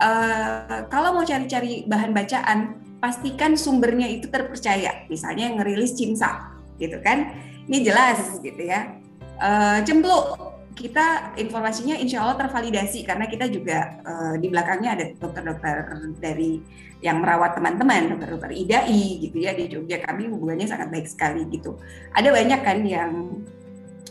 uh, 0.00 0.78
kalau 0.88 1.12
mau 1.12 1.24
cari-cari 1.28 1.84
bahan 1.84 2.16
bacaan 2.16 2.58
pastikan 2.98 3.54
sumbernya 3.54 4.08
itu 4.10 4.26
terpercaya. 4.26 5.06
Misalnya 5.06 5.52
yang 5.52 5.56
ngerilis 5.60 5.94
Cimsa 5.94 6.56
gitu 6.80 6.98
kan? 7.04 7.30
Ini 7.68 7.84
jelas 7.84 8.40
gitu 8.40 8.62
ya. 8.64 8.96
Uh, 9.38 9.84
cempluk 9.86 10.34
kita 10.78 11.34
informasinya 11.34 11.98
insya 11.98 12.22
Allah 12.22 12.38
tervalidasi 12.46 13.02
karena 13.02 13.26
kita 13.26 13.50
juga 13.50 13.98
uh, 14.06 14.34
di 14.38 14.46
belakangnya 14.46 14.90
ada 14.94 15.04
dokter-dokter 15.18 15.74
dari 16.22 16.62
yang 16.98 17.22
merawat 17.22 17.54
teman-teman, 17.54 18.14
dokter-dokter 18.14 18.50
IDAI 18.50 19.22
gitu 19.22 19.38
ya 19.38 19.54
di 19.54 19.70
Jogja 19.70 20.02
kami 20.02 20.26
hubungannya 20.26 20.66
sangat 20.66 20.90
baik 20.90 21.06
sekali 21.06 21.46
gitu. 21.46 21.78
Ada 22.10 22.34
banyak 22.34 22.60
kan 22.66 22.78
yang 22.82 23.12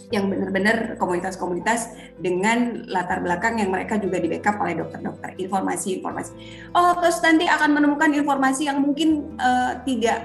yang 0.08 0.32
benar-benar 0.32 0.96
komunitas-komunitas 0.96 1.92
dengan 2.16 2.88
latar 2.88 3.20
belakang 3.20 3.60
yang 3.60 3.76
mereka 3.76 4.00
juga 4.00 4.24
di 4.24 4.32
backup 4.32 4.56
oleh 4.64 4.80
dokter-dokter 4.80 5.36
informasi-informasi. 5.36 6.32
Oh, 6.72 6.96
terus 7.04 7.20
nanti 7.20 7.44
akan 7.44 7.76
menemukan 7.76 8.16
informasi 8.16 8.72
yang 8.72 8.80
mungkin 8.80 9.36
uh, 9.36 9.84
tidak 9.84 10.24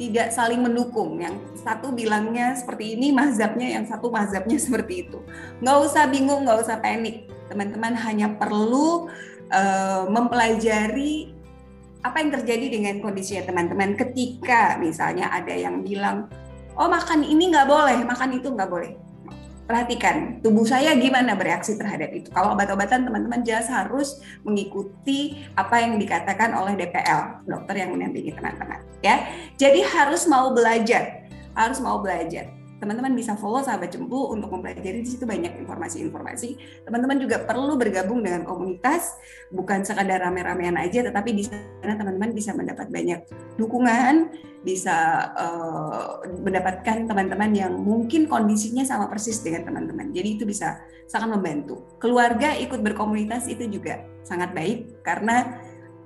tidak 0.00 0.32
saling 0.32 0.64
mendukung. 0.64 1.20
Yang 1.20 1.44
satu 1.60 1.92
bilangnya 1.92 2.56
seperti 2.56 2.96
ini, 2.96 3.12
mazhabnya 3.12 3.68
yang 3.76 3.84
satu 3.84 4.08
mazhabnya 4.08 4.56
seperti 4.66 5.04
itu. 5.04 5.20
Nggak 5.60 5.76
usah 5.84 6.08
bingung, 6.08 6.48
nggak 6.48 6.64
usah 6.64 6.80
panik. 6.80 7.28
Teman-teman 7.52 7.92
hanya 8.00 8.32
perlu 8.32 9.12
uh, 9.52 10.08
mempelajari 10.08 11.36
apa 12.02 12.16
yang 12.22 12.30
terjadi 12.30 12.66
dengan 12.70 12.94
kondisi 13.02 13.38
teman-teman 13.42 13.98
ketika 13.98 14.78
misalnya 14.78 15.30
ada 15.30 15.54
yang 15.54 15.82
bilang, 15.82 16.30
oh 16.78 16.86
makan 16.86 17.26
ini 17.26 17.50
nggak 17.50 17.66
boleh, 17.66 17.98
makan 18.06 18.38
itu 18.38 18.48
nggak 18.50 18.70
boleh 18.70 19.08
perhatikan 19.68 20.40
tubuh 20.40 20.64
saya 20.64 20.96
gimana 20.96 21.36
bereaksi 21.36 21.76
terhadap 21.76 22.08
itu. 22.16 22.32
Kalau 22.32 22.56
obat-obatan 22.56 23.04
teman-teman 23.04 23.44
jelas 23.44 23.68
harus 23.68 24.24
mengikuti 24.40 25.44
apa 25.60 25.84
yang 25.84 26.00
dikatakan 26.00 26.56
oleh 26.56 26.72
DPL, 26.72 27.44
dokter 27.44 27.84
yang 27.84 27.92
mendampingi 27.92 28.32
teman-teman 28.32 28.80
ya. 29.04 29.28
Jadi 29.60 29.84
harus 29.84 30.24
mau 30.24 30.56
belajar, 30.56 31.28
harus 31.52 31.84
mau 31.84 32.00
belajar 32.00 32.57
teman-teman 32.78 33.12
bisa 33.14 33.34
follow 33.34 33.58
sahabat 33.62 33.90
Cempu 33.90 34.30
untuk 34.30 34.54
mempelajari 34.54 35.02
di 35.02 35.08
situ 35.10 35.26
banyak 35.26 35.58
informasi-informasi. 35.58 36.82
Teman-teman 36.86 37.18
juga 37.18 37.42
perlu 37.42 37.74
bergabung 37.74 38.22
dengan 38.22 38.46
komunitas, 38.46 39.18
bukan 39.50 39.82
sekadar 39.82 40.22
rame-ramean 40.22 40.78
aja, 40.78 41.02
tetapi 41.02 41.30
di 41.34 41.42
sana 41.46 41.98
teman-teman 41.98 42.30
bisa 42.30 42.54
mendapat 42.54 42.86
banyak 42.88 43.20
dukungan, 43.58 44.30
bisa 44.62 45.30
uh, 45.34 46.22
mendapatkan 46.38 47.06
teman-teman 47.06 47.50
yang 47.54 47.72
mungkin 47.74 48.30
kondisinya 48.30 48.86
sama 48.86 49.10
persis 49.10 49.42
dengan 49.42 49.66
teman-teman. 49.66 50.14
Jadi 50.14 50.38
itu 50.38 50.44
bisa 50.46 50.78
sangat 51.10 51.34
membantu. 51.34 51.82
Keluarga 51.98 52.54
ikut 52.54 52.78
berkomunitas 52.78 53.50
itu 53.50 53.66
juga 53.66 54.06
sangat 54.22 54.52
baik 54.52 55.00
karena 55.00 55.56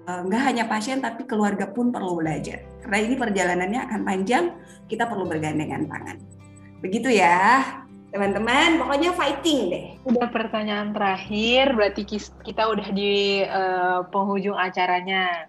eh, 0.07 0.21
nggak 0.23 0.43
hanya 0.47 0.65
pasien 0.71 1.03
tapi 1.03 1.27
keluarga 1.27 1.67
pun 1.67 1.91
perlu 1.91 2.23
belajar. 2.23 2.63
Karena 2.87 2.99
ini 3.03 3.15
perjalanannya 3.19 3.81
akan 3.83 4.01
panjang, 4.07 4.45
kita 4.87 5.11
perlu 5.11 5.27
bergandengan 5.27 5.91
tangan. 5.91 6.42
Begitu 6.83 7.15
ya, 7.15 7.63
teman-teman. 8.11 8.83
Pokoknya 8.83 9.11
fighting 9.15 9.61
deh. 9.71 9.87
Udah 10.03 10.29
pertanyaan 10.29 10.91
terakhir, 10.91 11.73
berarti 11.73 12.03
kita 12.43 12.63
udah 12.67 12.89
di 12.91 13.47
uh, 13.47 14.03
penghujung 14.11 14.59
acaranya. 14.59 15.47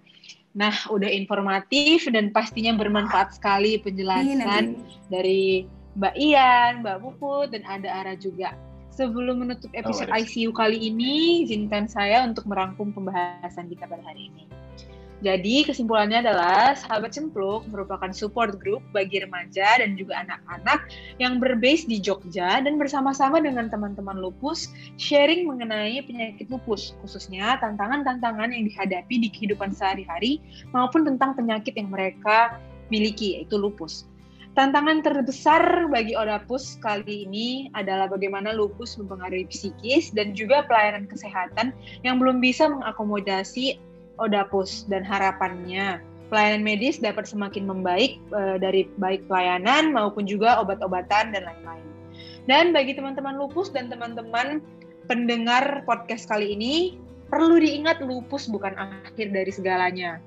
Nah, 0.54 0.74
udah 0.94 1.10
informatif 1.10 2.06
dan 2.14 2.30
pastinya 2.30 2.78
bermanfaat 2.78 3.34
sekali 3.34 3.82
penjelasan 3.82 4.78
Ini, 4.78 5.10
dari 5.10 5.66
Mbak 5.98 6.14
Ian, 6.14 6.72
Mbak 6.86 6.98
Puput, 7.02 7.58
dan 7.58 7.66
ada 7.66 7.90
Ara 7.90 8.14
juga. 8.14 8.54
Sebelum 8.94 9.42
menutup 9.42 9.74
episode 9.74 10.14
oh, 10.14 10.22
ICU 10.22 10.54
kali 10.54 10.78
ini, 10.78 11.42
izinkan 11.50 11.90
saya 11.90 12.22
untuk 12.22 12.46
merangkum 12.46 12.94
pembahasan 12.94 13.66
kita 13.66 13.90
pada 13.90 14.06
hari 14.06 14.30
ini. 14.30 14.46
Jadi 15.24 15.64
kesimpulannya 15.64 16.20
adalah 16.20 16.76
Sahabat 16.76 17.16
Cempluk 17.16 17.64
merupakan 17.72 18.12
support 18.12 18.60
group 18.60 18.84
bagi 18.92 19.24
remaja 19.24 19.80
dan 19.80 19.96
juga 19.96 20.20
anak-anak 20.20 20.92
yang 21.16 21.40
berbase 21.40 21.88
di 21.88 22.04
Jogja 22.04 22.60
dan 22.60 22.76
bersama-sama 22.76 23.40
dengan 23.40 23.72
teman-teman 23.72 24.20
lupus 24.20 24.68
sharing 25.00 25.48
mengenai 25.48 26.04
penyakit 26.04 26.52
lupus, 26.52 26.92
khususnya 27.00 27.56
tantangan-tantangan 27.64 28.52
yang 28.52 28.68
dihadapi 28.68 29.16
di 29.24 29.32
kehidupan 29.32 29.72
sehari-hari 29.72 30.44
maupun 30.76 31.08
tentang 31.08 31.40
penyakit 31.40 31.72
yang 31.80 31.88
mereka 31.88 32.60
miliki, 32.92 33.40
yaitu 33.40 33.56
lupus. 33.56 34.04
Tantangan 34.54 35.02
terbesar 35.02 35.90
bagi 35.90 36.14
Odapus 36.14 36.78
kali 36.78 37.26
ini 37.26 37.74
adalah 37.74 38.06
bagaimana 38.06 38.54
lupus 38.54 39.00
mempengaruhi 39.02 39.50
psikis 39.50 40.14
dan 40.14 40.38
juga 40.38 40.68
pelayanan 40.70 41.10
kesehatan 41.10 41.74
yang 42.06 42.22
belum 42.22 42.38
bisa 42.38 42.70
mengakomodasi 42.70 43.82
Odapus 44.22 44.86
dan 44.90 45.02
harapannya 45.02 46.02
pelayanan 46.34 46.66
medis 46.66 46.98
dapat 46.98 47.30
semakin 47.30 47.70
membaik 47.70 48.18
e, 48.34 48.58
dari 48.58 48.90
baik 48.98 49.30
pelayanan 49.30 49.94
maupun 49.94 50.26
juga 50.26 50.58
obat-obatan 50.58 51.30
dan 51.30 51.46
lain-lain. 51.46 51.86
Dan 52.50 52.74
bagi 52.74 52.98
teman-teman 52.98 53.38
lupus 53.38 53.70
dan 53.70 53.94
teman-teman 53.94 54.60
pendengar 55.06 55.86
podcast 55.86 56.26
kali 56.26 56.58
ini, 56.58 56.98
perlu 57.30 57.62
diingat 57.62 58.02
lupus 58.02 58.50
bukan 58.50 58.74
akhir 58.76 59.30
dari 59.30 59.52
segalanya. 59.54 60.18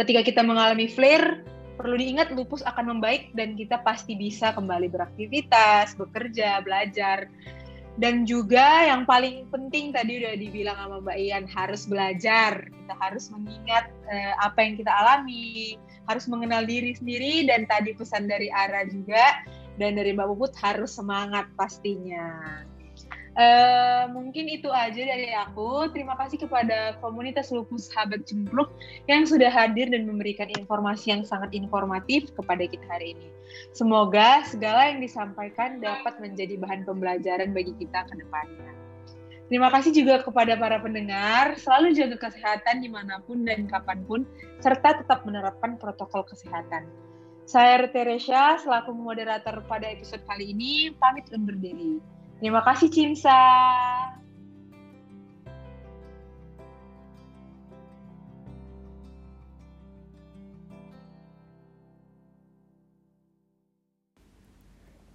Ketika 0.00 0.24
kita 0.24 0.40
mengalami 0.40 0.88
flare, 0.88 1.44
perlu 1.78 1.94
diingat 1.94 2.34
lupus 2.34 2.64
akan 2.66 2.98
membaik 2.98 3.30
dan 3.38 3.54
kita 3.54 3.84
pasti 3.86 4.18
bisa 4.18 4.50
kembali 4.56 4.90
beraktivitas, 4.90 5.94
bekerja, 5.94 6.58
belajar, 6.64 7.30
dan 7.98 8.22
juga 8.22 8.86
yang 8.86 9.02
paling 9.02 9.50
penting 9.50 9.90
tadi 9.90 10.22
udah 10.22 10.38
dibilang 10.38 10.78
sama 10.78 11.02
Mbak 11.02 11.18
Ian 11.18 11.44
harus 11.50 11.82
belajar. 11.90 12.62
Kita 12.62 12.94
harus 12.94 13.26
mengingat 13.34 13.90
uh, 14.06 14.34
apa 14.38 14.58
yang 14.62 14.78
kita 14.78 14.92
alami 14.94 15.74
harus 16.06 16.30
mengenal 16.30 16.62
diri 16.62 16.94
sendiri 16.94 17.44
dan 17.50 17.66
tadi 17.66 17.92
pesan 17.98 18.30
dari 18.30 18.54
Ara 18.54 18.86
juga 18.86 19.42
dan 19.82 19.98
dari 19.98 20.14
Mbak 20.14 20.30
Puput 20.30 20.54
harus 20.62 20.94
semangat 20.94 21.50
pastinya 21.58 22.62
Uh, 23.38 24.10
mungkin 24.10 24.50
itu 24.50 24.66
aja 24.66 24.98
dari 24.98 25.30
aku. 25.30 25.86
Terima 25.94 26.18
kasih 26.18 26.42
kepada 26.42 26.98
komunitas 26.98 27.54
Lupus 27.54 27.86
Sahabat 27.86 28.26
Cempluk 28.26 28.74
yang 29.06 29.22
sudah 29.30 29.46
hadir 29.46 29.86
dan 29.94 30.10
memberikan 30.10 30.50
informasi 30.50 31.14
yang 31.14 31.22
sangat 31.22 31.54
informatif 31.54 32.34
kepada 32.34 32.66
kita 32.66 32.82
hari 32.90 33.14
ini. 33.14 33.30
Semoga 33.70 34.42
segala 34.42 34.90
yang 34.90 34.98
disampaikan 34.98 35.78
dapat 35.78 36.18
menjadi 36.18 36.58
bahan 36.58 36.82
pembelajaran 36.82 37.54
bagi 37.54 37.78
kita 37.78 38.10
ke 38.10 38.18
depannya. 38.18 38.74
Terima 39.46 39.70
kasih 39.70 39.94
juga 39.94 40.18
kepada 40.20 40.58
para 40.58 40.82
pendengar, 40.82 41.54
selalu 41.62 41.94
jaga 41.94 42.18
kesehatan 42.18 42.82
di 42.82 42.90
mana 42.90 43.22
pun 43.22 43.46
dan 43.46 43.70
kapan 43.70 44.02
pun, 44.04 44.26
serta 44.58 44.98
tetap 44.98 45.22
menerapkan 45.22 45.78
protokol 45.78 46.26
kesehatan. 46.26 46.90
Saya 47.48 47.86
Teresia, 47.88 48.60
selaku 48.60 48.92
moderator 48.92 49.64
pada 49.64 49.88
episode 49.88 50.20
kali 50.26 50.52
ini, 50.52 50.92
pamit 51.00 51.30
undur 51.32 51.56
diri. 51.56 52.17
Terima 52.38 52.62
kasih 52.62 52.86
Cimsa. 52.86 53.34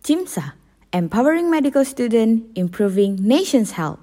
Cimsa, 0.03 0.59
empowering 0.91 1.47
medical 1.47 1.88
student, 1.88 2.43
improving 2.59 3.15
nation's 3.24 3.80
health. 3.80 4.02